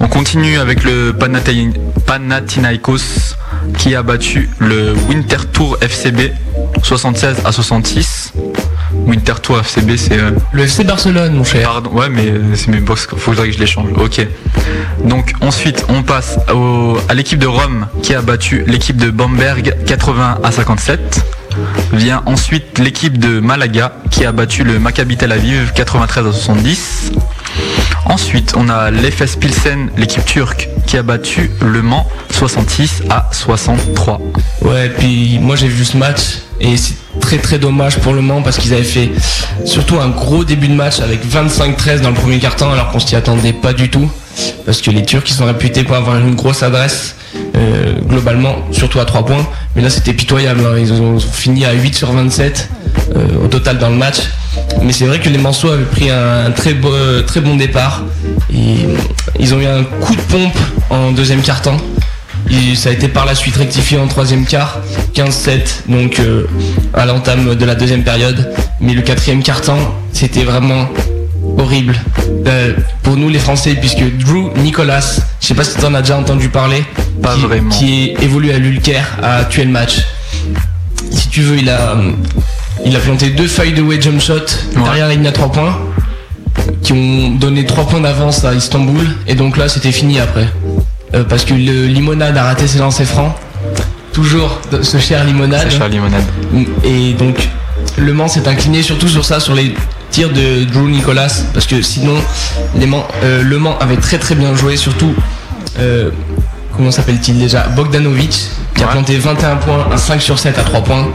[0.00, 1.72] On continue avec le Panathi-
[2.06, 3.36] Panathinaikos
[3.78, 6.32] qui a battu le Winter Tour FCB
[6.82, 8.32] 76 à 66.
[9.06, 11.62] Winter Tour FCB c'est euh, Le FC Barcelone, mon cher.
[11.68, 13.06] Pardon, ouais, mais euh, c'est mes box.
[13.16, 13.88] Faudrait que je les change.
[13.96, 14.26] Ok.
[15.04, 19.74] Donc ensuite, on passe au- à l'équipe de Rome qui a battu l'équipe de Bamberg
[19.86, 21.20] 80 à 57.
[21.92, 27.12] Vient ensuite l'équipe de Malaga qui a battu le Maccabi Tel Aviv 93 à 70.
[28.06, 34.20] Ensuite, on a l'FS Pilsen, l'équipe turque, qui a battu Le Mans 66 à 63.
[34.62, 36.74] Ouais, puis moi j'ai vu ce match et
[37.22, 39.10] très très dommage pour le Mans parce qu'ils avaient fait
[39.64, 43.16] surtout un gros début de match avec 25-13 dans le premier quart-temps alors qu'on s'y
[43.16, 44.10] attendait pas du tout
[44.66, 47.16] parce que les Turcs ils sont réputés pour avoir une grosse adresse
[47.56, 49.46] euh, globalement, surtout à 3 points.
[49.74, 50.76] Mais là c'était pitoyable, hein.
[50.78, 52.68] ils ont fini à 8 sur 27
[53.16, 54.18] euh, au total dans le match.
[54.82, 56.92] Mais c'est vrai que les Manceaux avaient pris un, très, beau,
[57.26, 58.02] très bon départ.
[58.52, 58.86] Et
[59.38, 60.58] ils ont eu un coup de pompe
[60.90, 61.78] en deuxième quart-temps.
[62.74, 64.78] Ça a été par la suite rectifié en troisième quart,
[65.14, 66.46] 15-7, donc euh,
[66.94, 68.52] à l'entame de la deuxième période.
[68.80, 69.78] Mais le quatrième quart-temps,
[70.12, 70.88] c'était vraiment
[71.58, 71.94] horrible
[72.46, 76.00] Euh, pour nous les Français, puisque Drew Nicolas, je sais pas si tu en as
[76.02, 76.82] déjà entendu parler,
[77.22, 77.68] Pas qui, vraiment.
[77.70, 80.00] qui est évolué à l'Ulker, a tué le match.
[81.10, 81.96] Si tu veux, il a,
[82.84, 84.34] il a planté deux feuilles de way jump shot
[84.84, 85.78] derrière la ligne à 3 points,
[86.82, 90.48] qui ont donné 3 points d'avance à Istanbul, et donc là c'était fini après.
[91.14, 93.32] Euh, parce que le Limonade a raté ses lancers francs.
[94.12, 95.70] Toujours ce cher Limonade.
[95.70, 96.22] Ce cher Limonade.
[96.84, 97.48] Et donc
[97.96, 99.74] Le Mans s'est incliné surtout sur ça, sur les
[100.10, 102.14] tirs de Drew Nicolas, parce que sinon
[102.76, 105.14] les Mans- euh, Le Mans avait très très bien joué, surtout
[105.78, 106.10] euh,
[106.76, 107.62] comment s'appelle-t-il déjà?
[107.68, 111.08] Bogdanovic qui a planté 21 points, un 5 sur 7 à 3 points.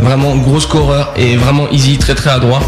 [0.00, 2.60] Vraiment gros scoreur et vraiment easy, très très adroit.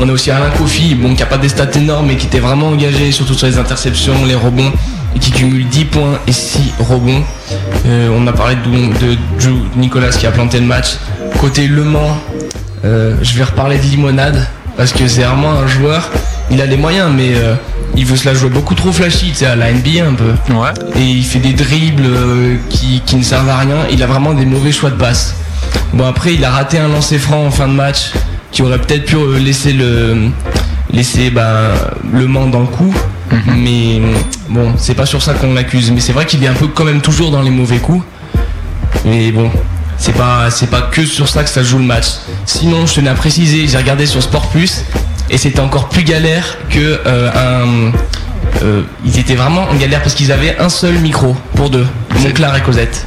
[0.00, 2.40] On a aussi Alain Kofi, bon, qui a pas des stats énormes mais qui était
[2.40, 4.72] vraiment engagé, surtout sur les interceptions, les rebonds,
[5.14, 7.22] et qui cumule 10 points et 6 rebonds.
[7.86, 10.96] Euh, on a parlé de, de Drew Nicolas qui a planté le match.
[11.40, 12.16] Côté Le Mans,
[12.84, 16.10] euh, je vais reparler de Limonade parce que c'est vraiment un joueur.
[16.50, 17.54] Il a les moyens, mais euh,
[17.96, 20.32] il veut se la jouer beaucoup trop flashy, tu sais, à la NBA un peu.
[20.96, 22.08] Et il fait des dribbles
[22.70, 23.86] qui, qui ne servent à rien.
[23.90, 25.34] Il a vraiment des mauvais choix de passe.
[25.92, 28.12] Bon après, il a raté un lancer franc en fin de match
[28.50, 30.30] qui aurait peut-être pu laisser le
[30.92, 31.72] laisser bah,
[32.12, 32.94] le Mans dans le coup.
[33.56, 34.00] Mais
[34.48, 35.90] bon, c'est pas sur ça qu'on l'accuse.
[35.90, 38.04] Mais c'est vrai qu'il est un peu quand même toujours dans les mauvais coups.
[39.04, 39.50] Mais bon,
[39.98, 42.06] c'est pas c'est pas que sur ça que ça joue le match.
[42.46, 44.84] Sinon, je tenais à préciser, j'ai regardé sur Sport Plus
[45.30, 47.92] et c'était encore plus galère que euh, un.
[48.62, 51.86] euh, ils étaient vraiment en galère parce qu'ils avaient un seul micro pour deux,
[52.22, 53.06] Monclar et Cosette.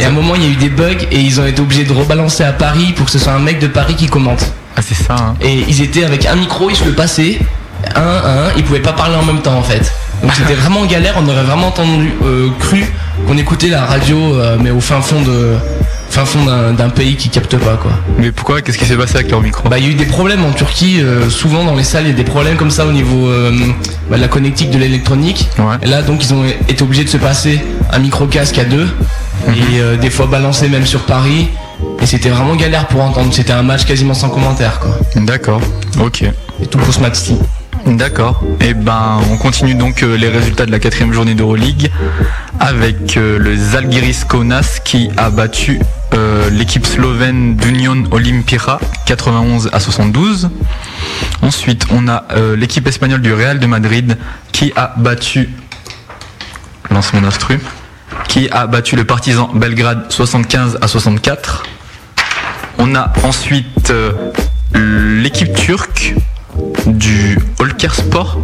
[0.00, 1.84] Et à un moment, il y a eu des bugs et ils ont été obligés
[1.84, 4.44] de rebalancer à Paris pour que ce soit un mec de Paris qui commente.
[4.76, 5.34] Ah, c'est ça.
[5.40, 7.38] Et ils étaient avec un micro, ils se le passaient,
[7.94, 9.92] un à un, ils pouvaient pas parler en même temps en fait.
[10.22, 12.84] Donc c'était vraiment galère, on aurait vraiment entendu, euh, cru
[13.26, 15.54] qu'on écoutait la radio, euh, mais au fin fond de
[16.08, 17.90] fin fond d'un pays qui capte pas quoi.
[18.18, 18.62] Mais pourquoi?
[18.62, 19.68] Qu'est-ce qui s'est passé avec leur micro?
[19.68, 22.10] Bah il y a eu des problèmes en Turquie, euh, souvent dans les salles il
[22.10, 23.50] y a des problèmes comme ça au niveau euh,
[24.08, 25.48] bah, de la connectique de l'électronique.
[25.82, 27.60] Et là donc ils ont été obligés de se passer
[27.92, 28.86] un micro casque à deux
[29.48, 31.48] et euh, des fois balancer même sur Paris.
[32.00, 34.96] Et c'était vraiment galère pour entendre, c'était un match quasiment sans commentaire quoi.
[35.16, 35.60] D'accord,
[36.00, 36.22] ok.
[36.62, 37.36] Et tout pour ce match-ci.
[37.86, 38.42] D'accord.
[38.60, 41.90] Et ben, on continue donc euh, les résultats de la quatrième journée d'Euroleague
[42.58, 45.80] avec euh, le Zalgiris Kaunas qui a battu
[46.14, 50.48] euh, l'équipe slovène d'Union Olimpira 91 à 72.
[51.42, 52.24] Ensuite, on a
[52.56, 54.16] l'équipe espagnole du Real de Madrid
[54.52, 55.50] qui a battu
[56.90, 57.22] lance mon
[58.28, 61.64] qui a battu le Partizan Belgrade 75 à 64.
[62.78, 63.92] On a ensuite
[64.74, 66.14] l'équipe turque
[66.86, 67.38] du
[67.92, 68.38] Sport.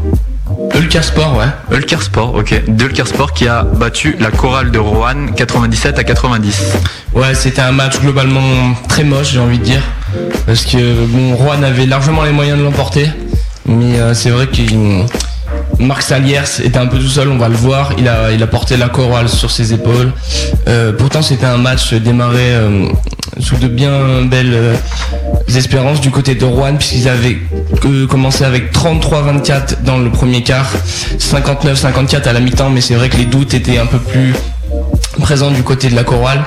[1.02, 1.80] Sport, ouais.
[2.00, 2.62] Sport, ok.
[2.68, 6.62] De Sport qui a battu la chorale de Roanne 97 à 90.
[7.14, 9.82] Ouais, c'était un match globalement très moche, j'ai envie de dire.
[10.46, 13.08] Parce que bon, Rouen avait largement les moyens de l'emporter.
[13.66, 14.62] Mais euh, c'est vrai que
[15.78, 17.92] Marc Saliers était un peu tout seul, on va le voir.
[17.98, 20.12] Il a, il a porté la chorale sur ses épaules.
[20.68, 22.88] Euh, pourtant, c'était un match démarré euh,
[23.38, 24.76] sous de bien belles
[25.48, 27.38] espérances du côté de Rouen, puisqu'ils avaient
[27.84, 30.70] euh, commencé avec 33-24 dans le premier quart,
[31.18, 32.70] 59-54 à la mi-temps.
[32.70, 34.34] Mais c'est vrai que les doutes étaient un peu plus
[35.20, 36.42] présent du côté de la chorale.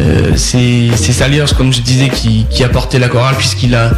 [0.00, 3.90] Euh, c'est Saliers, comme je disais, qui, qui a porté la chorale puisqu'il a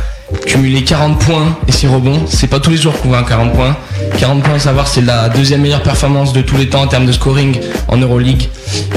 [0.47, 2.23] cumulé 40 points et 6 rebonds.
[2.27, 3.77] C'est pas tous les jours qu'on voit un 40 points.
[4.19, 7.07] 40 points, à savoir, c'est la deuxième meilleure performance de tous les temps en termes
[7.07, 8.49] de scoring en Euroleague.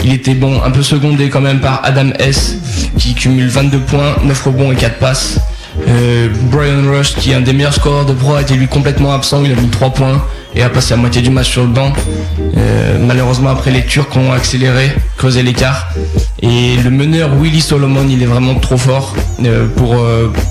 [0.04, 2.56] Il était bon, un peu secondé quand même par Adam S,
[2.98, 5.40] qui cumule 22 points, 9 rebonds et 4 passes.
[5.88, 9.14] Euh, Brian Rush, qui est un des meilleurs scoreurs de pro, a été lui complètement
[9.14, 9.44] absent.
[9.44, 10.24] Il a mis 3 points
[10.56, 11.92] et a passé la moitié du match sur le banc.
[12.58, 15.90] Euh, malheureusement, après les Turcs ont accéléré, creusé l'écart.
[16.42, 19.68] Et le meneur Willy Solomon, il est vraiment trop fort euh,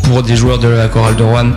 [0.04, 1.50] pour, des joueurs de la chorale de Rouen.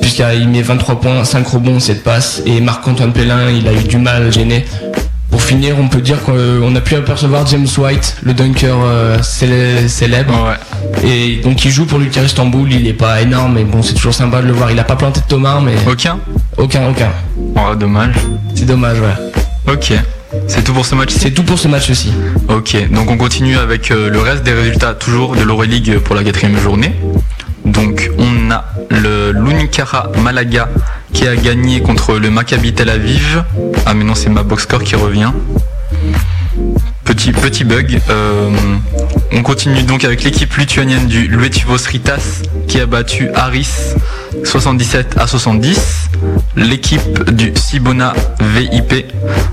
[0.00, 2.42] Puisqu'il met 23 points, 5 rebonds, 7 passes.
[2.46, 4.64] Et Marc-Antoine Pellin, il a eu du mal à gêner.
[5.52, 10.54] Finir, on peut dire qu'on a pu apercevoir James White, le dunker euh, célè- célèbre.
[11.04, 14.14] Et donc il joue pour l'Ulker Istanbul, il est pas énorme, mais bon c'est toujours
[14.14, 14.70] sympa de le voir.
[14.70, 15.74] Il a pas planté de Thomas, mais...
[15.86, 16.18] Aucun?
[16.56, 17.10] Aucun, aucun.
[17.54, 18.14] Oh, dommage.
[18.54, 19.70] C'est dommage, ouais.
[19.74, 19.92] Ok.
[20.48, 22.10] C'est tout pour ce match C'est tout pour ce match aussi.
[22.48, 26.24] Ok, donc on continue avec euh, le reste des résultats toujours de l'Euroleague pour la
[26.24, 26.94] quatrième journée.
[27.66, 30.68] Donc on a le l'Unicara Malaga
[31.12, 33.44] qui a gagné contre le Maccabi Tel Aviv.
[33.86, 35.32] Ah mais non c'est ma box score qui revient.
[37.04, 38.00] Petit, petit bug.
[38.08, 38.50] Euh,
[39.32, 43.68] on continue donc avec l'équipe lituanienne du Luetivos Ritas qui a battu Aris
[44.44, 46.08] 77 à 70.
[46.56, 49.06] L'équipe du Sibona VIP,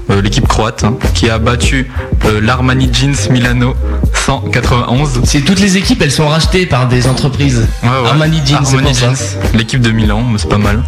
[0.10, 1.90] euh, l'équipe croate, hein, qui a battu
[2.26, 3.76] euh, l'Armani Jeans Milano
[4.14, 5.22] 191.
[5.23, 7.68] C'est toutes les équipes, elles sont rachetées par des entreprises.
[7.84, 8.94] Armani Jeans, Armani.
[8.94, 9.15] Jeans,
[9.53, 10.84] l'équipe de Milan, c'est pas mal.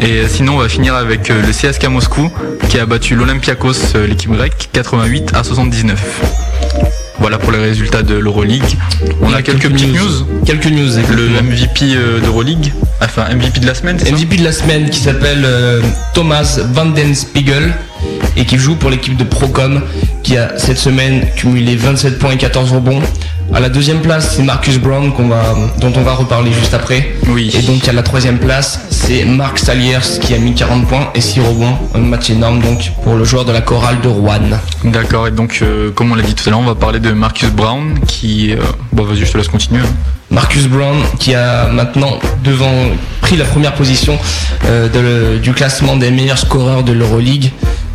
[0.00, 2.30] Et sinon, on va finir avec euh, le CSK Moscou
[2.68, 6.48] qui a battu l'Olympiakos, euh, l'équipe grecque, 88 à 79.
[7.20, 8.62] Voilà pour les résultats de l'Euroleague.
[9.22, 10.26] On a quelques petites news.
[10.46, 10.88] Quelques news.
[11.14, 12.72] Le MVP euh, d'Euroleague,
[13.02, 15.82] enfin MVP de la semaine, c'est ça MVP de la semaine qui s'appelle euh,
[16.14, 17.74] Thomas Vandenspiegel
[18.36, 19.82] et qui joue pour l'équipe de Procom
[20.22, 23.02] qui a cette semaine cumulé 27 points et 14 rebonds.
[23.54, 27.14] À la deuxième place, c'est Marcus Brown va, dont on va reparler juste après.
[27.28, 27.50] Oui.
[27.58, 31.20] Et donc à la troisième place, c'est Marc Saliers qui a mis 40 points et
[31.20, 31.76] 6 rebonds.
[31.94, 34.38] Un match énorme donc pour le joueur de la chorale de Rouen.
[34.84, 37.10] D'accord, et donc euh, comme on l'a dit tout à l'heure, on va parler de
[37.12, 38.52] Marcus Brown qui...
[38.52, 38.58] euh,
[38.92, 39.80] bon vas-y, je te laisse continuer.
[39.80, 39.88] hein.
[40.30, 42.70] Marcus Brown qui a maintenant devant
[43.22, 44.18] pris la première position
[44.66, 47.50] euh, de le- du classement des meilleurs scoreurs de l'Euroleague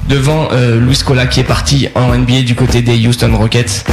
[0.09, 0.49] devant
[0.81, 3.85] Luis Scola qui est parti en NBA du côté des Houston Rockets.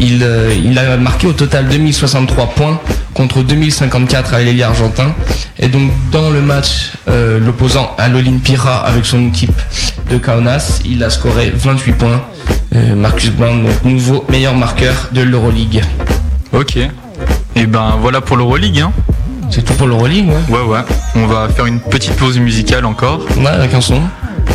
[0.00, 2.80] Il, euh, il a marqué au total 2063 points
[3.14, 5.14] contre 2054 à l'Eli argentin.
[5.58, 9.60] Et donc dans le match, euh, l'opposant à l'Olimpira avec son équipe
[10.10, 12.22] de Kaunas, il a scoré 28 points.
[12.74, 15.82] Euh, Marcus Brown, donc nouveau meilleur marqueur de l'Euroleague.
[16.52, 16.76] Ok.
[17.56, 18.80] Et ben voilà pour l'Euroleague.
[18.80, 18.92] Hein.
[19.50, 20.56] C'est tout pour l'Euroleague, ouais.
[20.56, 20.80] Ouais, ouais.
[21.14, 23.20] On va faire une petite pause musicale encore.
[23.36, 24.00] Ouais, avec un son.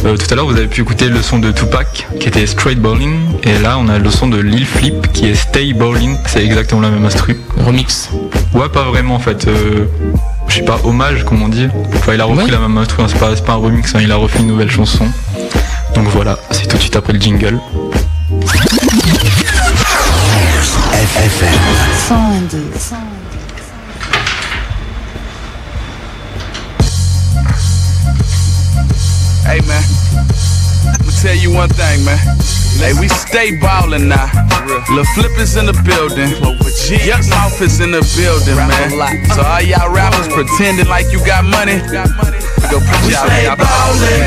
[0.05, 2.79] Euh, tout à l'heure, vous avez pu écouter le son de Tupac qui était Straight
[2.79, 3.19] Bowling.
[3.43, 6.17] Et là, on a le son de Lil Flip qui est Stay Bowling.
[6.27, 7.37] C'est exactement la même instru.
[7.65, 8.09] Remix.
[8.53, 9.47] Ouais, pas vraiment en fait.
[9.47, 9.85] Euh,
[10.47, 11.67] je sais pas, hommage, comme on dit.
[11.95, 13.03] Enfin, il a repris la même instru.
[13.03, 13.07] hein.
[13.09, 13.99] C'est pas, un remix, hein.
[14.01, 15.05] il a refait une nouvelle chanson.
[15.95, 17.59] Donc voilà, c'est tout de suite après le jingle.
[20.91, 21.49] FFM.
[22.07, 22.57] 102.
[29.49, 29.81] Hey man,
[31.01, 32.19] I'ma tell you one thing, man.
[32.77, 34.29] Hey, we stay ballin' now.
[34.93, 36.29] Lil Flip is in the building.
[37.01, 39.25] Yuck Mouth is in the building, man.
[39.33, 41.81] So all y'all rappers pretending like you got money.
[42.69, 43.57] Go put We y'all stay y'all-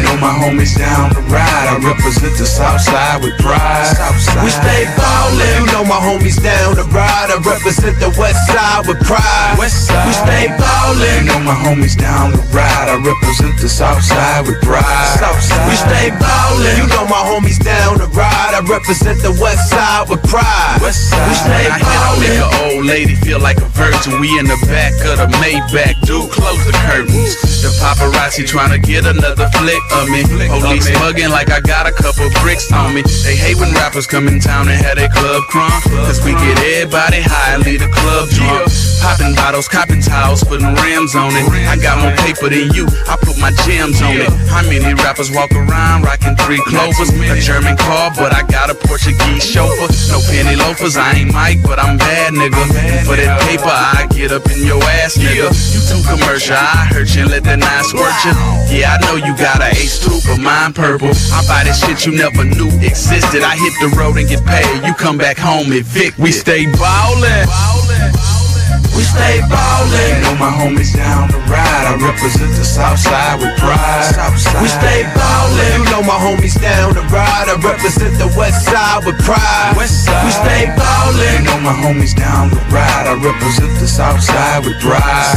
[0.02, 1.66] Know my homies down the ride.
[1.70, 3.94] I represent the south side with pride.
[4.42, 5.62] We stay ballin'.
[5.62, 7.30] You know my homies down the ride.
[7.30, 9.54] I represent the west side with pride.
[9.58, 11.22] We stay ballin'.
[11.22, 12.88] You know my homies down the ride.
[12.90, 15.22] I represent the south side with pride.
[15.70, 16.76] We stay ballin'.
[16.76, 18.54] You know my homies down the ride.
[18.58, 20.82] I represent the west side with pride.
[20.82, 22.26] We stay I hit a ballin'.
[22.26, 24.18] nigga, old lady feel like a virgin.
[24.20, 27.38] We in the back of the Maybach, dude, close the curtains.
[27.62, 30.24] The paparazzi trying to get another flick of me.
[30.48, 33.04] Police mugging like I got a couple bricks on me.
[33.28, 35.84] They hate when rappers come in town and have their club crunk.
[36.08, 38.72] Cause we get everybody high and leave the club drunk.
[39.04, 41.44] Popping bottles, copping towels, putting rims on it.
[41.68, 44.32] I got more paper than you, I put my gems on it.
[44.48, 47.12] How many rappers walk around rocking three clovers?
[47.12, 49.92] A German car, but I got a Portuguese chauffeur.
[50.08, 52.64] No penny loafers, I ain't Mike, but I'm bad, nigga.
[53.04, 55.52] For that paper, I get up in your ass, nigga.
[55.52, 59.60] You too commercial, I hurt you let that nine squirt Yeah, I know you got
[59.60, 61.10] a ace too, but mine purple.
[61.10, 63.42] I buy this shit you never knew existed.
[63.42, 64.86] I hit the road and get paid.
[64.86, 66.22] You come back home evicted.
[66.22, 67.48] We stay ballin'.
[68.96, 69.92] We stay ballin'.
[69.92, 71.84] You know my homies down the ride.
[71.88, 74.12] I represent the south side with pride.
[74.60, 75.72] We stay ballin'.
[75.78, 77.48] You know my homies down the ride.
[77.48, 79.74] I represent the west side with pride.
[79.76, 81.40] We stay ballin'.
[81.40, 83.06] You know my homies down the ride.
[83.08, 85.36] I represent the south side with pride.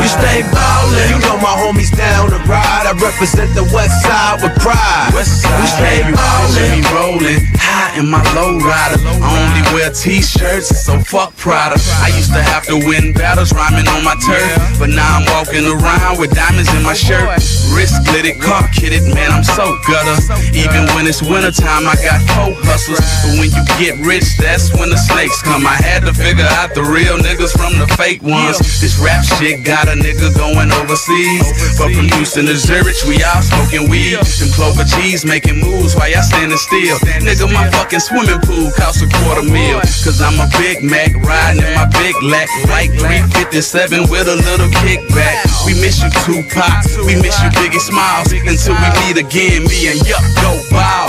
[0.00, 1.08] We stay ballin'.
[1.10, 2.86] You know my homies down the ride.
[2.86, 5.10] I represent the west side with pride.
[5.14, 6.70] We stay You ballin'.
[6.74, 8.98] me rolling high in my low rider.
[9.02, 11.76] I only wear t-shirts, so fuck Prada.
[12.02, 15.64] I used to have to win battles rhyming on my turf, but now I'm walking
[15.64, 17.28] around with diamonds in my shirt.
[17.72, 20.16] Wrist glitted, car kitted, man, I'm so gutter.
[20.56, 23.04] Even when it's wintertime, I got four hustlers.
[23.24, 25.66] But when you get rich, that's when the snakes come.
[25.66, 28.58] I had to figure out the real niggas from the fake ones.
[28.80, 31.76] This rap shit got a nigga going overseas.
[31.76, 34.16] But from Houston to Zurich, we all smoking weed.
[34.40, 36.96] Them clover cheese making moves while y'all standing still.
[37.20, 39.80] Nigga, my fucking swimming pool costs a quarter mil.
[40.04, 42.48] Cause I'm a Big Mac riding in my big lack.
[42.68, 45.42] Like 357 with a little kickback.
[45.66, 46.86] We miss you, Tupac.
[47.06, 48.30] We miss you, Biggie Smiles.
[48.32, 51.06] Until we meet again, me and Yup go bow.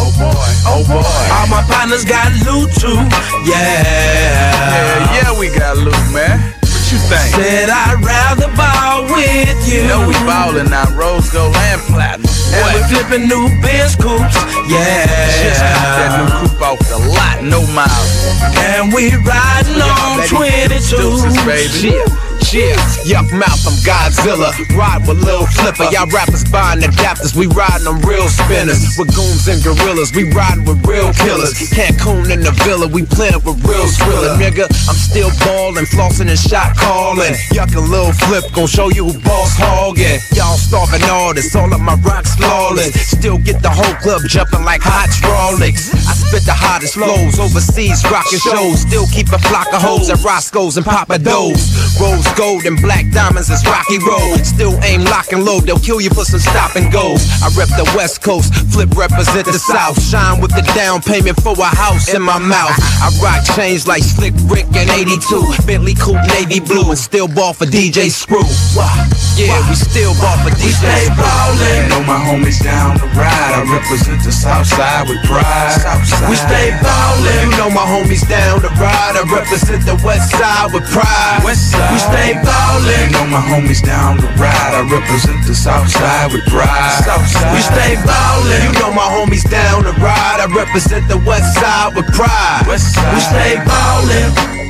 [0.00, 1.24] Oh boy, oh boy.
[1.36, 2.96] All my partners got loot too.
[3.44, 3.60] Yeah.
[3.60, 6.40] Yeah, yeah, we got loot, man.
[6.64, 7.36] What you think?
[7.36, 8.48] Said I'd rather
[9.06, 9.80] ball with you.
[9.82, 12.28] You know we ballin' now, rose gold and platinum.
[12.52, 12.90] And we What?
[12.90, 14.34] flipping new Benz coupes.
[14.68, 15.06] yeah.
[15.40, 18.12] Just got that new coupe off the lot, no miles.
[18.58, 20.96] And we ridin' on 22.
[20.96, 21.96] Deuces, baby.
[21.96, 22.04] Yeah,
[22.50, 24.50] yuck mouth, I'm Godzilla.
[24.76, 25.86] Ride with Lil Flipper.
[25.94, 27.36] Y'all rappers buying adapters.
[27.36, 28.98] We riding on real spinners.
[28.98, 30.12] With goons and gorillas.
[30.14, 31.54] We riding with real killers.
[31.70, 32.88] Cancun in the villa.
[32.88, 34.34] We playing with real thriller.
[34.34, 37.34] Nigga, I'm still ballin', flossing and shot calling.
[37.54, 40.18] Yuck and Lil Flip gon' show you who boss hogging.
[40.34, 41.54] Y'all starving artists.
[41.54, 42.94] All of my rocks flawless.
[43.10, 45.10] Still get the whole club jumping like hot.
[45.10, 48.80] I spit the hottest flows overseas, rocking shows.
[48.82, 51.98] Still keep a flock of hoes at Roscoe's and Papa Do's.
[52.00, 54.40] Rose gold and black diamonds is Rocky Road.
[54.48, 57.20] Still aim lock and load, they'll kill you for some stop and goes.
[57.44, 60.00] I rep the West Coast, flip represent the South.
[60.00, 62.72] Shine with the down payment for a house in my mouth.
[63.04, 65.20] I rock chains like Slick Rick and 82.
[65.68, 68.48] Bentley Coupe Navy Blue and still ball for DJ Screw.
[69.36, 71.20] Yeah, we still ball for DJ Screw.
[71.20, 73.52] You know my homies down the ride.
[73.52, 75.76] I represent the South Side with pride.
[76.24, 77.52] We stay ballin'.
[77.52, 79.20] You know my homies down the ride.
[79.20, 81.44] I represent the West Side with pride.
[81.44, 83.10] We stay ballin'.
[83.10, 84.72] You know my homies down the ride.
[84.74, 87.02] I represent the South Side with pride.
[87.54, 88.62] We stay ballin'.
[88.62, 90.40] You know my homies down the ride.
[90.40, 92.64] I represent the West Side with pride.
[92.66, 93.14] West side.
[93.14, 94.60] We stay ballin'.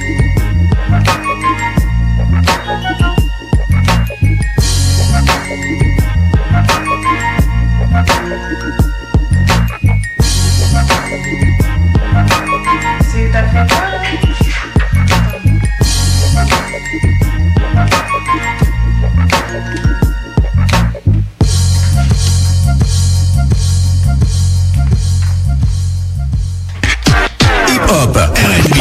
[27.90, 28.76] Hip-hop, R&B,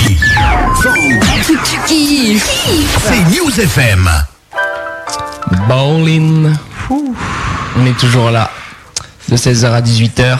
[3.08, 4.08] c'est News FM.
[5.68, 6.54] Bowling.
[6.92, 8.52] On est toujours là.
[9.28, 10.38] De 16h à 18h.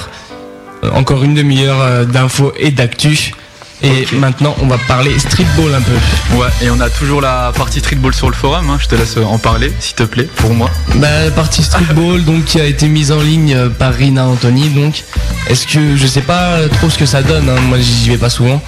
[0.84, 3.32] Euh, Encore une demi-heure euh, d'infos et d'actu.
[3.82, 6.38] Et maintenant, on va parler streetball un peu.
[6.38, 8.70] Ouais, et on a toujours la partie streetball sur le forum.
[8.70, 8.78] hein.
[8.82, 10.70] Je te laisse en parler, s'il te plaît, pour moi.
[10.96, 14.70] Bah, la partie streetball donc qui a été mise en ligne euh, par Rina Anthony
[14.70, 15.04] donc
[15.48, 17.60] est-ce que je sais pas trop ce que ça donne hein.
[17.68, 18.62] moi j'y vais pas souvent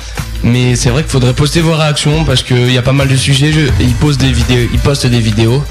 [0.43, 3.15] mais c'est vrai qu'il faudrait poster vos réactions parce qu'il y a pas mal de
[3.15, 5.63] sujets je- ils posent des vidéos ils postent des vidéos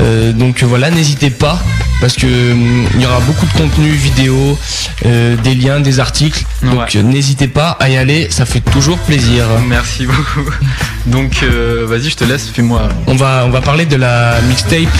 [0.00, 1.58] Euh, donc voilà n'hésitez pas
[2.00, 4.56] parce que hum, il y aura beaucoup de contenu vidéo
[5.04, 9.44] euh, des liens des articles donc n'hésitez pas à y aller ça fait toujours plaisir
[9.68, 10.48] Merci beaucoup.
[11.06, 12.82] Donc, euh, vas-y, je te laisse, fais-moi.
[13.06, 14.96] on va on va parler de la mixtape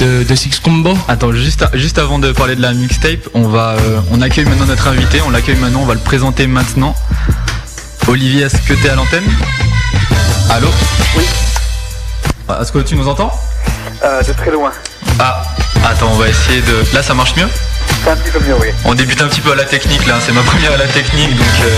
[0.00, 3.74] de, de Six Combo Attends, juste, juste avant de parler de la mixtape, on va,
[4.12, 5.20] on accueille maintenant notre invité.
[5.26, 6.94] On l'accueille maintenant, on va le présenter maintenant.
[8.08, 9.24] Olivier, est-ce que t'es à l'antenne
[10.50, 10.68] Allô
[11.16, 11.24] Oui.
[12.60, 13.30] Est-ce que tu nous entends
[14.02, 14.72] Euh, de très loin.
[15.18, 15.42] Ah,
[15.88, 16.84] attends, on va essayer de.
[16.94, 17.48] Là, ça marche mieux
[18.04, 18.68] C'est un petit peu mieux, oui.
[18.84, 21.36] On débute un petit peu à la technique là, c'est ma première à la technique
[21.36, 21.68] donc euh,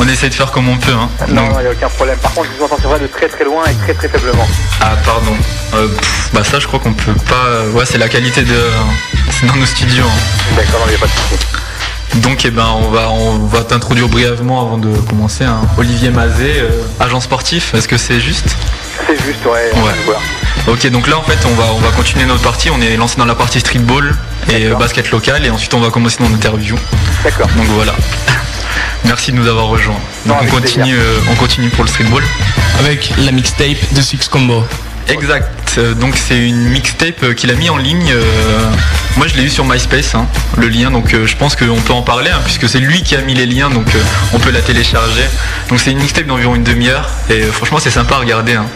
[0.00, 0.92] on essaie de faire comme on peut.
[0.92, 1.08] Hein.
[1.28, 2.18] Non, il n'y a aucun problème.
[2.18, 4.46] Par contre, je vous entends vrai de très très loin et très très faiblement.
[4.80, 5.36] Ah pardon.
[5.74, 7.34] Euh, pff, bah ça je crois qu'on peut pas.
[7.46, 8.58] euh, Ouais c'est la qualité de.
[9.30, 10.04] C'est dans nos studios.
[10.04, 10.54] hein.
[10.56, 11.46] D'accord, il n'y a pas de souci.
[12.16, 15.44] Donc eh ben on va on va t'introduire brièvement avant de commencer.
[15.44, 15.60] hein.
[15.76, 16.70] Olivier Mazet, euh,
[17.00, 18.56] agent sportif, est-ce que c'est juste?
[19.06, 19.70] C'est juste, ouais.
[19.82, 19.92] Ouais.
[20.04, 20.20] Voilà.
[20.66, 23.16] Ok donc là en fait on va on va continuer notre partie, on est lancé
[23.16, 24.14] dans la partie streetball
[24.50, 26.76] et euh, basket local et ensuite on va commencer notre interview.
[27.22, 27.46] D'accord.
[27.56, 27.94] Donc voilà.
[29.04, 29.94] Merci de nous avoir rejoints.
[30.26, 32.22] Donc on continue euh, on continue pour le streetball.
[32.80, 34.64] avec la mixtape de Six Combo
[35.08, 35.48] Exact.
[35.78, 38.10] Euh, Donc c'est une mixtape euh, qu'il a mis en ligne.
[38.12, 38.70] euh,
[39.16, 40.26] Moi je l'ai eu sur MySpace, hein,
[40.56, 40.90] le lien.
[40.90, 43.46] Donc je pense qu'on peut en parler hein, puisque c'est lui qui a mis les
[43.46, 43.70] liens.
[43.70, 43.86] Donc
[44.32, 45.24] on peut la télécharger.
[45.68, 48.54] Donc c'est une mixtape d'environ une demi-heure et franchement c'est sympa à regarder.
[48.54, 48.66] hein.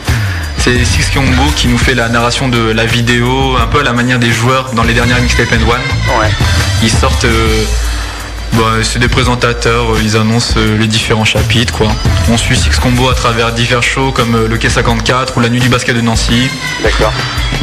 [0.59, 3.92] C'est Six Kyombo qui nous fait la narration de la vidéo, un peu à la
[3.92, 6.20] manière des joueurs dans les dernières mixtape and one.
[6.20, 6.30] Ouais.
[6.84, 7.24] Ils sortent.
[7.24, 7.64] euh,
[8.54, 11.88] bah, c'est des présentateurs, euh, ils annoncent euh, les différents chapitres quoi.
[12.30, 15.60] On suit Six Combo à travers divers shows comme euh, le K54 ou la nuit
[15.60, 16.48] du basket de Nancy.
[16.82, 17.12] D'accord.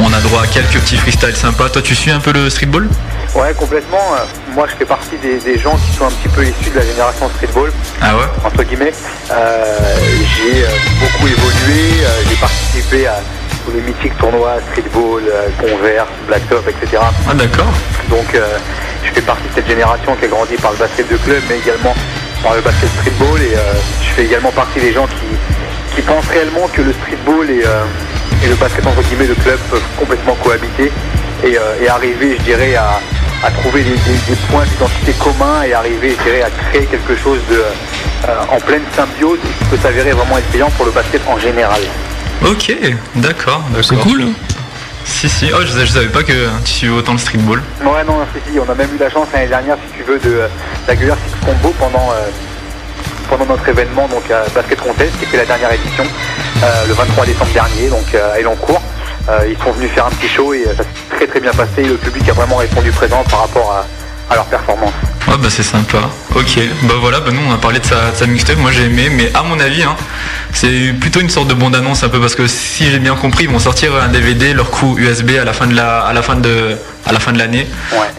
[0.00, 1.68] On a droit à quelques petits freestyles sympas.
[1.68, 2.88] Toi tu suis un peu le streetball?
[3.34, 3.98] Ouais, complètement.
[4.54, 6.84] Moi, je fais partie des, des gens qui sont un petit peu issus de la
[6.84, 7.70] génération streetball,
[8.02, 8.24] Ah ouais?
[8.44, 8.92] Entre guillemets.
[9.30, 9.96] Euh,
[10.36, 10.64] j'ai
[10.98, 11.90] beaucoup évolué.
[12.28, 13.20] j'ai participé à
[13.64, 17.02] tous les mythiques tournois streetball, euh, Converse, Black Top, etc.
[17.28, 17.72] Ah d'accord.
[18.08, 18.58] Donc, euh,
[19.04, 21.58] je fais partie de cette génération qui a grandi par le basket de club, mais
[21.58, 21.94] également
[22.42, 23.40] par le basket streetball.
[23.42, 23.60] Et euh,
[24.02, 27.84] je fais également partie des gens qui, qui pensent réellement que le streetball et, euh,
[28.44, 30.90] et le basket entre guillemets de club peuvent complètement cohabiter
[31.44, 33.00] et, et arriver, je dirais, à,
[33.46, 37.16] à trouver des, des- des points d'identité communs et arriver, je dirais, à créer quelque
[37.16, 37.56] chose de,
[38.28, 41.80] euh, en pleine symbiose qui peut s'avérer vraiment être payant pour le basket en général.
[42.46, 42.72] Ok,
[43.16, 43.62] d'accord.
[43.82, 44.24] C'est cool.
[45.04, 46.32] Si si, oh, je, je savais pas que
[46.64, 47.62] tu suivais autant le streetball.
[47.82, 50.18] Ouais, non, si, si, on a même eu la chance l'année dernière, si tu veux,
[50.18, 50.42] de-
[50.86, 52.28] d'accueillir Six Combo pendant, euh,
[53.28, 56.04] pendant notre événement, donc à Basket Contest, qui était la dernière édition,
[56.62, 58.82] euh, le 23 décembre dernier, donc euh, à Elancourt.
[59.28, 61.52] Euh, ils sont venus faire un petit show et euh, ça s'est très très bien
[61.52, 61.82] passé.
[61.84, 63.86] Le public a vraiment répondu présent par rapport à,
[64.30, 64.92] à leur performance.
[65.28, 65.98] Ah bah c'est sympa.
[66.34, 68.84] Ok, bah voilà, bah nous on a parlé de sa, de sa mixtape, moi j'ai
[68.84, 69.94] aimé, mais à mon avis, hein,
[70.52, 73.44] c'est plutôt une sorte de bande annonce un peu parce que si j'ai bien compris,
[73.44, 76.22] ils vont sortir un DVD, leur coup USB à la fin de la, à la
[76.22, 76.76] fin de,
[77.06, 77.66] à la fin de l'année.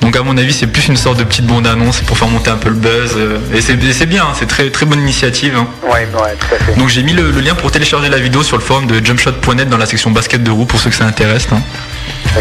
[0.01, 2.49] Donc à mon avis, c'est plus une sorte de petite bande annonce pour faire monter
[2.51, 3.13] un peu le buzz.
[3.17, 5.55] euh, et c'est et c'est bien, hein, c'est très très bonne initiative.
[5.57, 5.67] hein.
[5.83, 6.75] Ouais, ouais, tout à fait.
[6.77, 9.67] Donc j'ai mis le, le lien pour télécharger la vidéo sur le forum de jumpshot.net
[9.69, 11.47] dans la section basket de roue pour ceux que ça intéresse.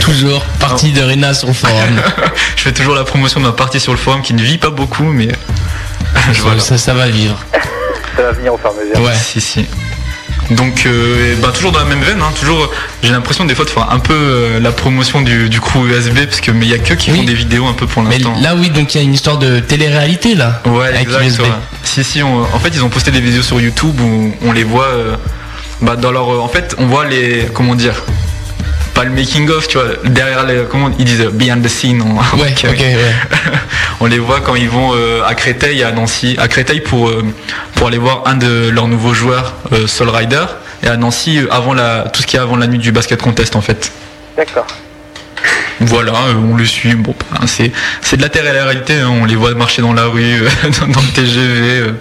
[0.00, 2.00] Toujours partie de Rina sur le forum.
[2.56, 4.70] Je fais toujours la promotion de ma partie sur le forum qui ne vit pas
[4.70, 5.28] beaucoup, mais
[6.42, 6.60] voilà.
[6.60, 7.36] ça, ça va vivre.
[8.16, 9.00] Ça va venir au fur et à mesure.
[9.06, 9.14] Ouais.
[9.20, 9.66] Si, si.
[10.50, 12.70] Donc, euh, bah, toujours dans la même veine, hein, toujours,
[13.04, 16.24] j'ai l'impression des fois de faire un peu euh, la promotion du, du crew USB,
[16.26, 18.18] parce que mais il y a que qui font des vidéos un peu pour Mais
[18.18, 18.34] l'instant.
[18.40, 20.60] là, oui, donc il y a une histoire de télé-réalité là.
[20.66, 21.24] Ouais, avec exact.
[21.24, 21.40] USB.
[21.42, 21.48] ouais.
[21.84, 24.64] Si, si, on- en fait, ils ont posté des vidéos sur YouTube où on les
[24.64, 25.14] voit, euh,
[25.82, 28.02] bah, dans leur, euh, en fait, on voit les, comment dire,
[29.00, 32.02] pas le making of, tu vois, derrière les, comment ils disent, behind the scene.
[32.02, 32.96] Ouais, ouais.
[34.00, 37.24] on les voit quand ils vont euh, à Créteil, à Nancy, à Créteil pour euh,
[37.76, 40.44] pour aller voir un de leurs nouveaux joueurs, euh, Soul Rider,
[40.82, 43.22] et à Nancy euh, avant la, tout ce qui est avant la nuit du basket
[43.22, 43.90] contest en fait.
[44.36, 44.66] D'accord.
[45.80, 46.94] Voilà, euh, on le suit.
[46.94, 47.72] Bon, ben, c'est
[48.02, 49.00] c'est de la terre et la réalité.
[49.00, 50.48] hein, on les voit marcher dans la rue, euh,
[50.80, 51.94] dans, dans le TGV.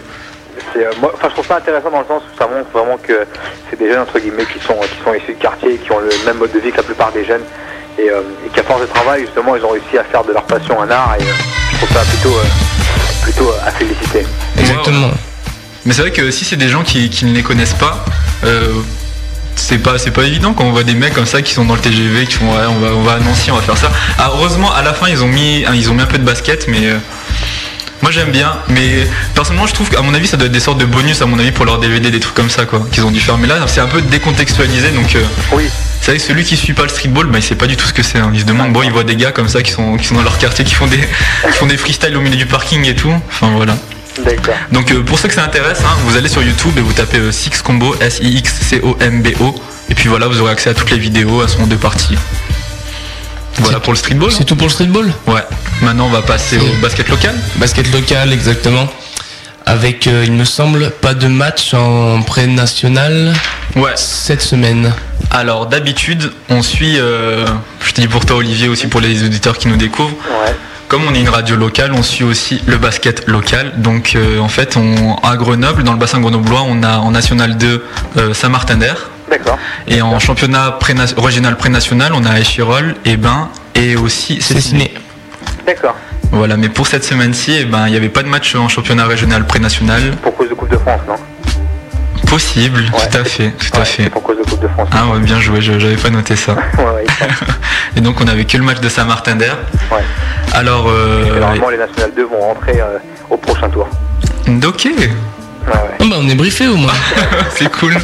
[0.75, 0.79] Euh.
[0.79, 2.97] C'est, euh, moi, enfin, je trouve ça intéressant dans le sens où ça montre vraiment
[2.97, 3.25] que
[3.69, 6.09] c'est des jeunes entre guillemets qui sont qui sont issus de quartier, qui ont le
[6.25, 7.43] même mode de vie que la plupart des jeunes,
[7.97, 10.43] et, euh, et qu'à force de travail, justement, ils ont réussi à faire de leur
[10.43, 11.33] passion un art, et euh,
[11.71, 12.43] je trouve ça plutôt euh,
[13.23, 14.25] plutôt à féliciter.
[14.57, 15.11] Exactement.
[15.85, 18.03] Mais c'est vrai que si c'est des gens qui, qui ne les connaissent pas,
[18.43, 18.73] euh,
[19.55, 21.75] c'est pas c'est pas évident quand on voit des mecs comme ça qui sont dans
[21.75, 23.91] le TGV qui font ouais, on va on va à Nancy on va faire ça.
[24.17, 26.23] Ah, heureusement à la fin ils ont mis hein, ils ont mis un peu de
[26.23, 26.97] basket mais euh,
[28.01, 29.05] Moi j'aime bien, mais
[29.35, 31.37] personnellement je trouve qu'à mon avis ça doit être des sortes de bonus à mon
[31.37, 33.37] avis pour leur DVD, des trucs comme ça quoi, qu'ils ont dû faire.
[33.37, 35.15] Mais là c'est un peu décontextualisé donc.
[35.15, 35.69] euh, Oui.
[36.01, 37.85] C'est vrai que celui qui suit pas le streetball, bah, il sait pas du tout
[37.85, 38.19] ce que c'est.
[38.19, 38.31] hein.
[38.33, 40.23] Il se demande, bon, il voit des gars comme ça qui sont, qui sont dans
[40.23, 43.13] leur quartier, qui font des, qui font des freestyles au milieu du parking et tout.
[43.29, 43.75] Enfin voilà.
[44.71, 47.17] Donc euh, pour ceux que ça intéresse, hein, vous allez sur YouTube et vous tapez
[47.17, 49.61] euh, Six Combo, S-I-X-C-O-M-B-O.
[49.89, 52.15] Et puis voilà, vous aurez accès à toutes les vidéos, elles sont en deux parties.
[53.57, 54.31] Voilà pour le streetball.
[54.31, 55.43] C'est tout pour le streetball Ouais.
[55.81, 57.35] Maintenant on va passer au basket local.
[57.57, 58.87] Basket local, exactement.
[59.65, 63.33] Avec, euh, il me semble, pas de match en pré-national
[63.75, 63.91] ouais.
[63.95, 64.91] cette semaine.
[65.31, 67.45] Alors d'habitude, on suit, euh,
[67.85, 70.15] je te dis pour toi Olivier aussi pour les auditeurs qui nous découvrent.
[70.89, 73.73] Comme on est une radio locale, on suit aussi le basket local.
[73.77, 77.57] Donc euh, en fait, on, à Grenoble, dans le bassin grenoblois, on a en National
[77.57, 77.85] 2
[78.17, 79.11] euh, Saint-Martin d'Air.
[79.29, 79.57] D'accord.
[79.87, 80.77] Et en championnat
[81.17, 84.93] régional pré-national, on a Échirol, Ebin et aussi Cessiné.
[85.65, 85.95] D'accord.
[86.31, 89.05] Voilà, mais pour cette semaine-ci, eh ben, il n'y avait pas de match en championnat
[89.05, 90.11] régional pré-national.
[90.21, 91.15] Pour cause de Coupe de France, non?
[92.27, 94.09] Possible, tout à fait, tout à fait.
[94.11, 94.87] Pour cause de Coupe de France.
[94.91, 96.55] Ah ouais, bien joué, je- j'avais pas noté ça.
[96.77, 97.05] Ouais.
[97.97, 99.57] Et donc on avait que le match de Saint-Martin d'Air.
[99.91, 99.97] Ouais.
[100.53, 102.97] Alors, euh, normalement, les National 2 vont rentrer euh,
[103.29, 103.87] au prochain tour.
[104.47, 104.87] ok,
[105.67, 106.93] Ah bah, on est briefé au moins.
[107.55, 107.95] c'est cool.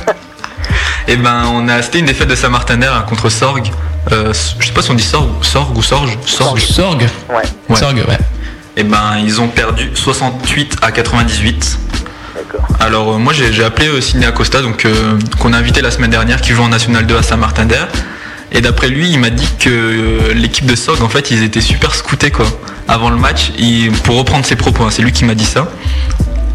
[1.08, 3.68] Et ben on a c'était une défaite de Saint-Martin d'Air hein, contre Sorgue.
[4.12, 6.18] Euh, je sais pas si on dit Sorgue, Sorgue ou Sorge.
[6.26, 6.60] Sorgue.
[6.60, 7.08] Sorgue.
[7.30, 7.76] Ouais.
[7.76, 8.18] Sorgue, ouais.
[8.78, 11.80] Et ben ils ont perdu 68 à 98.
[12.36, 12.68] D'accord.
[12.80, 15.92] Alors euh, moi j'ai j'ai appelé euh, Sidney Acosta donc euh, qu'on a invité la
[15.92, 17.88] semaine dernière qui joue en National 2 à Saint-Martin d'Air.
[18.52, 21.62] Et d'après lui, il m'a dit que euh, l'équipe de Sorgue en fait ils étaient
[21.62, 22.46] super scoutés quoi.
[22.88, 25.68] Avant le match, il- pour reprendre ses propos, hein, c'est lui qui m'a dit ça.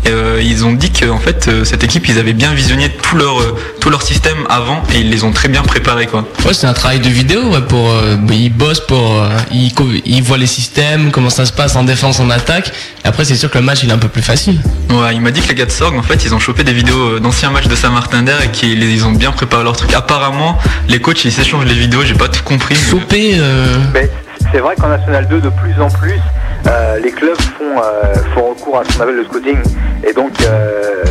[0.06, 2.88] Et, euh, ils ont dit que en fait euh, cette équipe ils avaient bien visionné
[2.88, 6.24] tout leur euh, tout leur système avant et ils les ont très bien préparés quoi.
[6.46, 7.94] Ouais, c'est un travail de vidéo, ouais, pour,
[8.30, 9.72] ils bossent pour, euh, ils,
[10.06, 12.72] ils voient les systèmes, comment ça se passe en défense, en attaque.
[13.04, 14.60] Et après, c'est sûr que le match, il est un peu plus facile.
[14.90, 16.72] Ouais, il m'a dit que les gars de Sorgue en fait ils ont chopé des
[16.72, 19.92] vidéos d'anciens matchs de Saint-Martin d'Air et qu'ils ils ont bien préparé leur truc.
[19.94, 20.58] Apparemment
[20.88, 22.74] les coachs ils s'échangent les vidéos, j'ai pas tout compris.
[22.74, 24.10] mais- Chopé, euh, Mais
[24.52, 26.18] c'est vrai qu'en National 2, de plus en plus,
[26.66, 29.58] euh, les clubs font, euh, font recours à ce qu'on appelle le scouting.
[30.06, 31.04] Et donc, euh,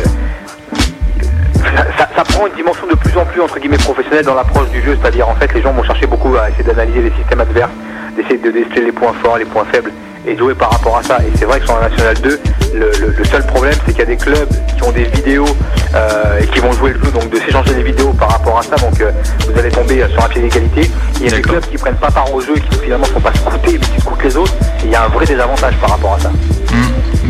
[1.98, 4.96] ça, prend une dimension de plus en plus, entre guillemets, professionnelle dans l'approche du jeu.
[5.00, 7.72] C'est-à-dire, en fait, les gens vont chercher beaucoup à essayer d'analyser les systèmes adverses,
[8.16, 9.92] d'essayer de déceler les points forts, les points faibles,
[10.26, 11.18] et jouer par rapport à ça.
[11.20, 12.40] Et c'est vrai que sur la National 2,
[12.74, 15.46] le, le- le seul problème, c'est qu'il y a des clubs qui ont des vidéos
[15.94, 18.62] euh, et qui vont jouer le jeu, donc de s'échanger les vidéos par rapport à
[18.62, 18.76] ça.
[18.76, 19.10] Donc, euh,
[19.50, 20.90] vous allez tomber euh, sur un pied d'égalité.
[21.20, 23.20] Il y a des clubs qui prennent pas part au jeu et qui finalement sont
[23.20, 24.52] pas scoutés, mais qui scoutent les autres.
[24.82, 26.30] Et il y a un vrai désavantage par rapport à ça.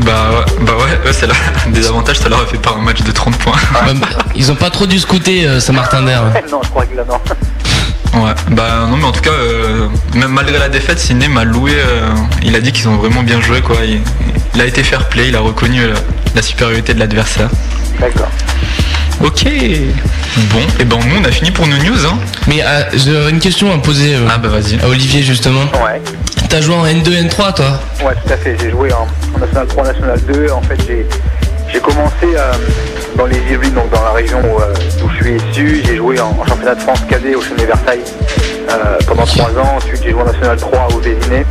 [0.04, 1.34] Bah ouais, bah ouais, eux, c'est là,
[1.68, 3.52] des avantages, ça leur a fait pas un match de 30 points.
[3.52, 3.92] ouais,
[4.34, 6.22] ils ont pas trop dû scouter euh, Saint-Martin d'Air.
[6.50, 7.18] non, je crois que là, non.
[8.14, 11.72] Ouais, bah non mais en tout cas, euh, même malgré la défaite, Sidney m'a loué,
[11.76, 12.08] euh,
[12.42, 13.76] il a dit qu'ils ont vraiment bien joué quoi.
[13.84, 14.00] Il,
[14.54, 15.94] il a été fair play, il a reconnu euh,
[16.34, 17.48] la supériorité de l'adversaire.
[18.00, 18.28] D'accord.
[19.22, 19.44] Ok.
[19.44, 22.18] Bon, et ben nous on a fini pour nos news hein.
[22.48, 24.80] Mais euh, j'ai une question à poser euh, Ah bah vas-y.
[24.82, 25.62] à Olivier, justement.
[25.84, 26.00] Ouais.
[26.48, 27.80] T'as joué en N2, N3, toi?
[28.04, 28.56] Ouais, tout à fait.
[28.60, 29.06] J'ai joué en,
[29.36, 30.50] en National 3, National 2.
[30.50, 31.06] En fait, j'ai,
[31.72, 32.52] j'ai commencé euh,
[33.20, 35.82] dans les Yvelines, donc dans la région où, euh, d'où je suis issu.
[35.84, 38.00] J'ai joué en, championnat de France cadet au Chenet Versailles
[38.70, 39.76] euh, pendant trois ans.
[39.76, 41.44] Ensuite, j'ai joué en National 3 au Vésiné,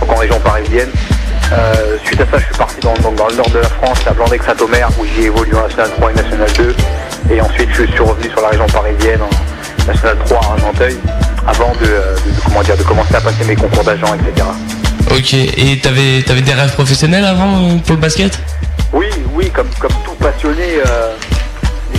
[0.00, 0.88] donc en région parisienne.
[1.52, 4.88] Euh, suite à ça, je suis parti dans, le nord de la France, à Blandec-Saint-Omer,
[4.98, 6.74] où j'ai évolué en National 3 et National 2.
[7.32, 10.96] Et ensuite, je suis revenu sur la région parisienne, en National 3 à Nanteuil,
[11.46, 12.00] avant de,
[12.46, 14.46] comment dire, de commencer à passer mes concours d'agent, etc.
[15.10, 18.40] Ok, et t'avais avais des rêves professionnels avant pour le basket?
[18.92, 21.12] Oui, oui, comme, comme tout passionné, euh,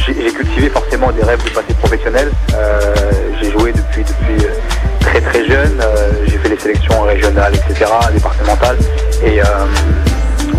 [0.06, 2.32] j'ai cultivé forcément des rêves de passer professionnel.
[2.56, 2.94] Euh,
[3.42, 4.54] j'ai joué depuis, depuis euh,
[5.00, 8.78] très très jeune, euh, j'ai fait les sélections régionales, etc., départementales.
[9.24, 9.40] Et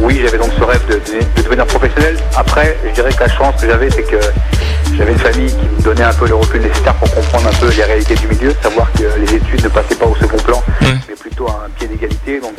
[0.01, 2.17] oui, j'avais donc ce rêve de, de- de devenir professionnel.
[2.37, 4.17] Après, je dirais que la chance que j'avais, c'est que
[4.97, 7.71] j'avais une famille qui me donnait un peu le recul nécessaire pour comprendre un peu
[7.75, 10.63] les réalités du milieu, savoir que les études ne passaient pas au second plan,
[11.09, 12.41] mais plutôt à un pied d'égalité.
[12.41, 12.55] Donc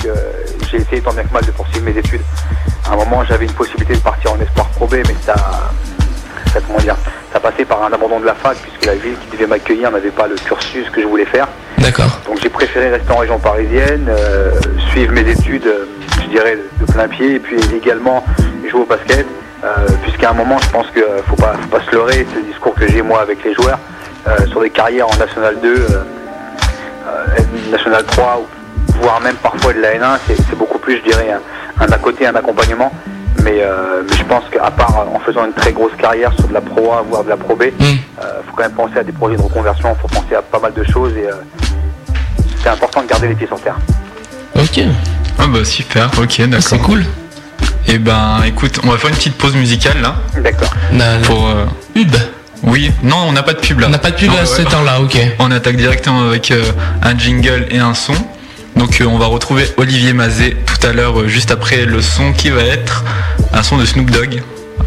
[0.69, 2.21] j'ai essayé tant bien que mal de poursuivre mes études.
[2.89, 5.35] À un moment, j'avais une possibilité de partir en espoir probé, mais ça,
[6.53, 6.95] ça, comment dire,
[7.31, 10.09] ça passait par un abandon de la fac, puisque la ville qui devait m'accueillir n'avait
[10.11, 11.47] pas le cursus que je voulais faire.
[11.77, 12.19] D'accord.
[12.25, 14.51] Donc j'ai préféré rester en région parisienne, euh,
[14.91, 15.85] suivre mes études, euh,
[16.23, 18.25] je dirais, de, plein pied, et puis également
[18.69, 19.25] jouer au basket,
[19.63, 19.67] euh,
[20.03, 22.45] puisqu'à un moment, je pense qu'il ne faut pas, faut pas se leurrer, c'est le
[22.47, 23.79] discours que j'ai moi avec les joueurs,
[24.49, 25.87] sur des carrières en National 2, euh,
[27.07, 28.47] euh, National 3, ou-
[29.01, 31.39] voire même parfois de la N1, c'est beaucoup plus, je dirais, un,
[31.81, 32.91] un à côté, un accompagnement.
[33.43, 36.53] Mais, euh, mais je pense qu'à part en faisant une très grosse carrière sur de
[36.53, 37.97] la Pro A, voire de la Pro B, il
[38.45, 40.73] faut quand même penser à des projets de reconversion, il faut penser à pas mal
[40.73, 41.33] de choses et euh,
[42.61, 43.77] c'est important de garder les pieds sur terre.
[44.55, 44.81] Ok.
[45.39, 46.61] Ah bah super, ok, d'accord.
[46.61, 47.03] C'est cool.
[47.87, 50.15] Et ben écoute, on va faire une petite pause musicale là.
[50.39, 50.69] D'accord.
[51.23, 52.15] Pour euh, pub.
[52.63, 53.87] Oui, non, on n'a pas de pub là.
[53.87, 54.75] On n'a pas de pub Non, à ouais, cette ouais.
[54.75, 55.17] heure-là, ok.
[55.39, 56.63] On attaque directement avec euh,
[57.01, 58.13] un jingle et un son.
[58.75, 62.33] Donc euh, on va retrouver Olivier Mazet tout à l'heure, euh, juste après le son
[62.33, 63.03] qui va être
[63.53, 64.41] un son de Snoop Dogg,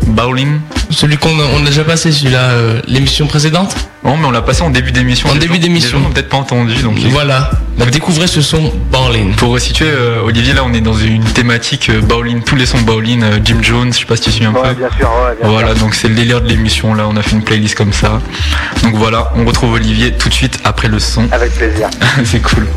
[0.06, 0.60] Bowling.
[0.90, 3.74] Celui qu'on a, on a déjà passé celui-là, euh, l'émission précédente
[4.04, 5.28] Non, mais on l'a passé en début d'émission.
[5.28, 5.98] En début d'émission.
[5.98, 6.74] Les gens n'ont peut-être pas entendu.
[6.82, 7.50] Donc Voilà.
[7.78, 9.34] Bah, découvrez ce son Bowling.
[9.34, 12.80] Pour resituer, euh, Olivier, là on est dans une thématique euh, bowling, tous les sons
[12.82, 14.60] bowling, euh, Jim Jones, je sais pas si tu suis un peu.
[14.60, 15.78] Ouais, bien sûr, ouais, bien Voilà, sûr.
[15.80, 18.20] donc c'est le délire de l'émission, là on a fait une playlist comme ça.
[18.84, 21.26] Donc voilà, on retrouve Olivier tout de suite après le son.
[21.32, 21.88] Avec plaisir.
[22.24, 22.68] c'est cool.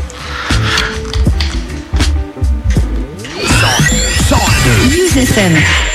[5.18, 5.87] News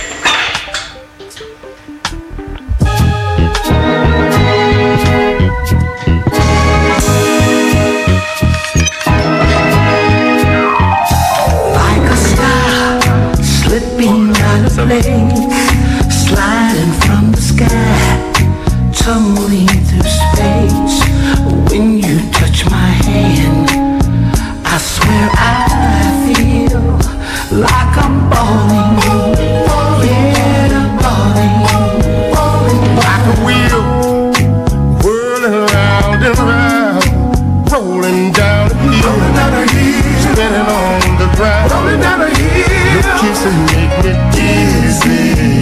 [43.24, 45.22] Your kisses make me dizzy,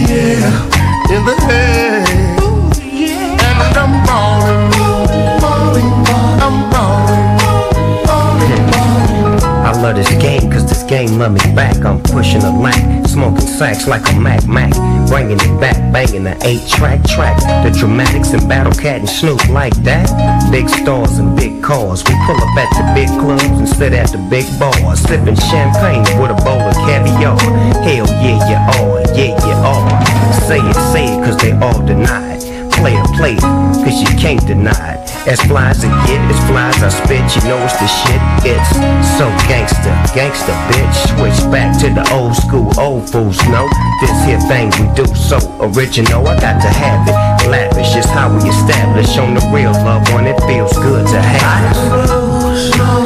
[0.09, 2.07] yeah, in the head.
[3.39, 4.71] And I'm falling,
[5.39, 5.91] falling,
[6.41, 7.27] I'm falling,
[9.63, 11.85] I love this game cause this game love me back.
[11.85, 14.71] I'm pushing a lack, smoking sacks like a Mac Mac.
[15.09, 17.37] Bringing it back, banging the 8 track track.
[17.65, 20.07] The dramatics and Battle Cat and Snoop like that.
[20.51, 22.03] Big stars and big cars.
[22.05, 24.99] We pull up at the big clubs and sit at the big bars.
[25.01, 27.37] Sipping champagne with a bowl of caviar.
[27.83, 30.41] Hell yeah, you are, yeah, you are.
[30.47, 32.50] Say it, say it cause they all deny it.
[32.81, 33.41] Play it, play it,
[33.85, 35.27] cause you can't deny it.
[35.29, 38.17] As fly as it get, as fly as I spit, you know it's the shit.
[38.41, 38.73] It's
[39.21, 40.97] so gangster, gangster, bitch.
[41.13, 43.69] Switch back to the old school, old fools know
[44.01, 46.25] this here thing we do so original.
[46.25, 50.25] I got to have it, lavish is how we establish on the real love when
[50.25, 51.77] it feels good to have it.
[51.77, 53.05] Slow,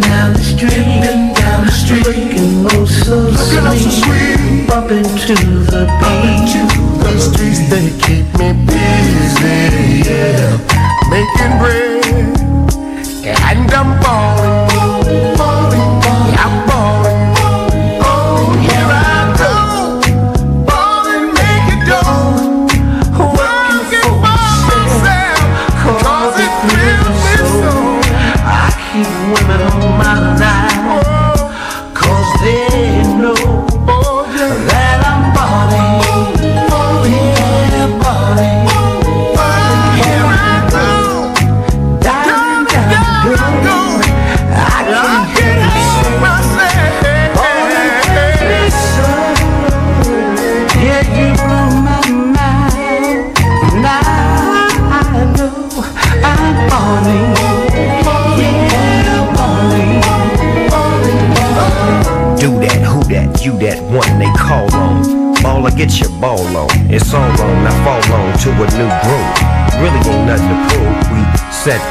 [0.00, 5.34] down the street, zipping down the street, looking oh so sweet, bumping to
[5.66, 6.78] the beat.
[7.02, 8.67] The streets they keep me
[9.08, 10.58] busy, yeah,
[11.10, 12.04] making bread,
[13.24, 14.77] and I'm falling,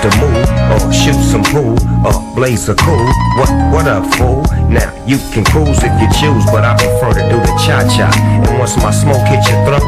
[0.01, 1.75] the move, or shoot some pool,
[2.05, 3.07] or blaze a cool.
[3.37, 4.43] What, what up, fool?
[4.69, 8.11] Now, you can cruise if you choose, but I prefer to do the cha-cha.
[8.45, 9.85] And once my smoke hit your throat,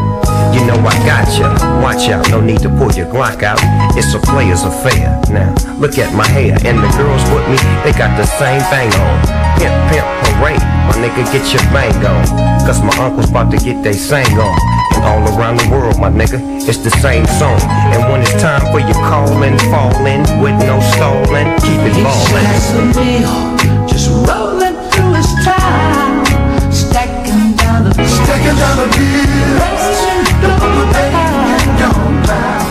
[0.53, 1.53] you know I got ya.
[1.81, 3.59] Watch out, no need to pull your Glock out.
[3.97, 5.19] It's a player's affair.
[5.29, 8.89] Now, look at my hair, and the girls with me, they got the same thing
[8.97, 9.15] on.
[9.59, 12.48] Pimp, pimp, parade, my nigga, get your bang on.
[12.69, 14.59] Cause my uncle's about to get they sang on.
[14.93, 16.37] And all around the world, my nigga,
[16.69, 17.59] it's the same song.
[17.65, 22.45] And when it's time for you callin', fallin', with no stallin', keep it He's ballin'.
[22.45, 26.21] just a meal, just rolling through his time,
[26.69, 29.57] stacking down the Stacking down the bill.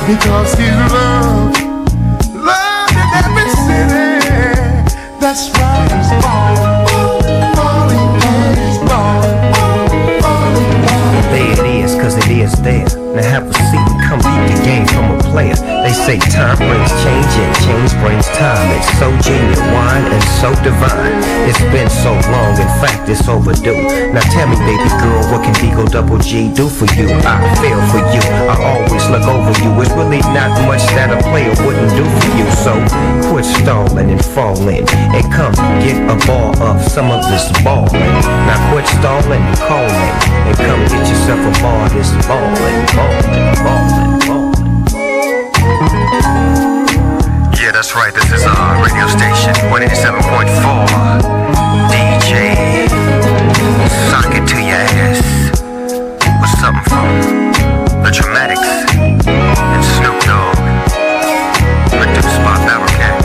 [0.06, 1.58] Because he's love,
[2.38, 4.14] love in every city.
[5.18, 6.67] That's why he's falling,
[12.18, 12.88] music is, there.
[13.14, 15.56] Now have a seat come beat the game from a player.
[15.84, 18.66] They say time brings change and change brings time.
[18.76, 21.20] It's so genuine and so divine.
[21.48, 23.76] It's been so long, in fact, it's overdue.
[24.12, 27.08] Now tell me, baby girl, what can Digo Double G do for you?
[27.24, 28.24] I feel for you.
[28.48, 29.70] I always look over you.
[29.80, 32.46] It's really not much that a player wouldn't do for you.
[32.64, 32.72] So
[33.28, 35.52] quit stalling and falling and come
[35.84, 38.12] get a ball of some of this balling.
[38.48, 40.12] Now quit stalling and calling
[40.48, 44.54] and come get yourself a ball of this balling, balling, balling, balling.
[47.58, 48.14] Yeah, that's right.
[48.14, 50.86] This is our radio station, 187.4.
[51.90, 52.54] DJ,
[54.10, 55.20] sock it to your ass
[56.40, 57.06] with something from
[58.04, 58.70] the Dramatics
[59.26, 60.56] and Snoop Dogg,
[61.90, 63.17] produced by Barricade.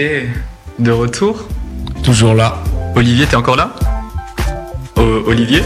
[0.00, 0.06] Ok,
[0.78, 1.46] de retour.
[2.02, 2.56] Toujours là.
[2.96, 3.74] Olivier, t'es encore là?
[4.96, 5.62] Olivier?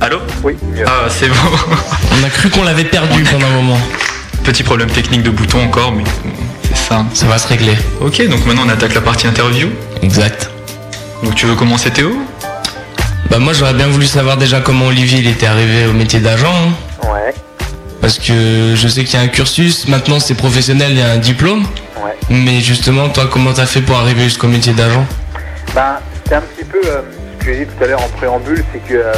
[0.00, 0.16] Allô?
[0.42, 0.56] Oui.
[0.86, 1.34] Ah, c'est bon.
[2.18, 3.78] On a cru qu'on l'avait perdu pendant un moment.
[4.44, 6.04] Petit problème technique de bouton encore, mais
[6.72, 7.04] c'est ça.
[7.12, 7.76] Ça va se régler.
[8.00, 9.68] Ok, donc maintenant on attaque la partie interview.
[10.00, 10.48] Exact.
[11.22, 12.12] Donc tu veux commencer Théo?
[13.28, 16.48] Bah moi j'aurais bien voulu savoir déjà comment Olivier il était arrivé au métier d'agent.
[16.54, 16.72] hein.
[18.00, 21.10] Parce que je sais qu'il y a un cursus, maintenant c'est professionnel, il y a
[21.10, 21.64] un diplôme.
[22.02, 22.16] Ouais.
[22.30, 25.04] Mais justement, toi comment t'as fait pour arriver jusqu'au métier d'agent?
[25.74, 27.02] Ben, c'est un petit peu euh,
[27.38, 29.12] ce que j'ai dit tout à l'heure en préambule, c'est que euh,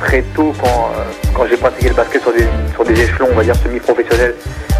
[0.00, 1.02] très tôt, quand, euh,
[1.34, 4.34] quand j'ai pratiqué le basket sur des, sur des échelons, on va dire semi-professionnels,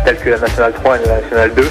[0.05, 1.69] tels que la Nationale 3 et la Nationale 2,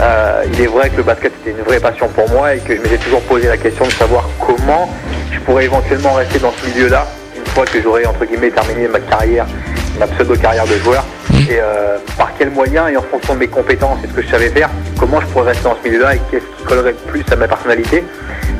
[0.00, 2.74] euh, il est vrai que le basket était une vraie passion pour moi et que
[2.74, 4.88] je m'étais toujours posé la question de savoir comment
[5.30, 7.06] je pourrais éventuellement rester dans ce milieu-là
[7.36, 9.46] une fois que j'aurais entre guillemets terminé ma carrière,
[10.06, 11.04] pseudo-carrière de joueur.
[11.50, 14.28] Et euh, par quels moyens et en fonction de mes compétences et ce que je
[14.28, 17.24] savais faire, comment je pourrais rester dans ce milieu-là et qu'est-ce qui collerait le plus
[17.32, 18.04] à ma personnalité.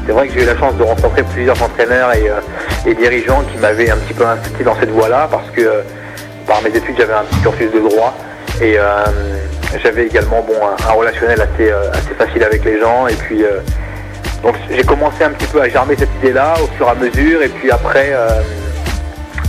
[0.07, 3.59] C'est vrai que j'ai eu la chance de rencontrer plusieurs entraîneurs et, euh, dirigeants qui
[3.59, 5.83] m'avaient un petit peu incité dans cette voie-là parce que euh,
[6.47, 8.15] par mes études j'avais un petit cursus de droit
[8.61, 8.77] et
[9.83, 13.43] j'avais également bon, un, relationnel assez, assez facile avec les gens et puis
[14.43, 17.43] donc j'ai commencé un petit peu à germer cette idée-là au fur et à mesure
[17.43, 18.13] et puis après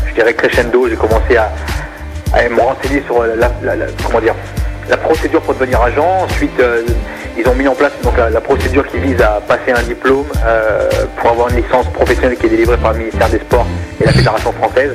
[0.08, 1.52] je dirais crescendo j'ai commencé à,
[2.34, 4.36] à me renseigner sur la, la- comment dire
[4.90, 6.06] la procédure pour devenir agent.
[6.24, 6.82] Ensuite, euh,
[7.38, 10.90] ils ont mis en place donc la, procédure qui vise à passer un diplôme euh,
[11.18, 13.66] pour avoir une licence professionnelle qui est délivrée par le ministère des Sports
[14.02, 14.94] et la Fédération française.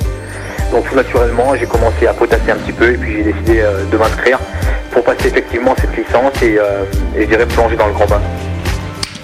[0.71, 3.85] Donc tout naturellement, j'ai commencé à potasser un petit peu et puis j'ai décidé euh,
[3.91, 4.39] de m'inscrire
[4.91, 6.85] pour passer effectivement cette licence et, euh,
[7.17, 8.21] et je dirais plonger dans le grand bain.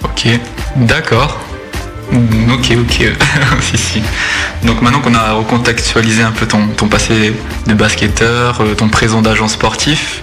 [0.03, 0.27] Ok,
[0.77, 1.39] d'accord.
[2.11, 3.13] Mm, Ok, ok.
[3.61, 4.03] si, si.
[4.63, 7.33] Donc maintenant qu'on a recontextualisé un peu ton, ton passé
[7.67, 10.21] de basketteur, euh, ton présent d'agent sportif,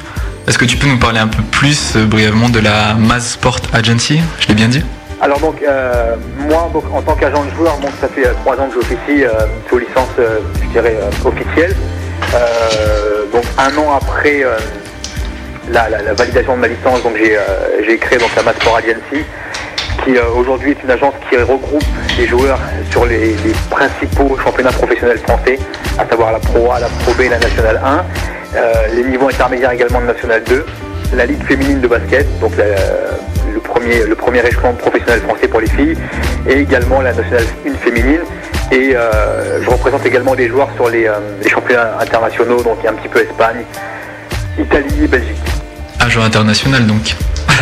[0.49, 3.61] est-ce que tu peux nous parler un peu plus euh, brièvement de la Maz Sport
[3.73, 4.21] Agency?
[4.41, 4.83] Je l'ai bien dit?
[5.21, 8.75] Alors donc euh, moi donc, en tant qu'agent de joueur, ça fait trois ans que
[8.75, 9.31] j'officie euh,
[9.69, 11.77] sous licence, je dirais officielle.
[13.33, 14.43] Donc un an après
[15.71, 19.25] la, validation de ma licence, donc j'ai créé donc la Masport Agency,
[20.05, 21.85] qui euh, aujourd'hui est une agence qui regroupe
[22.19, 22.59] les joueurs
[22.91, 23.37] sur les,
[23.71, 25.59] principaux championnats professionnels français,
[25.99, 28.05] à savoir la Pro A, la Pro B, la Nationale 1,
[28.55, 30.67] euh, les niveaux intermédiaires également de Nationale 2,
[31.15, 35.69] la Ligue féminine de basket, donc le, premier, le premier échelon professionnel français pour les
[35.69, 35.97] filles,
[36.49, 38.21] et également la Nationale 1 féminine.
[38.71, 41.07] Et euh, je représente également des joueurs sur les,
[41.47, 43.65] championnats internationaux, donc un petit peu Espagne,
[44.59, 45.37] Italie et Belgique.
[46.01, 47.15] Agent international donc.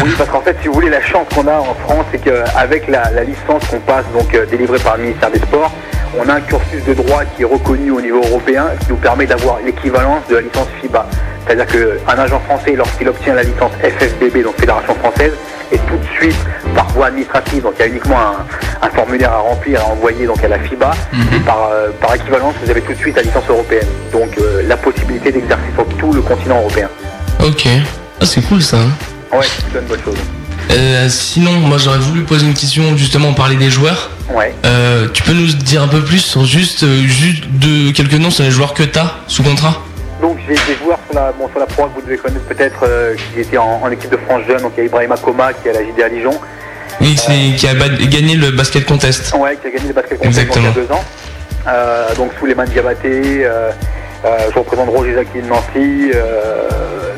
[0.02, 2.88] Oui, parce qu'en fait, si vous voulez, la chance qu'on a en France, c'est qu'avec
[2.88, 5.72] la, la licence qu'on passe, donc euh, délivrée par le ministère des Sports,
[6.18, 9.26] on a un cursus de droit qui est reconnu au niveau européen, qui nous permet
[9.26, 11.06] d'avoir l'équivalence de la licence FIBA.
[11.46, 15.32] C'est-à-dire qu'un agent français, lorsqu'il obtient la licence FFBB, donc Fédération française,
[15.72, 16.36] est tout de suite
[16.74, 20.26] par voie administrative, donc il y a uniquement un, un formulaire à remplir, à envoyer
[20.26, 20.90] donc à la FIBA,
[21.34, 23.86] et par, euh, par équivalence, vous avez tout de suite la licence européenne.
[24.12, 26.88] Donc euh, la possibilité d'exercer sur tout le continent européen.
[27.44, 27.66] Ok.
[28.20, 28.78] Ah, c'est cool ça.
[29.32, 30.16] Ouais, c'est une bonne chose.
[30.73, 34.11] Euh, sinon, moi j'aurais voulu poser une question justement parler des joueurs.
[34.32, 34.55] Ouais.
[34.65, 38.31] Euh, tu peux nous dire un peu plus sur juste, euh, juste de quelques noms
[38.31, 39.82] sur les joueurs que t'as sous contrat?
[40.20, 42.85] Donc j'ai des joueurs sur la, bon, sur la Pro que vous devez connaître peut-être
[42.85, 44.61] euh, qui étaient en, en équipe de France jeune.
[44.62, 46.39] Donc il y a Ibrahima Koma qui est à la JDA Dijon.
[47.01, 49.35] Oui, c'est qui a gagné le basket contest.
[49.39, 51.05] Ouais, qui a gagné le basket contest il y a deux ans.
[51.66, 53.70] Euh, donc sous les mains de Diabaté, euh, euh,
[54.24, 56.10] je représente Roger Zaki de Nancy.
[56.14, 56.68] euh,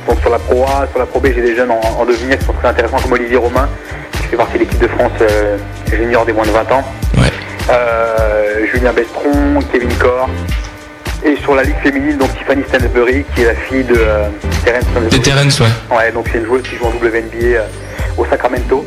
[0.08, 2.38] donc sur la Pro A, sur la Pro B, j'ai des jeunes en, en devenir
[2.38, 3.68] qui sont très intéressants comme Olivier Romain,
[4.12, 5.56] qui fait partie de l'équipe de France euh,
[5.92, 6.84] junior des moins de 20 ans.
[7.70, 10.28] Euh, Julien Bestron, Kevin Corr.
[11.24, 14.26] Et sur la ligue féminine, donc Tiffany Stansbury, qui est la fille de euh,
[14.64, 15.16] Terence De.
[15.18, 15.96] Terence, ouais.
[15.96, 17.62] Ouais, donc c'est une joueuse qui joue en WNBA euh,
[18.18, 18.84] au Sacramento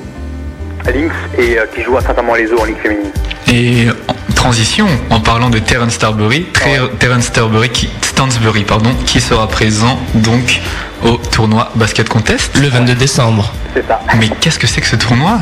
[0.86, 3.12] Lynx et euh, qui joue à Saint-Amand-les-Eaux en ligue féminine.
[3.48, 3.88] Et
[4.36, 9.98] transition, en parlant de Terence Starbury, Ter- Terence Starbury qui, Stansbury, pardon, qui sera présent
[10.14, 10.62] donc
[11.04, 12.58] au tournoi Basket Contest.
[12.58, 13.52] Le 22 décembre.
[13.74, 14.00] C'est ça.
[14.20, 15.40] Mais qu'est-ce que c'est que ce tournoi?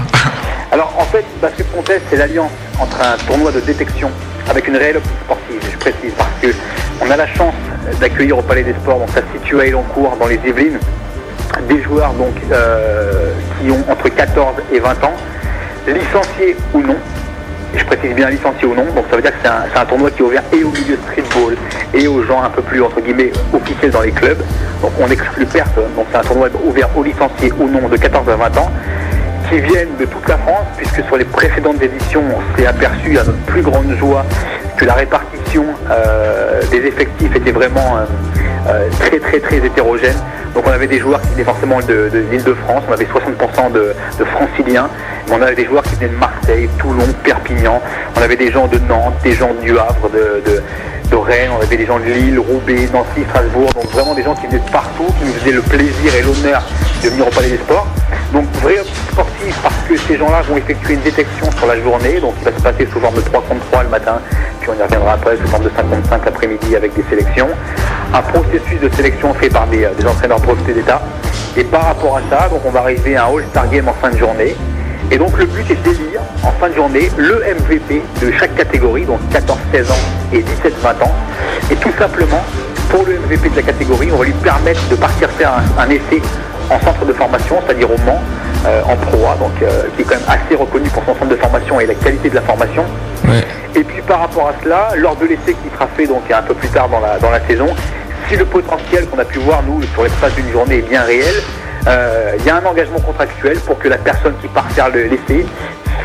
[0.72, 4.10] Alors en fait, Basket Contest, c'est l'alliance entre un tournoi de détection
[4.50, 6.48] avec une réelle optique sportive, je précise, parce que
[7.02, 7.54] on a la chance
[8.00, 10.80] d'accueillir au Palais des Sports, donc ça se situe à Elancourt, dans les Yvelines,
[11.70, 15.14] des joueurs donc euh, qui ont entre 14 et 20 ans,
[15.88, 16.96] licenciés ou non.
[17.76, 19.86] Je précise bien licenciés ou non, donc ça veut dire que c'est un, c'est un
[19.86, 21.56] tournoi qui est ouvert et au milieu streetball
[21.94, 24.42] et aux gens un peu plus entre guillemets officiels dans les clubs.
[24.82, 25.94] Donc on n'exclut personne.
[25.96, 28.72] Donc c'est un tournoi ouvert aux licenciés ou non de 14 à 20 ans
[29.50, 33.24] qui viennent de toute la France, puisque sur les précédentes éditions, on s'est aperçu à
[33.24, 34.26] notre plus grande joie
[34.78, 38.06] que la répartition euh, des effectifs était vraiment euh,
[38.68, 40.18] euh, très très très hétérogène.
[40.54, 43.72] Donc on avait des joueurs qui venaient forcément de, l'île de France, on avait 60%
[43.72, 44.90] de, de franciliens,
[45.28, 47.82] mais on avait des joueurs qui venaient de Marseille, Toulon, Perpignan,
[48.16, 50.62] on avait des gens de Nantes, des gens du Havre, de, de,
[51.10, 54.36] de Rennes, on avait des gens de Lille, Roubaix, Nancy, Strasbourg, donc vraiment des gens
[54.36, 56.64] qui venaient de partout, qui nous faisaient le plaisir et l'honneur
[57.04, 57.88] de venir au Palais des Sports.
[58.34, 58.78] Donc vrai
[59.12, 62.58] sportif parce que ces gens-là vont effectuer une détection sur la journée, donc il va
[62.58, 64.20] se passer sous forme de 3 contre 3 le matin,
[64.60, 67.50] puis on y reviendra après sous forme de 5 contre 5 l'après-midi avec des sélections.
[68.12, 71.00] Un processus de sélection fait par des, euh, entraîneurs brevetés d'État.
[71.56, 74.10] Et par rapport à ça, donc on va arriver à un All-Star Game en fin
[74.10, 74.56] de journée.
[75.12, 79.06] Et donc le but est d'élire en fin de journée le MVP de chaque catégorie,
[79.06, 79.94] donc 14, 16 ans
[80.32, 81.12] et 17, 20 ans.
[81.70, 82.44] Et tout simplement,
[82.90, 86.22] pour le MVP de la catégorie, on va lui permettre de partir faire un essai
[86.70, 88.22] en centre de formation, c'est-à-dire au Mans,
[88.66, 91.28] euh, en Pro A, donc euh, qui est quand même assez reconnu pour son centre
[91.32, 92.84] de formation et la qualité de la formation.
[93.76, 96.54] Et puis par rapport à cela, lors de l'essai qui sera fait donc un peu
[96.54, 97.68] plus tard dans la, dans la saison,
[98.30, 101.34] si le potentiel qu'on a pu voir nous sur l'espace d'une journée est bien réel,
[101.88, 105.04] euh, il y a un engagement contractuel pour que la personne qui part faire le-
[105.04, 105.46] l'essai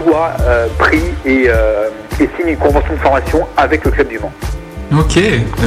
[0.02, 0.32] soit
[0.78, 1.88] pris et, euh,
[2.20, 4.32] et signe une convention de formation avec le club du Mans.
[4.90, 5.12] Ok,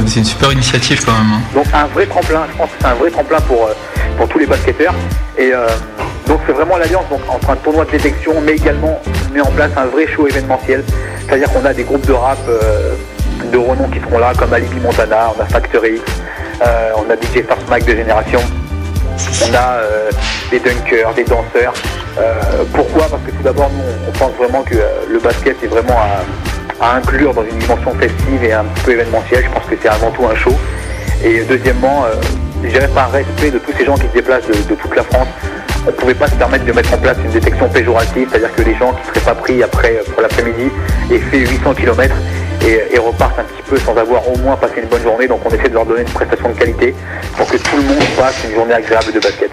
[0.06, 1.32] c'est une super initiative quand même.
[1.34, 1.40] hein.
[1.54, 3.72] Donc un vrai tremplin, je pense que c'est un vrai tremplin pour, euh,
[4.16, 4.94] pour tous les basketteurs.
[5.38, 5.68] Et euh,
[6.26, 9.00] donc c'est vraiment l'alliance entre un tournoi de détection, mais également
[9.32, 10.82] met en place un vrai show événementiel.
[11.24, 12.94] C'est-à-dire qu'on a des groupes de rap euh,
[13.52, 16.00] de renom qui seront là, comme Alibi Montana, on a Factory,
[16.60, 18.40] euh, on a DJ First Mike de Génération,
[19.48, 19.78] on a
[20.50, 21.74] des dunkers, des danseurs.
[22.74, 23.06] Pourquoi?
[23.08, 24.74] Parce que tout d'abord, nous, on pense vraiment que
[25.08, 26.22] le basket est vraiment à,
[26.82, 29.44] à inclure dans une dimension festive et un peu événementielle.
[29.44, 30.52] Je pense que c'est avant tout un show.
[31.24, 32.14] Et deuxièmement, euh,
[32.64, 35.28] je dirais par respect de tous ces gens qui se déplacent de, toute la France,
[35.84, 38.62] on ne pouvait pas se permettre de mettre en place une détection péjorative, c'est-à-dire que
[38.62, 40.70] les gens qui ne seraient pas pris après euh, pour l'après-midi
[41.12, 42.14] aient fait 800 km
[42.66, 45.28] et, et repartent un petit peu sans avoir au moins passé une bonne journée.
[45.28, 46.94] Donc on essaie de leur donner une prestation de qualité
[47.36, 49.50] pour que tout le monde passe une journée agréable de basket.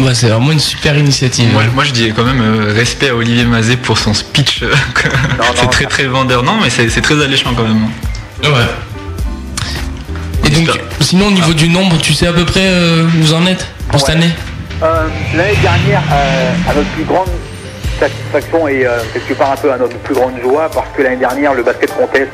[0.00, 1.52] Ah bah, c'est vraiment une super initiative.
[1.52, 4.62] Moi, moi, je dis quand même euh, respect à Olivier Mazet pour son speech.
[4.62, 4.72] euh,
[5.56, 6.42] c'est très très vendeur.
[6.42, 7.84] Non mais c'est très alléchant quand même.
[8.42, 8.66] Ouais.
[10.46, 10.68] Et donc,
[11.00, 13.66] sinon au niveau du nombre, tu sais à peu près euh, où vous en êtes
[13.90, 14.30] pour cette année?
[14.82, 15.06] Euh,
[15.36, 17.28] L'année dernière, euh, à notre plus grande
[18.00, 21.16] satisfaction et euh, quelque part un peu à notre plus grande joie, parce que l'année
[21.16, 22.28] dernière, le basket contest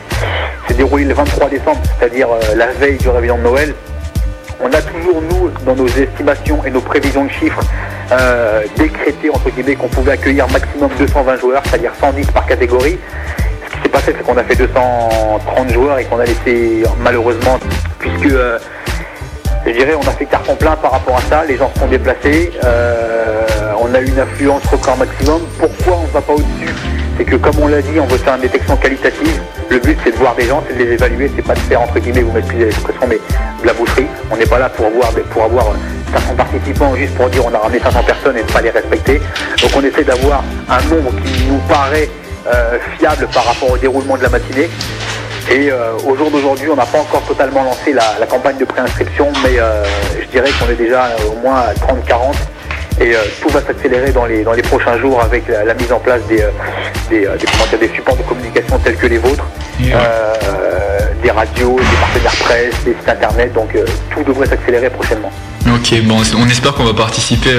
[0.69, 3.75] s'est déroulé le 23 décembre, c'est-à-dire euh, la veille du réveillon de Noël.
[4.61, 7.61] On a toujours, nous, dans nos estimations et nos prévisions de chiffres,
[8.12, 12.99] euh, décrété, entre guillemets, qu'on pouvait accueillir maximum 220 joueurs, c'est-à-dire 110 par catégorie.
[13.66, 17.59] Ce qui s'est passé, c'est qu'on a fait 230 joueurs et qu'on a laissé, malheureusement,
[17.99, 18.59] puisque euh,
[19.66, 21.45] je dirais, on a fait carton plein par rapport à ça.
[21.45, 22.53] Les gens se sont déplacés.
[22.65, 23.47] euh,
[23.78, 25.43] on a eu une affluence record maximum.
[25.59, 26.95] Pourquoi on ne va pas au-dessus?
[27.17, 29.41] C'est que, comme on l'a dit, on veut faire une détection qualitative.
[29.71, 31.31] Le but, c'est de voir des gens, c'est de les évaluer.
[31.35, 34.07] C'est pas de faire, entre guillemets, vous m'excusez l'expression, mais de la boucherie.
[34.31, 37.55] On n'est pas là pour, voir, pour avoir euh, 500 participants juste pour dire on
[37.55, 39.21] a ramené 500 personnes et ne pas les respecter.
[39.63, 42.09] Donc, on essaie d'avoir un nombre qui nous paraît
[42.47, 44.69] euh, fiable par rapport au déroulement de la matinée.
[45.51, 49.29] Et euh, au jour d'aujourd'hui, on n'a pas encore totalement lancé la, campagne de préinscription,
[49.45, 49.85] mais euh,
[50.21, 52.35] je dirais qu'on est déjà euh, au moins à 30-40.
[53.01, 55.93] Et euh, tout va s'accélérer dans les, dans les prochains jours avec la, la mise
[55.93, 56.48] en place des, euh,
[57.10, 57.36] des, euh,
[57.78, 59.44] des, supports de communication tels que les vôtres,
[59.82, 63.52] euh, des radios, des partenaires presse, des sites internet.
[63.52, 65.31] Donc euh, tout devrait s'accélérer prochainement.
[65.66, 67.51] Ok, bon, on espère qu'on va participer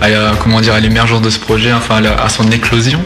[0.00, 3.00] à, la- comment dire, à l'émergence de ce projet, enfin à, la- à son éclosion.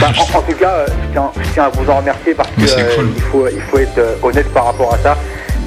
[0.00, 2.60] Bah, en, en tout cas, je tiens, je tiens à vous en remercier parce que
[2.62, 3.08] Mais c'est euh, cool.
[3.14, 5.16] il, faut, il faut être honnête par rapport à ça.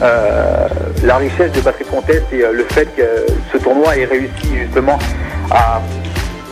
[0.02, 0.68] Euh,
[1.03, 3.03] la richesse de Basket Contest et euh, le fait que
[3.53, 4.98] ce tournoi ait réussi justement
[5.54, 5.82] à,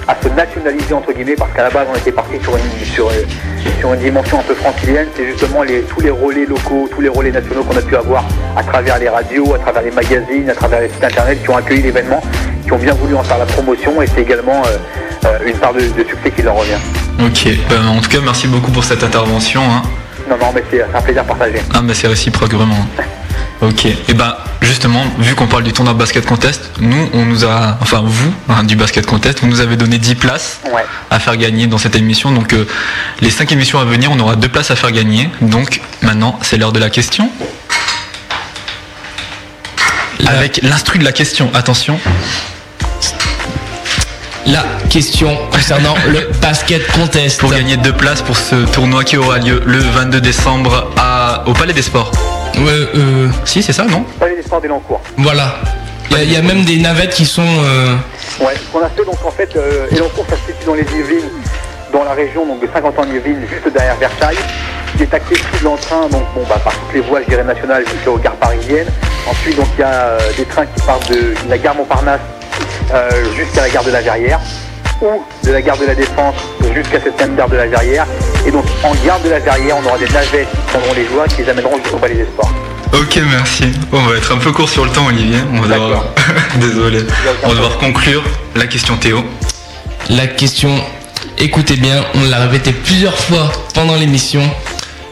[0.08, 3.08] à se nationaliser entre guillemets parce qu'à la base on était parti sur une, sur,
[3.08, 3.12] euh,
[3.80, 7.10] sur une dimension un peu francilienne, c'est justement les, tous les relais locaux, tous les
[7.10, 8.24] relais nationaux qu'on a pu avoir
[8.56, 11.58] à travers les radios, à travers les magazines, à travers les sites internet qui ont
[11.58, 12.22] accueilli l'événement,
[12.64, 14.78] qui ont bien voulu en faire la promotion et c'est également euh,
[15.26, 16.80] euh, une part de, de succès qui leur revient.
[17.20, 19.62] Ok, ben, en tout cas, merci beaucoup pour cette intervention.
[19.64, 19.84] hein.
[20.30, 21.56] Non, non, mais c'est c'est un plaisir partagé.
[21.74, 22.86] Ah, mais c'est réciproque, vraiment.
[23.62, 27.78] Ok, et ben justement, vu qu'on parle du tournoi basket contest, nous, on nous a,
[27.80, 30.84] enfin vous, hein, du basket contest, vous nous avez donné 10 places Ouais.
[31.12, 32.32] à faire gagner dans cette émission.
[32.32, 32.66] Donc euh,
[33.22, 35.30] les 5 émissions à venir, on aura deux places à faire gagner.
[35.42, 37.30] Donc maintenant, c'est l'heure de la question.
[40.26, 42.00] Avec l'instru de la question, attention.
[44.48, 47.40] La question concernant le basket contest.
[47.40, 51.54] Pour gagner deux places pour ce tournoi qui aura lieu le 22 décembre à, au
[51.54, 52.12] Palais des Sports.
[52.58, 55.02] Ouais, euh, Si, c'est ça, non Palais des sports d'Elancourt.
[55.18, 55.56] Voilà.
[56.12, 57.42] Il y a- il y, a même des navettes qui sont.
[57.46, 57.96] euh,
[58.42, 60.82] Ouais, ce qu'on a fait, donc en fait, euh, Elancourt, ça se situe dans les
[60.84, 61.30] Yvelines,
[61.94, 64.38] dans la région donc, de 50 ans Yvelines, juste derrière Versailles,
[64.98, 67.84] qui est accessible en train, donc bon, bah, par toutes les voies, je dirais, nationales
[67.88, 68.90] jusqu'aux gares parisiennes.
[69.30, 72.20] Ensuite, donc il y a euh, des trains qui partent de la gare Montparnasse
[72.94, 74.40] euh, jusqu'à la gare de la Verrière,
[75.02, 76.36] ou de la gare de la Défense
[76.76, 78.06] jusqu'à cette même gare de la Verrière.
[78.46, 81.28] Et donc, en gare de la Verrière, on aura des navettes qui prendront les joueurs
[81.28, 82.52] qui les amèneront jusqu'au Palais des Sports.
[82.94, 83.66] Ok, merci.
[83.92, 85.38] On va être un peu court sur le temps, Olivier.
[85.54, 86.06] On va devoir...
[86.60, 87.00] Désolé.
[87.44, 88.24] On va devoir conclure
[88.56, 89.24] la question Théo.
[90.10, 90.72] La question,
[91.38, 94.42] écoutez bien, on l'a répété plusieurs fois pendant l'émission.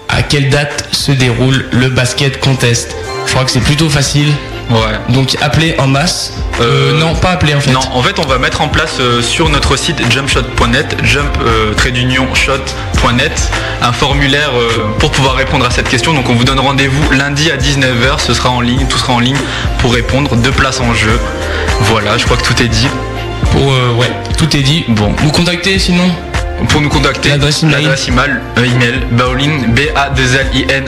[0.09, 2.95] À quelle date se déroule le basket contest?
[3.27, 4.33] Je crois que c'est plutôt facile.
[4.69, 4.99] Ouais.
[5.09, 6.33] Donc appelez en masse.
[6.61, 7.71] Euh, non, pas appeler en fait.
[7.71, 11.73] Non, en fait, on va mettre en place euh, sur notre site jumpshot.net, jump euh,
[11.73, 13.51] trait d'union shot.net,
[13.81, 16.13] un formulaire euh, pour pouvoir répondre à cette question.
[16.13, 18.19] Donc, on vous donne rendez-vous lundi à 19h.
[18.19, 19.37] Ce sera en ligne, tout sera en ligne
[19.79, 20.35] pour répondre.
[20.35, 21.19] Deux places en jeu.
[21.81, 22.87] Voilà, je crois que tout est dit.
[23.51, 24.85] Pour euh, ouais, tout est dit.
[24.89, 25.13] Bon.
[25.23, 26.09] Nous contacter sinon?
[26.67, 27.87] Pour nous contacter, L'adresse email.
[28.57, 30.85] euh, email baolin, b a 2 l i n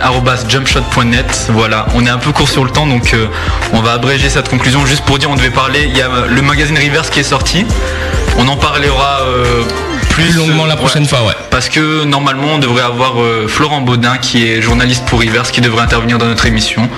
[0.49, 1.47] jumpshot.net.
[1.49, 3.27] Voilà, on est un peu court sur le temps, donc euh,
[3.73, 5.85] on va abréger cette conclusion juste pour dire on devait parler.
[5.87, 7.65] Il y a le magazine Reverse qui est sorti.
[8.37, 9.63] On en parlera euh,
[10.11, 11.07] plus, longuement la euh, prochaine ouais.
[11.07, 11.33] fois, ouais.
[11.49, 15.61] Parce que normalement on devrait avoir euh, Florent Baudin qui est journaliste pour Reverse qui
[15.61, 16.89] devrait intervenir dans notre émission.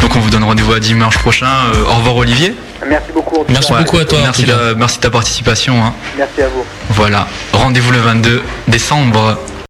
[0.00, 1.46] Donc on vous donne rendez-vous à dimanche prochain.
[1.74, 2.54] Euh, au revoir Olivier.
[2.86, 3.44] Merci beaucoup.
[3.48, 4.18] Merci beaucoup à toi.
[4.24, 5.84] merci de ta participation.
[5.84, 5.94] hein.
[6.16, 6.64] Merci à vous.
[6.90, 9.38] Voilà, rendez-vous le 22 décembre.